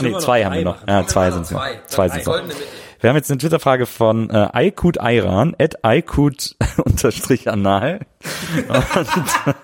nee, 0.00 0.18
zwei 0.18 0.44
haben 0.44 0.54
wir 0.54 0.64
noch. 0.64 0.86
Ja, 0.86 1.06
zwei 1.06 1.30
sind 1.30 1.42
es. 1.42 1.54
Zwei 1.86 2.08
sind 2.08 2.20
es. 2.20 2.26
Wir 3.00 3.10
haben 3.10 3.16
jetzt 3.16 3.30
eine 3.30 3.38
Twitter-Frage 3.38 3.86
von 3.86 4.30
äh, 4.30 4.48
Aykut 4.52 4.98
Ayran, 4.98 5.54
at 5.58 5.84
Aykut 5.84 6.56
unterstrich 6.84 7.48
anal. 7.50 8.00
Und 8.68 8.86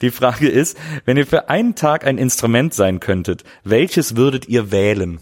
die 0.00 0.10
Frage 0.10 0.48
ist, 0.48 0.76
wenn 1.04 1.16
ihr 1.16 1.26
für 1.26 1.48
einen 1.48 1.74
Tag 1.74 2.06
ein 2.06 2.18
Instrument 2.18 2.74
sein 2.74 3.00
könntet, 3.00 3.44
welches 3.64 4.16
würdet 4.16 4.48
ihr 4.48 4.70
wählen? 4.70 5.20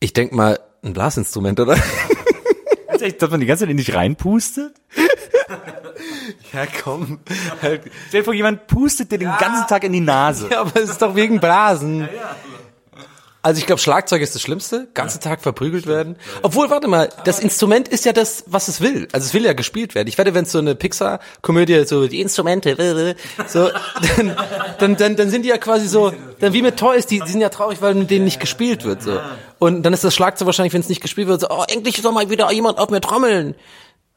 ich 0.00 0.14
denk 0.14 0.32
mal, 0.32 0.58
ein 0.82 0.94
Blasinstrument, 0.94 1.60
oder? 1.60 1.76
Ganz 3.00 3.06
ehrlich, 3.06 3.18
dass 3.18 3.30
man 3.30 3.40
die 3.40 3.46
ganze 3.46 3.62
Zeit 3.64 3.70
in 3.70 3.76
dich 3.78 3.94
reinpustet? 3.94 4.74
Ja, 6.52 6.64
komm. 6.82 7.20
Stell 7.58 7.80
dir 8.12 8.24
vor, 8.24 8.32
jemand 8.32 8.66
pustet 8.66 9.12
dir 9.12 9.18
den 9.18 9.30
ganzen 9.38 9.66
Tag 9.68 9.84
in 9.84 9.92
die 9.92 10.00
Nase. 10.00 10.48
Ja, 10.50 10.62
aber 10.62 10.80
es 10.80 10.90
ist 10.90 11.02
doch 11.02 11.14
wegen 11.14 11.40
Blasen. 11.40 12.08
Also 13.42 13.58
ich 13.58 13.66
glaube, 13.66 13.80
Schlagzeug 13.80 14.20
ist 14.20 14.34
das 14.34 14.42
Schlimmste. 14.42 14.88
Ganzen 14.92 15.20
Tag 15.20 15.40
verprügelt 15.40 15.86
werden. 15.86 16.16
Obwohl, 16.42 16.68
warte 16.68 16.88
mal, 16.88 17.08
das 17.24 17.40
Instrument 17.40 17.88
ist 17.88 18.04
ja 18.04 18.12
das, 18.12 18.44
was 18.46 18.68
es 18.68 18.82
will. 18.82 19.08
Also 19.12 19.26
es 19.26 19.32
will 19.32 19.44
ja 19.44 19.54
gespielt 19.54 19.94
werden. 19.94 20.08
Ich 20.08 20.18
wette, 20.18 20.34
wenn 20.34 20.44
es 20.44 20.52
so 20.52 20.58
eine 20.58 20.74
Pixar-Komödie, 20.74 21.84
so 21.86 22.06
die 22.06 22.20
Instrumente, 22.20 23.16
so, 23.46 23.70
dann, 24.16 24.36
dann, 24.78 24.96
dann, 24.96 25.16
dann 25.16 25.30
sind 25.30 25.44
die 25.44 25.48
ja 25.48 25.56
quasi 25.56 25.88
so, 25.88 26.12
dann 26.38 26.52
wie 26.52 26.60
mit 26.60 26.76
Toys, 26.76 27.06
die, 27.06 27.20
die 27.20 27.30
sind 27.30 27.40
ja 27.40 27.48
traurig, 27.48 27.80
weil 27.80 27.94
mit 27.94 28.10
denen 28.10 28.26
nicht 28.26 28.40
gespielt 28.40 28.84
wird. 28.84 29.02
so. 29.02 29.18
Und 29.58 29.82
dann 29.84 29.94
ist 29.94 30.04
das 30.04 30.14
Schlagzeug 30.14 30.46
wahrscheinlich, 30.46 30.74
wenn 30.74 30.82
es 30.82 30.90
nicht 30.90 31.00
gespielt 31.00 31.28
wird, 31.28 31.40
so, 31.40 31.48
oh, 31.48 31.64
endlich 31.66 31.96
soll 32.02 32.12
mal 32.12 32.28
wieder 32.28 32.50
jemand 32.52 32.78
auf 32.78 32.90
mir 32.90 33.00
trommeln. 33.00 33.54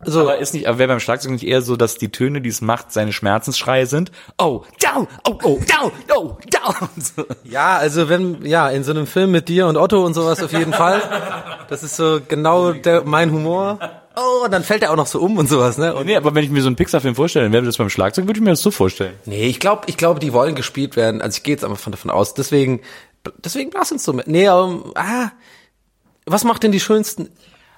So, 0.05 0.21
Aber 0.21 0.37
ist 0.37 0.53
nicht, 0.53 0.67
aber 0.67 0.77
wäre 0.77 0.89
beim 0.89 0.99
Schlagzeug 0.99 1.31
nicht 1.31 1.45
eher 1.45 1.61
so, 1.61 1.75
dass 1.75 1.95
die 1.97 2.11
Töne, 2.11 2.41
die 2.41 2.49
es 2.49 2.61
macht, 2.61 2.91
seine 2.91 3.13
Schmerzensschreie 3.13 3.85
sind? 3.85 4.11
Oh, 4.37 4.63
down, 4.81 5.07
oh, 5.27 5.37
oh, 5.43 5.59
down, 5.67 5.91
oh, 6.15 6.37
down. 6.49 6.89
So. 6.97 7.25
Ja, 7.43 7.77
also 7.77 8.09
wenn, 8.09 8.45
ja, 8.45 8.69
in 8.69 8.83
so 8.83 8.91
einem 8.91 9.07
Film 9.07 9.31
mit 9.31 9.49
dir 9.49 9.67
und 9.67 9.77
Otto 9.77 10.05
und 10.05 10.13
sowas 10.13 10.41
auf 10.41 10.53
jeden 10.53 10.73
Fall. 10.73 11.01
Das 11.69 11.83
ist 11.83 11.95
so 11.95 12.19
genau 12.27 12.71
der, 12.71 13.03
mein 13.03 13.31
Humor. 13.31 13.79
Oh, 14.15 14.45
und 14.45 14.51
dann 14.51 14.63
fällt 14.63 14.83
er 14.83 14.91
auch 14.91 14.95
noch 14.95 15.07
so 15.07 15.19
um 15.19 15.37
und 15.37 15.49
sowas, 15.49 15.77
ne? 15.77 15.95
Und 15.95 16.05
Nee, 16.05 16.15
aber 16.15 16.35
wenn 16.35 16.43
ich 16.43 16.51
mir 16.51 16.61
so 16.61 16.67
einen 16.67 16.75
Pixar-Film 16.75 17.15
vorstelle, 17.15 17.51
wäre 17.51 17.65
das 17.65 17.77
beim 17.77 17.89
Schlagzeug, 17.89 18.27
würde 18.27 18.37
ich 18.39 18.43
mir 18.43 18.51
das 18.51 18.61
so 18.61 18.69
vorstellen. 18.71 19.15
nee, 19.25 19.47
ich 19.47 19.59
glaube, 19.59 19.83
ich 19.87 19.97
glaube, 19.97 20.19
die 20.19 20.33
wollen 20.33 20.53
gespielt 20.55 20.95
werden. 20.95 21.21
Also 21.21 21.37
ich 21.37 21.43
gehe 21.43 21.55
jetzt 21.55 21.65
einfach 21.65 21.79
von 21.79 21.91
davon 21.91 22.11
aus. 22.11 22.33
Deswegen, 22.33 22.81
deswegen 23.43 23.71
Blasinstrument. 23.71 24.27
Nee, 24.27 24.47
aber, 24.47 24.83
ah, 24.95 25.31
was 26.25 26.43
macht 26.43 26.63
denn 26.63 26.71
die 26.71 26.79
schönsten? 26.79 27.29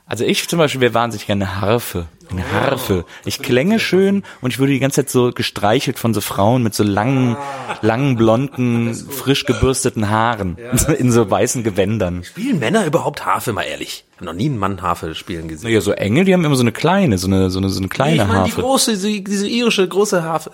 Also 0.07 0.23
ich 0.23 0.47
zum 0.47 0.59
Beispiel 0.59 0.81
wäre 0.81 0.93
wahnsinnig 0.93 1.25
gerne 1.25 1.45
eine 1.45 1.61
Harfe. 1.61 2.05
Eine 2.29 2.51
Harfe. 2.51 3.05
Ich 3.23 3.39
klänge 3.39 3.79
schön 3.79 4.23
und 4.41 4.51
ich 4.51 4.59
würde 4.59 4.73
die 4.73 4.79
ganze 4.79 5.01
Zeit 5.01 5.09
so 5.09 5.31
gestreichelt 5.31 5.97
von 5.97 6.13
so 6.13 6.21
Frauen 6.21 6.63
mit 6.63 6.73
so 6.75 6.83
langen, 6.83 7.37
langen, 7.81 8.15
blonden, 8.15 8.93
frisch 9.09 9.45
gebürsteten 9.45 10.09
Haaren. 10.09 10.57
In 10.99 11.11
so 11.11 11.29
weißen 11.29 11.63
Gewändern. 11.63 12.23
Spielen 12.23 12.59
Männer 12.59 12.85
überhaupt 12.85 13.25
Harfe, 13.25 13.53
mal 13.53 13.63
ehrlich? 13.63 14.05
Hab 14.17 14.25
noch 14.25 14.33
nie 14.33 14.45
einen 14.45 14.57
Mann 14.57 14.81
Harfe 14.81 15.15
spielen 15.15 15.47
gesehen. 15.47 15.69
Naja, 15.69 15.81
so 15.81 15.91
Engel, 15.91 16.25
die 16.25 16.33
haben 16.33 16.45
immer 16.45 16.55
so 16.55 16.63
eine 16.63 16.71
kleine, 16.71 17.17
so 17.17 17.27
eine, 17.27 17.49
so 17.49 17.59
eine, 17.59 17.69
so 17.69 17.79
eine 17.79 17.89
kleine 17.89 18.13
ich 18.13 18.19
meine 18.19 18.45
die 18.45 18.51
Harfe. 18.51 18.61
große, 18.61 18.91
diese, 18.91 19.21
diese 19.21 19.47
irische 19.47 19.87
große 19.87 20.23
Harfe. 20.23 20.51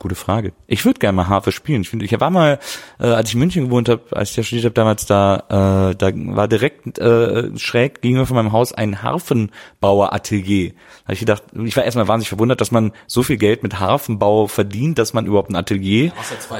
Gute 0.00 0.14
Frage. 0.14 0.54
Ich 0.66 0.86
würde 0.86 0.98
gerne 0.98 1.14
mal 1.14 1.28
Harfe 1.28 1.52
spielen. 1.52 1.82
Ich, 1.82 1.90
finde, 1.90 2.06
ich 2.06 2.18
war 2.18 2.30
mal, 2.30 2.58
äh, 2.98 3.06
als 3.06 3.28
ich 3.28 3.34
in 3.34 3.40
München 3.40 3.66
gewohnt 3.66 3.90
habe, 3.90 4.00
als 4.12 4.30
ich 4.30 4.36
da 4.36 4.42
studiert 4.42 4.64
habe 4.64 4.72
damals, 4.72 5.04
da, 5.04 5.90
äh, 5.90 5.94
da 5.94 6.10
war 6.14 6.48
direkt 6.48 6.98
äh, 6.98 7.54
schräg 7.58 8.00
gegenüber 8.00 8.24
von 8.24 8.36
meinem 8.36 8.52
Haus 8.52 8.72
ein 8.72 9.02
Harfenbauer-Atelier. 9.02 10.70
Da 10.70 11.04
hab 11.04 11.12
ich 11.12 11.20
gedacht, 11.20 11.42
ich 11.52 11.76
war 11.76 11.84
erstmal 11.84 12.08
wahnsinnig 12.08 12.30
verwundert, 12.30 12.62
dass 12.62 12.70
man 12.70 12.92
so 13.06 13.22
viel 13.22 13.36
Geld 13.36 13.62
mit 13.62 13.78
Harfenbau 13.78 14.46
verdient, 14.46 14.98
dass 14.98 15.12
man 15.12 15.26
überhaupt 15.26 15.50
ein 15.50 15.56
Atelier 15.56 16.12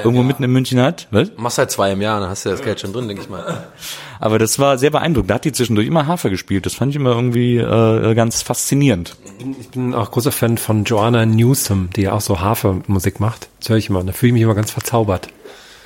irgendwo 0.03 0.21
mitten 0.21 0.43
in 0.43 0.51
München 0.51 0.79
hat. 0.79 1.07
Was? 1.09 1.31
Machst 1.35 1.57
halt 1.57 1.71
zwei 1.71 1.93
im 1.93 2.01
Jahr, 2.01 2.19
dann 2.19 2.29
hast 2.29 2.45
du 2.45 2.49
das 2.49 2.61
Geld 2.61 2.79
schon 2.79 2.93
drin, 2.93 3.07
denke 3.07 3.23
ich 3.23 3.29
mal. 3.29 3.69
Aber 4.23 4.37
das 4.37 4.59
war 4.59 4.77
sehr 4.77 4.91
beeindruckend. 4.91 5.31
Da 5.31 5.35
hat 5.35 5.45
die 5.45 5.51
zwischendurch 5.51 5.87
immer 5.87 6.05
Harfe 6.05 6.29
gespielt. 6.29 6.67
Das 6.67 6.75
fand 6.75 6.91
ich 6.91 6.95
immer 6.95 7.09
irgendwie 7.09 7.57
äh, 7.57 8.13
ganz 8.13 8.43
faszinierend. 8.43 9.15
Ich 9.59 9.69
bin 9.69 9.95
auch 9.95 10.11
großer 10.11 10.31
Fan 10.31 10.59
von 10.59 10.83
Joanna 10.83 11.25
Newsom, 11.25 11.89
die 11.95 12.03
ja 12.03 12.11
auch 12.11 12.21
so 12.21 12.39
Harfe-Musik 12.39 13.19
macht. 13.19 13.49
Das 13.59 13.69
höre 13.69 13.77
ich 13.77 13.89
immer. 13.89 14.03
Da 14.03 14.13
fühle 14.13 14.27
ich 14.29 14.33
mich 14.33 14.43
immer 14.43 14.53
ganz 14.53 14.69
verzaubert. 14.69 15.29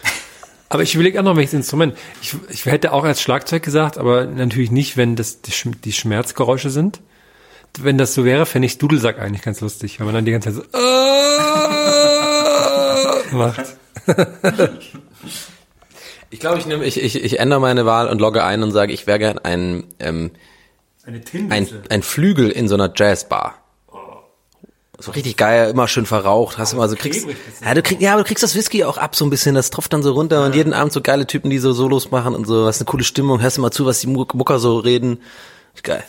Aber 0.69 0.83
ich 0.83 0.93
überlege 0.95 1.17
auch 1.17 1.23
noch 1.23 1.37
welches 1.37 1.53
Instrument. 1.53 1.95
Ich, 2.21 2.35
ich 2.49 2.65
hätte 2.65 2.91
auch 2.91 3.05
als 3.05 3.21
Schlagzeug 3.21 3.63
gesagt, 3.63 3.97
aber 3.97 4.25
natürlich 4.25 4.69
nicht, 4.71 4.97
wenn 4.97 5.15
das 5.15 5.41
die, 5.41 5.51
Schm- 5.51 5.79
die 5.81 5.93
Schmerzgeräusche 5.93 6.69
sind. 6.69 6.99
Wenn 7.79 7.97
das 7.97 8.13
so 8.13 8.25
wäre, 8.25 8.45
fände 8.45 8.65
ich 8.65 8.77
Dudelsack 8.79 9.17
eigentlich 9.19 9.43
ganz 9.43 9.61
lustig, 9.61 9.99
wenn 9.99 10.07
man 10.07 10.15
dann 10.15 10.25
die 10.25 10.31
ganze 10.33 10.51
Zeit 10.53 10.63
so 10.73 10.77
äh, 13.31 13.35
macht. 13.37 13.63
Ich 16.35 16.41
glaube, 16.41 16.59
ich 16.59 16.65
nehme, 16.65 16.83
ich, 16.83 17.01
ich, 17.01 17.23
ich 17.23 17.39
ändere 17.39 17.61
meine 17.61 17.85
Wahl 17.85 18.09
und 18.09 18.19
logge 18.19 18.43
ein 18.43 18.61
und 18.61 18.71
sage, 18.71 18.91
ich 18.91 19.07
wäre 19.07 19.19
gern 19.19 19.37
ein, 19.39 19.85
ähm, 19.99 20.31
Eine 21.05 21.21
ein, 21.49 21.65
ein 21.89 22.03
Flügel 22.03 22.49
in 22.51 22.67
so 22.67 22.75
einer 22.75 22.91
Jazzbar. 22.93 23.55
So 24.99 25.11
richtig 25.11 25.37
geil, 25.37 25.69
immer 25.69 25.87
schön 25.87 26.05
verraucht, 26.05 26.57
hast 26.57 26.73
immer 26.73 26.89
so 26.89 26.97
kriegst, 26.97 27.25
ja, 27.63 27.73
du 27.73 27.81
kriegst, 27.81 28.01
ja, 28.01 28.11
aber 28.13 28.23
du 28.23 28.27
kriegst 28.27 28.43
das 28.43 28.53
Whisky 28.53 28.83
auch 28.83 28.97
ab 28.97 29.15
so 29.15 29.23
ein 29.25 29.29
bisschen, 29.29 29.55
das 29.55 29.69
tropft 29.69 29.93
dann 29.93 30.03
so 30.03 30.11
runter 30.11 30.43
und 30.45 30.55
jeden 30.55 30.73
Abend 30.73 30.91
so 30.91 30.99
geile 31.01 31.25
Typen, 31.25 31.49
die 31.49 31.57
so 31.59 31.71
Solos 31.71 32.11
machen 32.11 32.35
und 32.35 32.45
so, 32.45 32.65
hast 32.65 32.81
eine 32.81 32.85
coole 32.85 33.05
Stimmung, 33.05 33.41
hörst 33.41 33.57
immer 33.57 33.71
zu, 33.71 33.85
was 33.85 34.01
die 34.01 34.07
Muck- 34.07 34.33
Mucker 34.33 34.59
so 34.59 34.77
reden. 34.77 35.21
Ist 35.73 35.85
geil. 35.85 36.03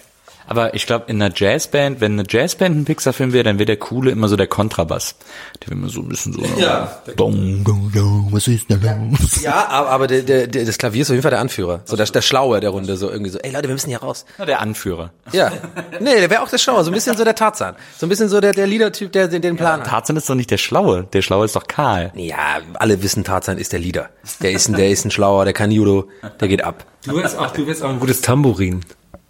Aber 0.46 0.74
ich 0.74 0.86
glaube, 0.86 1.06
in 1.08 1.20
einer 1.20 1.34
Jazzband, 1.34 2.00
wenn 2.00 2.12
eine 2.12 2.24
Jazzband 2.28 2.76
ein 2.76 2.84
Pixar-Film 2.84 3.32
wäre, 3.32 3.44
dann 3.44 3.58
wäre 3.58 3.66
der 3.66 3.76
coole 3.76 4.10
immer 4.10 4.28
so 4.28 4.36
der 4.36 4.46
Kontrabass. 4.46 5.16
Der 5.60 5.68
wäre 5.68 5.80
immer 5.80 5.88
so 5.88 6.00
ein 6.00 6.08
bisschen 6.08 6.32
so. 6.32 6.42
Ja. 6.58 7.00
Dong, 7.16 7.64
dong, 7.64 7.90
dong, 7.92 8.28
was 8.30 8.46
ist 8.48 8.70
da 8.70 8.76
los? 8.76 9.42
Ja, 9.42 9.66
aber, 9.68 9.90
aber 9.90 10.06
der, 10.06 10.22
der, 10.22 10.46
der, 10.46 10.64
das 10.64 10.78
Klavier 10.78 11.02
ist 11.02 11.10
auf 11.10 11.14
jeden 11.14 11.22
Fall 11.22 11.30
der 11.30 11.40
Anführer. 11.40 11.80
So 11.84 11.96
der, 11.96 12.06
der 12.06 12.22
Schlaue 12.22 12.60
der 12.60 12.70
Runde, 12.70 12.96
so 12.96 13.10
irgendwie 13.10 13.30
so, 13.30 13.38
ey 13.38 13.50
Leute, 13.50 13.68
wir 13.68 13.74
müssen 13.74 13.88
hier 13.88 13.98
raus. 13.98 14.24
Na, 14.38 14.44
der 14.44 14.60
Anführer. 14.60 15.12
Ja. 15.32 15.52
Nee, 16.00 16.20
der 16.20 16.30
wäre 16.30 16.42
auch 16.42 16.48
der 16.48 16.58
Schlaue, 16.58 16.84
so 16.84 16.90
ein 16.90 16.94
bisschen 16.94 17.16
so 17.16 17.24
der 17.24 17.34
Tarzan. 17.34 17.74
So 17.98 18.06
ein 18.06 18.08
bisschen 18.08 18.28
so 18.28 18.40
der, 18.40 18.52
der 18.52 18.66
Leader-Typ, 18.66 19.12
der 19.12 19.28
den, 19.28 19.42
den 19.42 19.56
Plan 19.56 19.80
hat. 19.80 19.88
Tarzan 19.88 20.16
ist 20.16 20.28
doch 20.30 20.34
nicht 20.34 20.50
der 20.50 20.58
Schlaue. 20.58 21.04
Der 21.12 21.22
Schlaue 21.22 21.44
ist 21.44 21.56
doch 21.56 21.66
Karl. 21.66 22.12
Ja, 22.14 22.60
alle 22.74 23.02
wissen, 23.02 23.24
Tarzan 23.24 23.58
ist 23.58 23.72
der 23.72 23.80
Leader. 23.80 24.10
Der 24.42 24.52
ist 24.52 24.68
ein, 24.68 24.74
der 24.74 24.90
ist 24.90 25.04
ein 25.04 25.10
Schlauer, 25.10 25.44
der 25.44 25.54
kann 25.54 25.70
Judo, 25.70 26.08
der 26.40 26.48
geht 26.48 26.62
ab. 26.62 26.84
Du 27.04 27.16
wärst 27.16 27.38
auch, 27.38 27.52
du 27.52 27.66
wärst 27.66 27.82
auch 27.82 27.90
ein 27.90 28.00
gutes 28.00 28.20
Tambourin. 28.20 28.80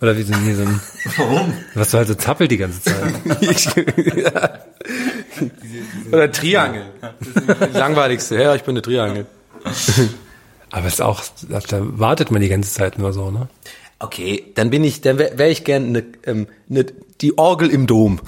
Oder 0.00 0.16
wie 0.16 0.22
sind 0.22 0.36
hier 0.42 0.56
so 0.56 0.62
ein, 0.62 0.80
Warum? 1.16 1.52
Was 1.74 1.90
du 1.90 1.98
halt 1.98 2.08
so 2.08 2.14
zappelt 2.14 2.50
die 2.50 2.58
ganze 2.58 2.82
Zeit. 2.82 3.14
Oder 6.12 6.30
Triangel. 6.30 6.84
Das 7.46 7.72
Langweiligste. 7.72 8.40
Ja, 8.40 8.54
ich 8.54 8.62
bin 8.62 8.74
eine 8.74 8.82
Triangel. 8.82 9.26
Aber 10.70 10.86
es 10.86 10.94
ist 10.94 11.00
auch, 11.00 11.22
da 11.48 11.80
wartet 11.80 12.30
man 12.30 12.42
die 12.42 12.48
ganze 12.48 12.72
Zeit 12.72 12.98
nur 12.98 13.12
so, 13.12 13.30
ne? 13.30 13.48
Okay, 13.98 14.52
dann 14.54 14.68
bin 14.68 14.84
ich, 14.84 15.00
dann 15.00 15.18
wäre 15.18 15.38
wär 15.38 15.50
ich 15.50 15.64
gern 15.64 15.86
eine, 15.86 16.04
ähm, 16.24 16.48
eine, 16.68 16.84
die 17.22 17.38
Orgel 17.38 17.70
im 17.70 17.86
Dom. 17.86 18.20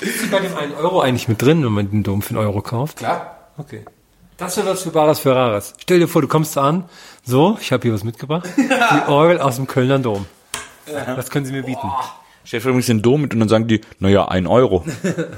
Ist 0.00 0.30
bei 0.30 0.40
dem 0.40 0.56
einen 0.56 0.72
Euro 0.72 1.02
eigentlich 1.02 1.28
mit 1.28 1.42
drin, 1.42 1.62
wenn 1.62 1.72
man 1.72 1.90
den 1.90 2.02
Dom 2.02 2.22
für 2.22 2.30
einen 2.30 2.38
Euro 2.38 2.62
kauft? 2.62 2.98
Klar. 2.98 3.50
Okay. 3.58 3.84
Das 4.38 4.56
wäre 4.56 4.68
was 4.68 4.82
für 4.82 4.90
Bares 4.90 5.20
für 5.20 5.36
Rares. 5.36 5.74
Stell 5.78 6.00
dir 6.00 6.08
vor, 6.08 6.22
du 6.22 6.28
kommst 6.28 6.56
da 6.56 6.62
an, 6.62 6.84
so, 7.24 7.56
ich 7.60 7.72
habe 7.72 7.82
hier 7.82 7.94
was 7.94 8.04
mitgebracht, 8.04 8.48
die 8.56 9.02
Orgel 9.08 9.40
aus 9.40 9.56
dem 9.56 9.66
Kölner 9.66 9.98
Dom. 9.98 10.26
Was 11.16 11.30
können 11.30 11.46
Sie 11.46 11.52
mir 11.52 11.62
bieten? 11.62 11.88
Stell 12.44 12.58
dir 12.58 12.62
vor, 12.62 12.70
du 12.70 12.74
bringst 12.74 12.88
den 12.88 13.02
Dom 13.02 13.22
mit 13.22 13.32
und 13.34 13.40
dann 13.40 13.48
sagen 13.48 13.68
die, 13.68 13.80
naja, 14.00 14.26
ein 14.26 14.48
Euro. 14.48 14.84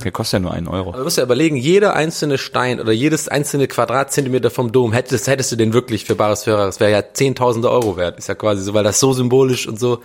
Der 0.02 0.10
kostet 0.10 0.34
ja 0.34 0.38
nur 0.40 0.52
einen 0.52 0.68
Euro. 0.68 0.88
Aber 0.88 0.98
du 0.98 1.04
musst 1.04 1.18
ja 1.18 1.22
überlegen, 1.22 1.56
jeder 1.56 1.94
einzelne 1.94 2.38
Stein 2.38 2.80
oder 2.80 2.92
jedes 2.92 3.28
einzelne 3.28 3.68
Quadratzentimeter 3.68 4.50
vom 4.50 4.72
Dom, 4.72 4.92
hättest, 4.94 5.26
hättest 5.26 5.52
du 5.52 5.56
den 5.56 5.74
wirklich 5.74 6.06
für 6.06 6.14
Bares 6.14 6.44
für 6.44 6.56
Rares, 6.56 6.80
wäre 6.80 6.90
ja 6.90 7.12
Zehntausende 7.12 7.70
Euro 7.70 7.98
wert. 7.98 8.18
Ist 8.18 8.28
ja 8.28 8.34
quasi 8.34 8.62
so, 8.62 8.72
weil 8.72 8.84
das 8.84 9.00
so 9.00 9.12
symbolisch 9.12 9.68
und 9.68 9.78
so. 9.78 10.00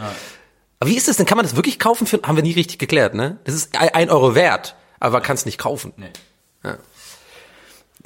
Aber 0.79 0.89
wie 0.89 0.97
ist 0.97 1.07
das 1.07 1.15
denn? 1.15 1.25
Kann 1.25 1.37
man 1.37 1.45
das 1.45 1.55
wirklich 1.55 1.79
kaufen? 1.79 2.05
Für, 2.05 2.19
haben 2.23 2.35
wir 2.35 2.43
nie 2.43 2.53
richtig 2.53 2.79
geklärt, 2.79 3.13
ne? 3.13 3.39
Das 3.45 3.55
ist 3.55 3.77
ein 3.77 4.09
Euro 4.09 4.35
wert, 4.35 4.75
aber 4.99 5.21
kann 5.21 5.35
es 5.35 5.45
nicht 5.45 5.57
kaufen. 5.57 5.93
Nee. 5.95 6.07
Ja. 6.65 6.77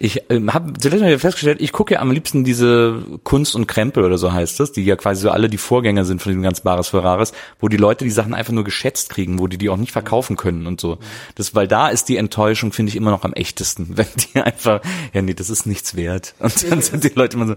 Ich 0.03 0.21
ähm, 0.29 0.53
habe 0.53 0.73
zuletzt 0.73 1.01
mal 1.01 1.17
festgestellt, 1.17 1.61
ich 1.61 1.71
gucke 1.71 1.93
ja 1.93 2.01
am 2.01 2.11
liebsten 2.11 2.43
diese 2.43 3.01
Kunst 3.23 3.55
und 3.55 3.67
Krempel 3.67 4.03
oder 4.03 4.17
so 4.17 4.33
heißt 4.33 4.59
das, 4.59 4.73
die 4.73 4.83
ja 4.83 4.97
quasi 4.97 5.21
so 5.21 5.29
alle 5.29 5.47
die 5.47 5.57
Vorgänger 5.57 6.03
sind 6.03 6.21
von 6.21 6.33
dem 6.33 6.41
ganz 6.41 6.59
Bares 6.59 6.89
Ferraris, 6.89 7.31
wo 7.61 7.69
die 7.69 7.77
Leute 7.77 8.03
die 8.03 8.11
Sachen 8.11 8.33
einfach 8.33 8.51
nur 8.51 8.65
geschätzt 8.65 9.09
kriegen, 9.09 9.39
wo 9.39 9.47
die 9.47 9.57
die 9.57 9.69
auch 9.69 9.77
nicht 9.77 9.93
verkaufen 9.93 10.35
können 10.35 10.67
und 10.67 10.81
so. 10.81 10.97
Das, 11.35 11.55
weil 11.55 11.69
da 11.69 11.87
ist 11.87 12.09
die 12.09 12.17
Enttäuschung, 12.17 12.73
finde 12.73 12.89
ich, 12.89 12.97
immer 12.97 13.11
noch 13.11 13.23
am 13.23 13.31
echtesten, 13.31 13.91
wenn 13.95 14.07
die 14.17 14.41
einfach, 14.41 14.81
ja 15.13 15.21
nee, 15.21 15.35
das 15.35 15.49
ist 15.49 15.65
nichts 15.67 15.95
wert. 15.95 16.35
Und 16.39 16.69
dann 16.69 16.81
sind 16.81 17.05
die 17.05 17.13
Leute 17.15 17.37
immer 17.37 17.47
so, 17.47 17.55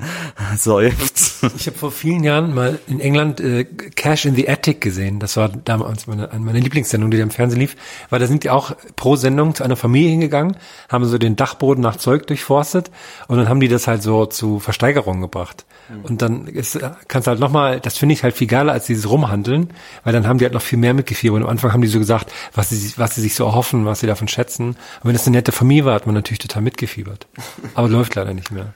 seufzt. 0.56 1.42
Ich 1.56 1.66
habe 1.66 1.76
vor 1.76 1.90
vielen 1.90 2.22
Jahren 2.22 2.54
mal 2.54 2.78
in 2.86 3.00
England 3.00 3.40
äh, 3.40 3.64
Cash 3.64 4.24
in 4.24 4.36
the 4.36 4.48
Attic 4.48 4.80
gesehen. 4.80 5.18
Das 5.18 5.36
war 5.36 5.48
damals 5.48 6.06
meine, 6.06 6.30
eine 6.30 6.44
meiner 6.44 6.60
Lieblingssendungen, 6.60 7.10
die 7.10 7.16
da 7.16 7.24
im 7.24 7.30
Fernsehen 7.30 7.58
lief. 7.58 7.74
Weil 8.08 8.20
da 8.20 8.28
sind 8.28 8.44
die 8.44 8.50
auch 8.50 8.76
pro 8.94 9.16
Sendung 9.16 9.56
zu 9.56 9.64
einer 9.64 9.74
Familie 9.74 10.10
hingegangen, 10.10 10.56
haben 10.88 11.04
so 11.06 11.18
den 11.18 11.34
Dachboden 11.34 11.82
nach 11.82 11.96
Zeug 11.96 12.24
durchforstet 12.36 12.90
und 13.28 13.38
dann 13.38 13.48
haben 13.48 13.60
die 13.60 13.68
das 13.68 13.86
halt 13.86 14.02
so 14.02 14.26
zu 14.26 14.58
Versteigerungen 14.60 15.22
gebracht. 15.22 15.64
Und 16.02 16.20
dann 16.20 16.48
ist, 16.48 16.78
kannst 17.06 17.26
du 17.26 17.30
halt 17.30 17.40
nochmal, 17.40 17.78
das 17.80 17.96
finde 17.96 18.12
ich 18.12 18.24
halt 18.24 18.34
viel 18.34 18.48
geiler 18.48 18.72
als 18.72 18.86
dieses 18.86 19.08
Rumhandeln, 19.08 19.72
weil 20.02 20.12
dann 20.12 20.26
haben 20.26 20.38
die 20.38 20.44
halt 20.44 20.54
noch 20.54 20.62
viel 20.62 20.78
mehr 20.78 20.94
mitgefiebert. 20.94 21.36
Und 21.36 21.44
am 21.44 21.50
Anfang 21.50 21.72
haben 21.72 21.80
die 21.80 21.88
so 21.88 22.00
gesagt, 22.00 22.32
was 22.54 22.70
sie, 22.70 22.92
was 22.96 23.14
sie 23.14 23.20
sich 23.20 23.34
so 23.36 23.44
erhoffen, 23.44 23.84
was 23.84 24.00
sie 24.00 24.08
davon 24.08 24.26
schätzen. 24.26 24.70
Und 24.70 25.04
wenn 25.04 25.12
das 25.12 25.26
eine 25.26 25.36
nette 25.36 25.52
Familie 25.52 25.84
war, 25.84 25.94
hat 25.94 26.06
man 26.06 26.14
natürlich 26.14 26.40
total 26.40 26.62
mitgefiebert. 26.62 27.28
Aber 27.74 27.88
läuft 27.88 28.16
leider 28.16 28.34
nicht 28.34 28.50
mehr. 28.50 28.74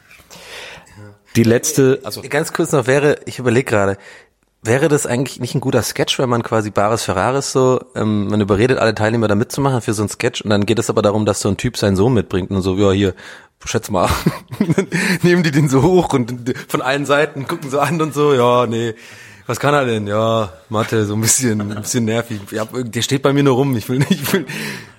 Die 1.36 1.42
letzte, 1.44 2.00
also 2.04 2.22
Ganz 2.28 2.52
kurz 2.52 2.72
noch 2.72 2.86
wäre, 2.86 3.20
ich 3.24 3.38
überlege 3.38 3.70
gerade, 3.70 3.98
wäre 4.62 4.88
das 4.88 5.06
eigentlich 5.06 5.40
nicht 5.40 5.54
ein 5.54 5.60
guter 5.60 5.82
Sketch, 5.82 6.18
wenn 6.18 6.28
man 6.28 6.42
quasi 6.42 6.70
Bares 6.70 7.04
Ferraris 7.04 7.52
so, 7.52 7.80
ähm, 7.94 8.28
man 8.28 8.40
überredet 8.40 8.78
alle 8.78 8.94
Teilnehmer 8.94 9.28
da 9.28 9.34
mitzumachen 9.34 9.80
für 9.80 9.94
so 9.94 10.02
ein 10.02 10.08
Sketch 10.08 10.42
und 10.42 10.50
dann 10.50 10.66
geht 10.66 10.78
es 10.78 10.90
aber 10.90 11.02
darum, 11.02 11.24
dass 11.24 11.40
so 11.40 11.48
ein 11.48 11.56
Typ 11.56 11.76
seinen 11.76 11.96
Sohn 11.96 12.12
mitbringt 12.12 12.50
und 12.50 12.62
so, 12.62 12.76
ja 12.76 12.92
hier, 12.92 13.14
schätz 13.64 13.90
mal, 13.90 14.08
nehmen 15.22 15.42
die 15.42 15.50
den 15.50 15.68
so 15.68 15.82
hoch 15.82 16.12
und 16.12 16.54
von 16.68 16.82
allen 16.82 17.06
Seiten 17.06 17.46
gucken 17.46 17.70
so 17.70 17.80
an 17.80 18.00
und 18.00 18.14
so, 18.14 18.34
ja, 18.34 18.66
nee, 18.66 18.94
Was 19.46 19.58
kann 19.58 19.74
er 19.74 19.84
denn? 19.84 20.06
Ja, 20.06 20.52
Mathe, 20.68 21.04
so 21.04 21.14
ein 21.14 21.20
bisschen, 21.20 21.60
ein 21.60 21.80
bisschen 21.80 22.04
nervig. 22.04 22.40
Ja, 22.50 22.64
der 22.64 23.02
steht 23.02 23.22
bei 23.22 23.32
mir 23.32 23.42
nur 23.42 23.54
rum. 23.54 23.76
Ich 23.76 23.88
will 23.88 23.98
nicht, 23.98 24.10
ich 24.10 24.32
will. 24.32 24.46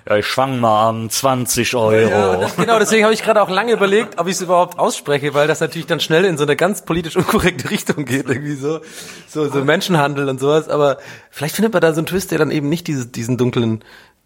Ja, 0.08 0.16
ich 0.16 0.26
fang 0.26 0.58
mal 0.58 0.88
an, 0.88 1.10
20 1.10 1.74
Euro. 1.76 1.92
Ja, 1.92 2.50
genau, 2.56 2.78
deswegen 2.78 3.04
habe 3.04 3.14
ich 3.14 3.22
gerade 3.22 3.40
auch 3.40 3.48
lange 3.48 3.72
überlegt, 3.72 4.18
ob 4.18 4.26
ich 4.26 4.34
es 4.34 4.42
überhaupt 4.42 4.78
ausspreche, 4.78 5.32
weil 5.32 5.46
das 5.46 5.60
natürlich 5.60 5.86
dann 5.86 6.00
schnell 6.00 6.24
in 6.24 6.36
so 6.36 6.44
eine 6.44 6.56
ganz 6.56 6.84
politisch 6.84 7.16
unkorrekte 7.16 7.70
Richtung 7.70 8.04
geht, 8.04 8.28
irgendwie 8.28 8.56
so, 8.56 8.80
so, 9.28 9.48
so 9.48 9.64
Menschenhandel 9.64 10.28
und 10.28 10.40
sowas. 10.40 10.68
Aber 10.68 10.98
vielleicht 11.30 11.54
findet 11.54 11.72
man 11.72 11.80
da 11.80 11.92
so 11.92 12.00
einen 12.00 12.06
Twist, 12.06 12.32
der 12.32 12.38
dann 12.38 12.50
eben 12.50 12.68
nicht 12.68 12.88
diese, 12.88 13.06
diesen 13.06 13.36
dunklen, 13.36 13.84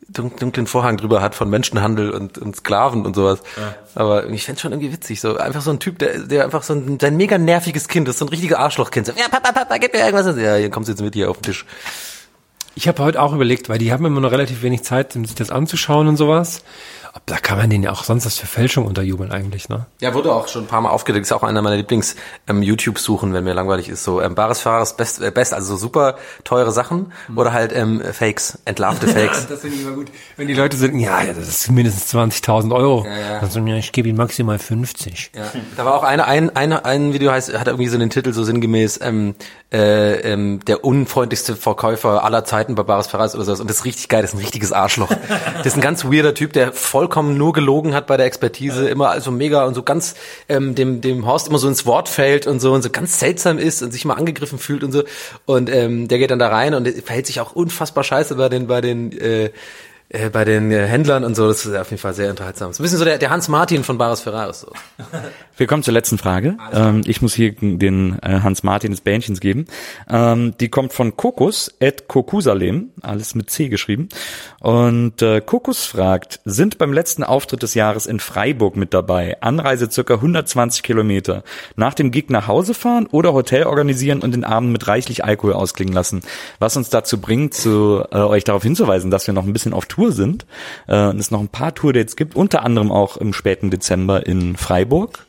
dunklen 0.09 0.67
Vorhang 0.67 0.97
drüber 0.97 1.21
hat 1.21 1.35
von 1.35 1.51
Menschenhandel 1.51 2.11
und, 2.11 2.39
und 2.39 2.57
Sklaven 2.57 3.05
und 3.05 3.15
sowas. 3.17 3.41
Ja. 3.57 3.75
Aber 3.95 4.29
ich 4.29 4.45
fände 4.45 4.61
schon 4.61 4.73
irgendwie 4.73 4.93
witzig, 4.93 5.21
so 5.21 5.37
einfach 5.37 5.63
so 5.63 5.71
ein 5.71 5.81
Typ, 5.81 5.99
der, 5.99 6.21
der 6.21 6.45
einfach 6.45 6.63
so 6.63 6.75
ein, 6.75 6.99
sein 7.01 7.17
mega 7.17 7.39
nerviges 7.39 7.89
Kind 7.89 8.09
ist, 8.09 8.19
so 8.19 8.25
ein 8.25 8.29
richtiger 8.29 8.59
Arschlochkind. 8.59 9.07
So, 9.07 9.13
ja, 9.13 9.29
Papa, 9.29 9.53
Papa, 9.53 9.79
gib 9.79 9.93
mir 9.93 10.01
irgendwas. 10.01 10.27
Ja, 10.37 10.57
hier 10.57 10.71
kommst 10.71 10.89
du 10.89 10.93
jetzt 10.93 11.03
mit 11.03 11.15
hier 11.15 11.31
auf 11.31 11.39
den 11.39 11.43
Tisch. 11.43 11.67
Ich 12.75 12.87
habe 12.89 13.03
heute 13.03 13.21
auch 13.23 13.33
überlegt, 13.33 13.69
weil 13.69 13.79
die 13.79 13.93
haben 13.93 14.05
immer 14.05 14.21
noch 14.21 14.31
relativ 14.31 14.63
wenig 14.63 14.83
Zeit, 14.83 15.17
um 15.17 15.25
sich 15.25 15.35
das 15.35 15.51
anzuschauen 15.51 16.09
und 16.09 16.17
sowas 16.17 16.63
da 17.25 17.37
kann 17.39 17.57
man 17.57 17.71
denen 17.71 17.85
ja 17.85 17.93
auch 17.93 18.05
sonst 18.05 18.27
was 18.27 18.39
für 18.39 18.47
Fälschung 18.47 18.87
unterjubeln 18.87 19.31
eigentlich, 19.31 19.69
ne? 19.69 19.87
Ja, 20.01 20.13
wurde 20.13 20.33
auch 20.33 20.49
schon 20.49 20.65
ein 20.65 20.67
paar 20.67 20.81
Mal 20.81 20.91
aufgedeckt. 20.91 21.25
Ist 21.25 21.33
auch 21.33 21.43
einer 21.43 21.63
meiner 21.63 21.77
Lieblings-YouTube-Suchen, 21.77 23.31
ähm, 23.31 23.35
wenn 23.35 23.45
mir 23.45 23.55
langweilig 23.55 23.89
ist. 23.89 24.05
So 24.05 24.21
ähm, 24.21 24.35
Bares 24.35 24.61
Fahrers 24.61 24.97
Best, 24.97 25.23
äh, 25.23 25.31
Best, 25.31 25.55
also 25.55 25.75
so 25.75 25.77
super 25.77 26.17
teure 26.45 26.73
Sachen 26.73 27.13
mhm. 27.29 27.39
oder 27.39 27.53
halt 27.53 27.75
ähm, 27.75 28.03
Fakes, 28.13 28.59
entlarvte 28.65 29.09
Fakes. 29.09 29.47
das 29.47 29.61
finde 29.61 29.77
ich 29.77 29.83
immer 29.83 29.95
gut. 29.95 30.09
Wenn 30.37 30.49
die 30.49 30.55
Leute 30.55 30.77
sagen, 30.77 30.99
ja, 30.99 31.23
ja 31.23 31.33
das 31.33 31.49
ist 31.49 31.71
mindestens 31.71 32.13
20.000 32.13 32.75
Euro. 32.75 33.07
Ja, 33.07 33.17
ja. 33.17 33.41
Dann 33.41 33.51
sagen, 33.51 33.67
ja, 33.67 33.77
ich 33.77 33.93
gebe 33.93 34.09
ihm 34.09 34.17
maximal 34.17 34.59
50. 34.59 35.31
Ja. 35.35 35.45
Da 35.77 35.85
war 35.85 35.95
auch 35.95 36.03
eine, 36.03 36.27
ein, 36.27 36.55
ein, 36.55 36.73
ein 36.73 37.13
Video 37.13 37.33
heißt, 37.33 37.59
hat 37.59 37.67
irgendwie 37.67 37.89
so 37.89 37.99
den 37.99 38.11
Titel 38.11 38.33
so 38.33 38.45
sinngemäß, 38.45 39.01
ähm, 39.03 39.35
äh, 39.73 40.33
ähm, 40.33 40.61
der 40.67 40.85
unfreundlichste 40.85 41.57
Verkäufer 41.57 42.25
aller 42.25 42.45
Zeiten 42.45 42.75
bei 42.75 42.83
Bares 42.83 43.07
Fahrers 43.07 43.35
oder 43.35 43.45
sowas. 43.45 43.61
Und 43.61 43.71
das 43.71 43.79
ist 43.79 43.85
richtig 43.85 44.09
geil, 44.09 44.23
das 44.23 44.33
ist 44.33 44.37
ein 44.37 44.41
richtiges 44.41 44.73
Arschloch. 44.73 45.09
das 45.59 45.67
ist 45.67 45.75
ein 45.77 45.81
ganz 45.81 46.05
weirder 46.05 46.35
Typ, 46.35 46.53
der 46.53 46.73
voll 46.73 47.06
vollkommen 47.07 47.39
nur 47.39 47.53
gelogen 47.53 47.95
hat 47.95 48.09
bei 48.09 48.17
der 48.17 48.27
Expertise, 48.27 48.89
immer 48.89 49.11
also 49.11 49.31
mega 49.31 49.65
und 49.65 49.75
so 49.75 49.85
ganz 49.85 50.17
ähm, 50.49 50.75
dem 50.75 51.01
dem 51.01 51.25
Horst 51.25 51.47
immer 51.47 51.59
so 51.59 51.69
ins 51.69 51.87
Wort 51.87 52.09
fällt 52.09 52.49
und 52.49 52.59
so 52.59 52.73
und 52.73 52.83
so 52.83 52.91
ganz 52.91 53.21
seltsam 53.21 53.59
ist 53.59 53.81
und 53.81 53.93
sich 53.93 54.05
mal 54.05 54.15
angegriffen 54.15 54.59
fühlt 54.59 54.83
und 54.83 54.91
so. 54.91 55.05
Und 55.45 55.71
ähm, 55.71 56.09
der 56.09 56.19
geht 56.19 56.33
dann 56.33 56.41
da 56.41 56.49
rein 56.49 56.75
und 56.75 56.89
verhält 56.89 57.27
sich 57.27 57.39
auch 57.39 57.53
unfassbar 57.53 58.03
scheiße 58.03 58.35
bei 58.35 58.49
den 58.49 58.67
bei 58.67 58.81
den 58.81 59.13
äh, 59.13 59.51
äh, 60.09 60.31
bei 60.31 60.45
den 60.45 60.71
äh, 60.71 60.87
Händlern 60.87 61.25
und 61.25 61.35
so, 61.35 61.49
das 61.49 61.67
ist 61.67 61.75
auf 61.75 61.91
jeden 61.91 62.01
Fall 62.01 62.15
sehr 62.15 62.31
unterhaltsam. 62.31 62.69
Das 62.69 62.77
ist 62.77 62.81
ein 62.81 62.83
bisschen 62.85 62.99
so 62.99 63.05
der, 63.05 63.19
der 63.19 63.31
Hans 63.31 63.49
Martin 63.49 63.83
von 63.83 63.99
Baris 63.99 64.21
Ferraris. 64.21 64.61
So. 64.61 64.73
Wir 65.57 65.67
kommen 65.67 65.83
zur 65.83 65.95
letzten 65.95 66.17
Frage. 66.17 66.57
Ähm, 66.73 67.03
ich 67.07 67.23
muss 67.23 67.35
hier 67.35 67.53
den 67.53 68.19
äh, 68.23 68.41
Hans 68.41 68.63
Martin 68.63 68.93
des 68.93 69.01
Bähnchens 69.01 69.41
geben. 69.41 69.67
Ähm, 70.09 70.55
die 70.61 70.69
kommt 70.69 70.93
von 70.93 71.17
Kokos 71.17 71.75
et 71.81 72.07
Kokusalem, 72.07 72.91
alles 73.03 73.35
mit 73.35 73.51
C 73.51 73.69
geschrieben. 73.69 74.09
Und 74.61 75.23
äh, 75.23 75.41
Kokos 75.41 75.85
fragt, 75.85 76.41
sind 76.45 76.79
beim 76.79 76.93
letzten 76.93 77.25
Auftritt 77.25 77.63
des 77.63 77.75
Jahres 77.75 78.07
in 78.07 78.21
Freiburg 78.21 78.77
mit 78.77 78.95
dabei? 78.95 79.41
Anreise 79.41 79.91
circa 79.91 80.15
120 80.15 80.85
Kilometer. 80.85 81.43
Nach 81.75 81.95
dem 81.95 82.13
Gig 82.13 82.27
nach 82.29 82.47
Hause 82.47 82.75
fahren 82.75 83.09
oder 83.11 83.33
Hotel 83.33 83.65
organisieren 83.65 84.21
und 84.21 84.33
den 84.33 84.45
Abend 84.45 84.71
mit 84.71 84.87
reichlich 84.87 85.25
Alkohol 85.25 85.55
ausklingen 85.55 85.95
lassen? 85.95 86.21
Was 86.61 86.77
uns 86.77 86.91
dazu 86.91 87.21
bringt, 87.21 87.55
zu, 87.55 88.05
äh, 88.13 88.19
euch 88.19 88.45
darauf 88.45 88.63
hinzuweisen, 88.63 89.11
dass 89.11 89.27
wir 89.27 89.35
noch 89.35 89.45
ein 89.45 89.53
bisschen 89.53 89.73
auf 89.73 89.87
Tour 89.87 89.96
sind 90.13 90.47
äh, 90.87 91.09
und 91.09 91.19
es 91.19 91.31
noch 91.31 91.41
ein 91.41 91.49
paar 91.49 91.75
Tourdates 91.75 92.17
gibt, 92.17 92.37
unter 92.37 92.65
anderem 92.65 92.93
auch 92.93 93.17
im 93.17 93.33
späten 93.33 93.71
Dezember 93.71 94.27
in 94.27 94.57
Freiburg. 94.57 95.27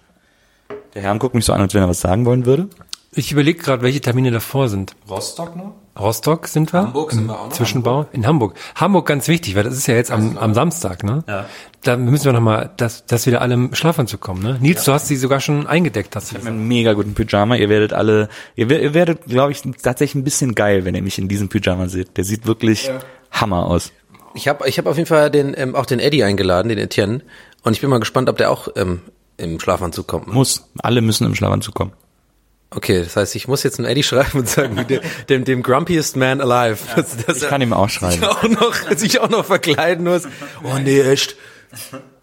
Der 0.94 1.02
Herr 1.02 1.18
guckt 1.18 1.36
mich 1.36 1.46
so 1.46 1.54
an, 1.54 1.62
als 1.62 1.74
wenn 1.74 1.82
er 1.82 1.90
was 1.90 2.02
sagen 2.02 2.26
wollen 2.26 2.46
würde. 2.46 2.70
Ich 3.14 3.32
überlege 3.32 3.60
gerade, 3.60 3.82
welche 3.82 4.02
Termine 4.02 4.32
davor 4.32 4.70
sind. 4.70 4.96
Rostock 5.10 5.56
noch? 5.56 5.74
Rostock 6.00 6.48
sind 6.48 6.72
wir. 6.72 6.82
Hamburg 6.82 7.12
sind 7.12 7.26
wir 7.26 7.40
auch 7.40 7.46
noch. 7.46 7.54
Zwischenbau. 7.54 7.92
Hamburg. 7.92 8.14
In 8.14 8.28
Hamburg. 8.28 8.54
Hamburg 8.76 9.08
ganz 9.08 9.28
wichtig, 9.28 9.56
weil 9.56 9.64
das 9.64 9.76
ist 9.76 9.88
ja 9.88 9.96
jetzt 9.96 10.12
am, 10.12 10.38
am 10.38 10.54
Samstag, 10.54 11.04
ne? 11.04 11.24
Ja. 11.28 11.46
Da 11.82 11.98
müssen 11.98 12.26
wir 12.26 12.34
nochmal, 12.34 12.70
dass, 12.78 13.06
dass 13.06 13.26
wieder 13.26 13.42
alle 13.42 13.56
im 13.56 13.74
Schlafanzug 13.74 14.22
kommen, 14.22 14.44
ne? 14.44 14.58
Nils, 14.62 14.86
ja. 14.86 14.86
du 14.86 14.94
hast 14.94 15.08
sie 15.08 15.16
sogar 15.16 15.40
schon 15.40 15.66
eingedeckt, 15.66 16.16
hast 16.16 16.32
du 16.32 16.36
Ich 16.36 16.42
habe 16.42 16.50
einen 16.50 16.68
mega 16.68 16.94
guten 16.94 17.16
Pyjama. 17.16 17.56
Ihr 17.56 17.70
werdet 17.70 17.94
alle, 17.94 18.30
ihr, 18.56 18.70
ihr 18.70 18.94
werdet, 18.94 19.26
glaube 19.26 19.52
ich, 19.52 19.64
tatsächlich 19.82 20.16
ein 20.16 20.24
bisschen 20.24 20.54
geil, 20.54 20.86
wenn 20.86 20.94
ihr 20.94 21.02
mich 21.02 21.18
in 21.18 21.28
diesem 21.28 21.50
Pyjama 21.50 21.88
seht. 21.88 22.18
Der 22.18 22.24
sieht 22.24 22.46
wirklich 22.46 22.88
ja. 22.88 23.00
Hammer 23.32 23.66
aus. 23.66 23.92
Ich 24.34 24.48
habe 24.48 24.68
ich 24.68 24.78
hab 24.78 24.86
auf 24.86 24.98
jeden 24.98 25.08
Fall 25.08 25.32
den, 25.32 25.54
ähm, 25.58 25.76
auch 25.76 25.86
den 25.86 26.00
Eddie 26.00 26.24
eingeladen, 26.24 26.70
den 26.70 26.78
Etienne. 26.78 27.22
Und 27.64 27.74
ich 27.74 27.82
bin 27.82 27.90
mal 27.90 28.00
gespannt, 28.00 28.30
ob 28.30 28.38
der 28.38 28.52
auch 28.52 28.68
ähm, 28.76 29.02
im 29.38 29.60
Schlafanzug 29.60 30.08
kommt. 30.08 30.28
Muss. 30.28 30.68
Alle 30.80 31.02
müssen 31.02 31.26
im 31.26 31.36
Schlafanzug 31.36 31.74
kommen. 31.74 31.94
Okay, 32.70 33.02
das 33.02 33.16
heißt, 33.16 33.36
ich 33.36 33.48
muss 33.48 33.64
jetzt 33.64 33.80
einen 33.80 33.88
Eddie 33.88 34.04
schreiben 34.04 34.40
und 34.40 34.50
sagen, 34.50 34.86
dem, 34.88 35.00
dem, 35.30 35.46
dem 35.46 35.64
grumpiest 35.64 36.18
man 36.18 36.42
alive. 36.42 36.80
Ja, 36.90 36.96
dass, 36.96 37.26
dass 37.26 37.42
ich 37.42 37.48
kann 37.48 37.62
ihm 37.62 37.72
auch 37.72 37.90
schreiben. 37.90 38.20
Sich 38.20 38.28
auch 38.28 38.44
noch, 38.44 38.98
sich 38.98 39.20
auch 39.22 39.30
noch 39.30 39.46
verkleiden 39.46 40.06
muss. 40.06 40.24
Oh 40.64 40.78
nee, 40.78 41.00
echt. 41.02 41.38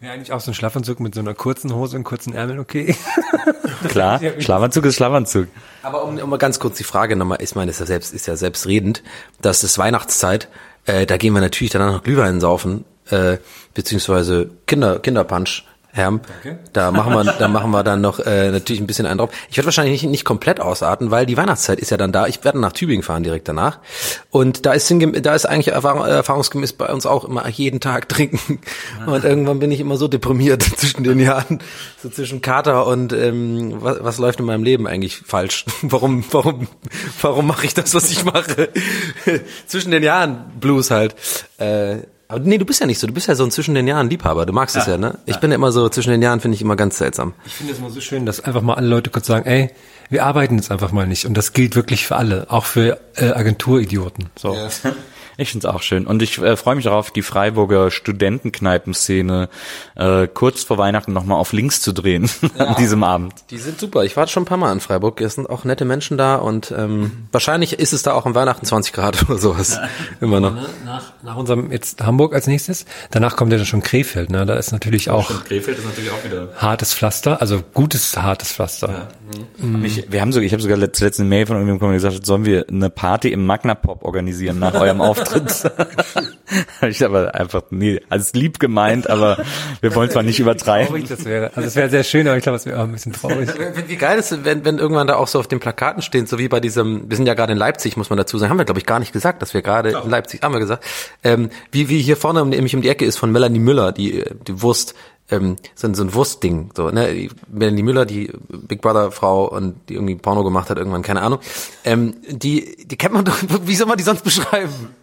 Ja, 0.00 0.12
eigentlich 0.12 0.32
auch 0.32 0.40
so 0.40 0.50
ein 0.50 0.54
Schlafanzug 0.54 1.00
mit 1.00 1.14
so 1.14 1.20
einer 1.20 1.34
kurzen 1.34 1.74
Hose 1.74 1.96
und 1.96 2.04
kurzen 2.04 2.34
Ärmeln, 2.34 2.58
okay. 2.58 2.94
Klar, 3.88 4.20
Schlafanzug 4.38 4.84
ist 4.84 4.96
Schlafanzug. 4.96 5.48
Aber 5.82 6.04
um, 6.04 6.18
um 6.18 6.30
mal 6.30 6.38
ganz 6.38 6.58
kurz 6.58 6.76
die 6.76 6.84
Frage 6.84 7.16
nochmal, 7.16 7.38
ich 7.40 7.54
meine, 7.54 7.70
ist 7.70 7.80
ja 7.80 7.86
selbst, 7.86 8.12
ist 8.12 8.26
ja 8.26 8.36
selbstredend, 8.36 9.02
das 9.40 9.64
ist 9.64 9.78
Weihnachtszeit, 9.78 10.48
äh, 10.86 11.06
da 11.06 11.16
gehen 11.16 11.34
wir 11.34 11.40
natürlich 11.40 11.72
danach 11.72 11.92
noch 11.92 12.02
Glühwein 12.02 12.40
saufen, 12.40 12.84
äh, 13.10 13.38
beziehungsweise 13.74 14.50
Kinder, 14.66 14.98
Kinderpunch 14.98 15.64
Danke. 15.96 16.58
Da 16.72 16.90
machen 16.92 17.12
wir, 17.12 17.24
da 17.24 17.48
machen 17.48 17.70
wir 17.70 17.84
dann 17.84 18.00
noch 18.00 18.18
äh, 18.18 18.50
natürlich 18.50 18.80
ein 18.80 18.86
bisschen 18.86 19.06
einen 19.06 19.18
drauf. 19.18 19.30
Ich 19.48 19.56
werde 19.56 19.66
wahrscheinlich 19.66 20.02
nicht, 20.02 20.10
nicht 20.10 20.24
komplett 20.24 20.60
ausarten, 20.60 21.10
weil 21.10 21.24
die 21.24 21.36
Weihnachtszeit 21.36 21.78
ist 21.78 21.90
ja 21.90 21.96
dann 21.96 22.10
da. 22.10 22.26
Ich 22.26 22.44
werde 22.44 22.58
nach 22.58 22.72
Tübingen 22.72 23.02
fahren 23.02 23.22
direkt 23.22 23.48
danach. 23.48 23.78
Und 24.30 24.66
da 24.66 24.72
ist, 24.72 24.92
da 25.22 25.34
ist 25.34 25.46
eigentlich 25.46 25.68
erfahrung, 25.68 26.04
erfahrungsgemäß 26.04 26.72
bei 26.72 26.86
uns 26.86 27.06
auch 27.06 27.24
immer 27.24 27.48
jeden 27.48 27.80
Tag 27.80 28.08
trinken. 28.08 28.60
Und 29.06 29.24
irgendwann 29.24 29.60
bin 29.60 29.70
ich 29.70 29.80
immer 29.80 29.96
so 29.96 30.08
deprimiert 30.08 30.62
zwischen 30.76 31.04
den 31.04 31.20
Jahren, 31.20 31.60
so 32.02 32.08
zwischen 32.08 32.40
Kater 32.42 32.86
und 32.86 33.12
ähm, 33.12 33.74
was, 33.78 33.98
was 34.02 34.18
läuft 34.18 34.40
in 34.40 34.46
meinem 34.46 34.64
Leben 34.64 34.86
eigentlich 34.86 35.18
falsch? 35.18 35.64
Warum, 35.82 36.24
warum, 36.30 36.66
warum 37.20 37.46
mache 37.46 37.66
ich 37.66 37.74
das, 37.74 37.94
was 37.94 38.10
ich 38.10 38.24
mache? 38.24 38.70
zwischen 39.66 39.90
den 39.90 40.02
Jahren 40.02 40.44
Blues 40.58 40.90
halt. 40.90 41.14
Äh, 41.58 41.98
aber 42.34 42.44
nee, 42.44 42.58
du 42.58 42.64
bist 42.64 42.80
ja 42.80 42.86
nicht 42.86 42.98
so. 42.98 43.06
Du 43.06 43.12
bist 43.12 43.28
ja 43.28 43.34
so 43.34 43.44
ein 43.44 43.50
zwischen 43.50 43.74
den 43.74 43.86
Jahren 43.86 44.10
Liebhaber. 44.10 44.46
Du 44.46 44.52
magst 44.52 44.76
es 44.76 44.86
ja, 44.86 44.98
ne? 44.98 45.18
Ich 45.26 45.34
ja. 45.34 45.40
bin 45.40 45.50
ja 45.50 45.56
immer 45.56 45.72
so 45.72 45.88
zwischen 45.88 46.10
den 46.10 46.22
Jahren, 46.22 46.40
finde 46.40 46.56
ich 46.56 46.62
immer 46.62 46.76
ganz 46.76 46.98
seltsam. 46.98 47.34
Ich 47.46 47.54
finde 47.54 47.72
es 47.72 47.78
immer 47.78 47.90
so 47.90 48.00
schön, 48.00 48.26
dass 48.26 48.40
einfach 48.40 48.62
mal 48.62 48.74
alle 48.74 48.88
Leute 48.88 49.10
kurz 49.10 49.26
sagen, 49.26 49.46
ey, 49.46 49.70
wir 50.10 50.24
arbeiten 50.24 50.56
jetzt 50.56 50.70
einfach 50.70 50.92
mal 50.92 51.06
nicht. 51.06 51.26
Und 51.26 51.34
das 51.34 51.52
gilt 51.52 51.76
wirklich 51.76 52.06
für 52.06 52.16
alle, 52.16 52.46
auch 52.50 52.64
für 52.64 52.98
äh, 53.16 53.30
Agenturidioten. 53.30 54.30
So. 54.36 54.54
Ja. 54.54 54.68
Ich 55.36 55.50
find's 55.50 55.66
auch 55.66 55.82
schön. 55.82 56.06
Und 56.06 56.22
ich 56.22 56.38
äh, 56.38 56.56
freue 56.56 56.76
mich 56.76 56.84
darauf, 56.84 57.10
die 57.10 57.22
Freiburger 57.22 57.90
Studentenkneipenszene 57.90 59.48
äh, 59.96 60.28
kurz 60.28 60.64
vor 60.64 60.78
Weihnachten 60.78 61.12
nochmal 61.12 61.38
auf 61.38 61.52
links 61.52 61.80
zu 61.80 61.92
drehen 61.92 62.30
ja, 62.58 62.66
an 62.66 62.76
diesem 62.76 63.02
Abend. 63.02 63.34
Die 63.50 63.58
sind 63.58 63.80
super. 63.80 64.04
Ich 64.04 64.16
war 64.16 64.26
schon 64.28 64.44
ein 64.44 64.46
paar 64.46 64.58
Mal 64.58 64.72
in 64.72 64.80
Freiburg. 64.80 65.20
Es 65.20 65.34
sind 65.34 65.50
auch 65.50 65.64
nette 65.64 65.84
Menschen 65.84 66.16
da 66.16 66.36
und 66.36 66.72
ähm, 66.76 67.28
wahrscheinlich 67.32 67.78
ist 67.78 67.92
es 67.92 68.02
da 68.02 68.12
auch 68.12 68.26
am 68.26 68.34
Weihnachten 68.34 68.64
20 68.64 68.92
Grad 68.92 69.28
oder 69.28 69.38
sowas. 69.38 69.76
Ja. 69.76 69.88
Immer 70.20 70.40
noch. 70.40 70.54
Nach, 70.84 71.12
nach 71.22 71.36
unserem 71.36 71.72
jetzt 71.72 72.02
Hamburg 72.02 72.34
als 72.34 72.46
nächstes. 72.46 72.86
Danach 73.10 73.36
kommt 73.36 73.50
ja 73.50 73.58
dann 73.58 73.66
schon 73.66 73.82
Krefeld. 73.82 74.30
Ne? 74.30 74.46
Da 74.46 74.54
ist 74.54 74.72
natürlich 74.72 75.10
auch 75.10 75.24
Stimmt, 75.26 75.46
Krefeld 75.46 75.78
ist 75.78 75.84
natürlich 75.86 76.10
auch 76.10 76.24
wieder 76.24 76.48
hartes 76.56 76.94
Pflaster, 76.94 77.40
also 77.40 77.60
gutes 77.72 78.16
hartes 78.16 78.52
Pflaster. 78.52 78.88
Ja. 78.88 79.08
Mhm. 79.64 79.82
Mich, 79.82 80.10
wir 80.10 80.20
haben 80.20 80.32
so, 80.32 80.40
ich 80.40 80.52
habe 80.52 80.62
sogar 80.62 80.92
zuletzt 80.92 81.18
eine 81.18 81.28
Mail 81.28 81.46
von 81.46 81.56
irgendjemandem 81.56 81.78
bekommen, 81.78 81.94
gesagt, 81.94 82.24
sollen 82.24 82.44
wir 82.44 82.66
eine 82.68 82.90
Party 82.90 83.32
im 83.32 83.46
Magna 83.46 83.74
Pop 83.74 84.04
organisieren 84.04 84.58
nach 84.58 84.74
eurem 84.74 85.00
Auftritt? 85.00 85.23
Auftritt. 85.24 85.72
ich 86.88 87.04
aber 87.04 87.34
einfach, 87.34 87.62
nee, 87.70 88.00
also 88.08 88.30
lieb 88.34 88.58
gemeint, 88.58 89.08
aber 89.08 89.38
wir 89.80 89.94
wollen 89.94 90.10
zwar 90.10 90.22
nicht 90.22 90.40
übertreiben. 90.40 90.88
Traurig 90.88 91.08
das 91.08 91.24
wäre. 91.24 91.50
Also 91.54 91.68
es 91.68 91.76
wäre 91.76 91.90
sehr 91.90 92.04
schön, 92.04 92.26
aber 92.28 92.36
ich 92.36 92.42
glaube, 92.42 92.56
es 92.56 92.66
wäre 92.66 92.78
auch 92.78 92.84
ein 92.84 92.92
bisschen 92.92 93.12
traurig. 93.12 93.48
Wie 93.86 93.96
geil 93.96 94.18
ist 94.18 94.32
es, 94.32 94.44
wenn, 94.44 94.64
wenn 94.64 94.78
irgendwann 94.78 95.06
da 95.06 95.16
auch 95.16 95.28
so 95.28 95.38
auf 95.38 95.48
den 95.48 95.60
Plakaten 95.60 96.02
steht, 96.02 96.28
so 96.28 96.38
wie 96.38 96.48
bei 96.48 96.60
diesem, 96.60 97.08
wir 97.08 97.16
sind 97.16 97.26
ja 97.26 97.34
gerade 97.34 97.52
in 97.52 97.58
Leipzig, 97.58 97.96
muss 97.96 98.10
man 98.10 98.16
dazu 98.16 98.38
sagen, 98.38 98.50
haben 98.50 98.58
wir 98.58 98.64
glaube 98.64 98.80
ich 98.80 98.86
gar 98.86 98.98
nicht 98.98 99.12
gesagt, 99.12 99.42
dass 99.42 99.54
wir 99.54 99.62
gerade 99.62 99.90
in 99.90 100.10
Leipzig, 100.10 100.42
haben 100.42 100.52
wir 100.52 100.60
gesagt, 100.60 100.84
ähm, 101.22 101.50
wie, 101.70 101.88
wie 101.88 102.00
hier 102.00 102.16
vorne 102.16 102.44
nämlich 102.44 102.74
um 102.74 102.82
die 102.82 102.88
Ecke 102.88 103.04
ist 103.04 103.16
von 103.16 103.32
Melanie 103.32 103.58
Müller, 103.58 103.92
die, 103.92 104.24
die 104.46 104.62
Wurst, 104.62 104.94
ähm, 105.30 105.56
so, 105.74 105.92
so 105.94 106.02
ein 106.02 106.14
Wurstding, 106.14 106.70
so, 106.76 106.90
ne, 106.90 107.28
Melanie 107.48 107.82
Müller, 107.82 108.04
die 108.04 108.30
Big 108.48 108.82
Brother 108.82 109.10
Frau 109.10 109.48
und 109.48 109.88
die 109.88 109.94
irgendwie 109.94 110.14
Porno 110.16 110.44
gemacht 110.44 110.70
hat 110.70 110.78
irgendwann, 110.78 111.02
keine 111.02 111.22
Ahnung, 111.22 111.38
ähm, 111.84 112.14
die, 112.28 112.86
die 112.86 112.96
kennt 112.96 113.14
man 113.14 113.24
doch, 113.24 113.36
wie 113.64 113.74
soll 113.74 113.86
man 113.86 113.98
die 113.98 114.04
sonst 114.04 114.22
beschreiben? 114.22 114.94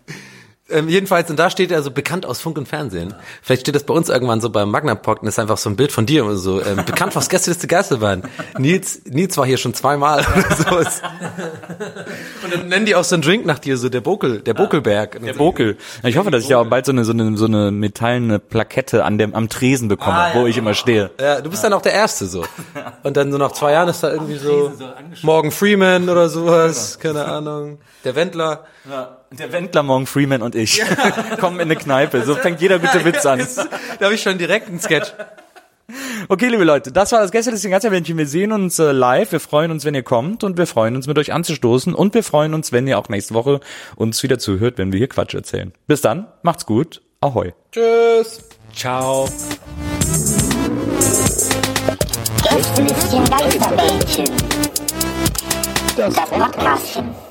Ähm, 0.71 0.89
jedenfalls, 0.89 1.29
und 1.29 1.37
da 1.37 1.49
steht 1.49 1.71
er 1.71 1.81
so 1.83 1.91
bekannt 1.91 2.25
aus 2.25 2.41
Funk 2.41 2.57
und 2.57 2.67
Fernsehen. 2.67 3.13
Vielleicht 3.41 3.61
steht 3.61 3.75
das 3.75 3.83
bei 3.83 3.93
uns 3.93 4.09
irgendwann 4.09 4.41
so 4.41 4.49
beim 4.49 4.69
Magnapock 4.71 5.21
und 5.21 5.27
ist 5.27 5.39
einfach 5.39 5.57
so 5.57 5.69
ein 5.69 5.75
Bild 5.75 5.91
von 5.91 6.05
dir 6.05 6.25
oder 6.25 6.35
so. 6.37 6.61
Ähm, 6.63 6.83
bekannt 6.85 7.15
aus 7.17 7.29
Gästeliste 7.29 7.67
Geisterbahn. 7.67 8.23
Nils, 8.57 9.01
Nils 9.05 9.37
war 9.37 9.45
hier 9.45 9.57
schon 9.57 9.73
zweimal 9.73 10.19
oder 10.35 10.55
sowas. 10.55 11.01
Und 12.43 12.53
dann 12.53 12.67
nennen 12.67 12.85
die 12.85 12.95
auch 12.95 13.03
so 13.03 13.15
einen 13.15 13.21
Drink 13.21 13.45
nach 13.45 13.59
dir, 13.59 13.77
so 13.77 13.89
der 13.89 14.01
Bokel, 14.01 14.41
der 14.41 14.53
Bokelberg. 14.53 15.19
Der 15.23 15.33
Bokel. 15.33 15.77
Ich 16.03 16.17
hoffe, 16.17 16.31
dass 16.31 16.43
ich 16.43 16.49
ja 16.49 16.59
auch 16.59 16.67
bald 16.67 16.85
so 16.85 16.91
eine, 16.91 17.05
so 17.05 17.11
eine, 17.11 17.37
so 17.37 17.45
eine 17.45 17.71
metallene 17.71 18.39
Plakette 18.39 19.03
an 19.05 19.17
dem, 19.17 19.35
am 19.35 19.49
Tresen 19.49 19.87
bekomme, 19.87 20.17
Ah, 20.17 20.31
wo 20.33 20.41
ja. 20.41 20.47
ich 20.47 20.57
immer 20.57 20.73
stehe. 20.73 21.11
Ja, 21.19 21.41
du 21.41 21.49
bist 21.49 21.63
dann 21.63 21.73
auch 21.73 21.81
der 21.81 21.93
Erste 21.93 22.25
so. 22.25 22.45
Und 23.03 23.17
dann 23.17 23.31
so 23.31 23.37
nach 23.37 23.51
zwei 23.51 23.73
Jahren 23.73 23.89
ist 23.89 24.01
da 24.03 24.11
irgendwie 24.11 24.37
so 24.37 24.71
Morgan 25.21 25.51
Freeman 25.51 26.09
oder 26.09 26.29
sowas, 26.29 26.99
keine 26.99 27.25
Ahnung. 27.25 27.79
Der 28.03 28.15
Wendler. 28.15 28.65
Der 29.31 29.51
Wendler, 29.53 29.83
Morgan 29.83 30.07
Freeman 30.07 30.41
und 30.41 30.55
ich 30.55 30.81
kommen 31.39 31.57
in 31.57 31.63
eine 31.63 31.77
Kneipe. 31.77 32.23
So 32.23 32.35
fängt 32.35 32.59
jeder 32.59 32.79
gute 32.79 33.05
Witz 33.05 33.25
an. 33.25 33.39
Da 33.99 34.05
habe 34.05 34.15
ich 34.15 34.21
schon 34.21 34.37
direkt 34.37 34.67
einen 34.67 34.79
Sketch. 34.79 35.13
Okay, 36.27 36.47
liebe 36.47 36.63
Leute, 36.63 36.91
das 36.91 37.11
war 37.11 37.19
das 37.19 37.31
gestern 37.31 37.53
das 37.53 37.63
Geisterbändchen. 37.63 38.17
Wir 38.17 38.27
sehen 38.27 38.51
uns 38.51 38.79
äh, 38.79 38.91
live. 38.91 39.31
Wir 39.31 39.39
freuen 39.39 39.71
uns, 39.71 39.85
wenn 39.85 39.95
ihr 39.95 40.03
kommt 40.03 40.43
und 40.43 40.57
wir 40.57 40.67
freuen 40.67 40.95
uns, 40.95 41.07
mit 41.07 41.17
euch 41.17 41.33
anzustoßen 41.33 41.93
und 41.93 42.13
wir 42.13 42.23
freuen 42.23 42.53
uns, 42.53 42.71
wenn 42.71 42.87
ihr 42.87 42.97
auch 42.99 43.09
nächste 43.09 43.33
Woche 43.33 43.59
uns 43.95 44.21
wieder 44.23 44.37
zuhört, 44.39 44.77
wenn 44.77 44.91
wir 44.91 44.97
hier 44.97 45.09
Quatsch 45.09 45.33
erzählen. 45.33 45.73
Bis 45.87 46.01
dann, 46.01 46.27
macht's 46.43 46.65
gut, 46.65 47.01
ahoi. 47.21 47.53
Tschüss. 47.71 48.43
Ciao. 48.73 49.27
Gästelistchen. 52.43 54.25
Das 55.97 56.15
Podcastchen. 56.15 57.30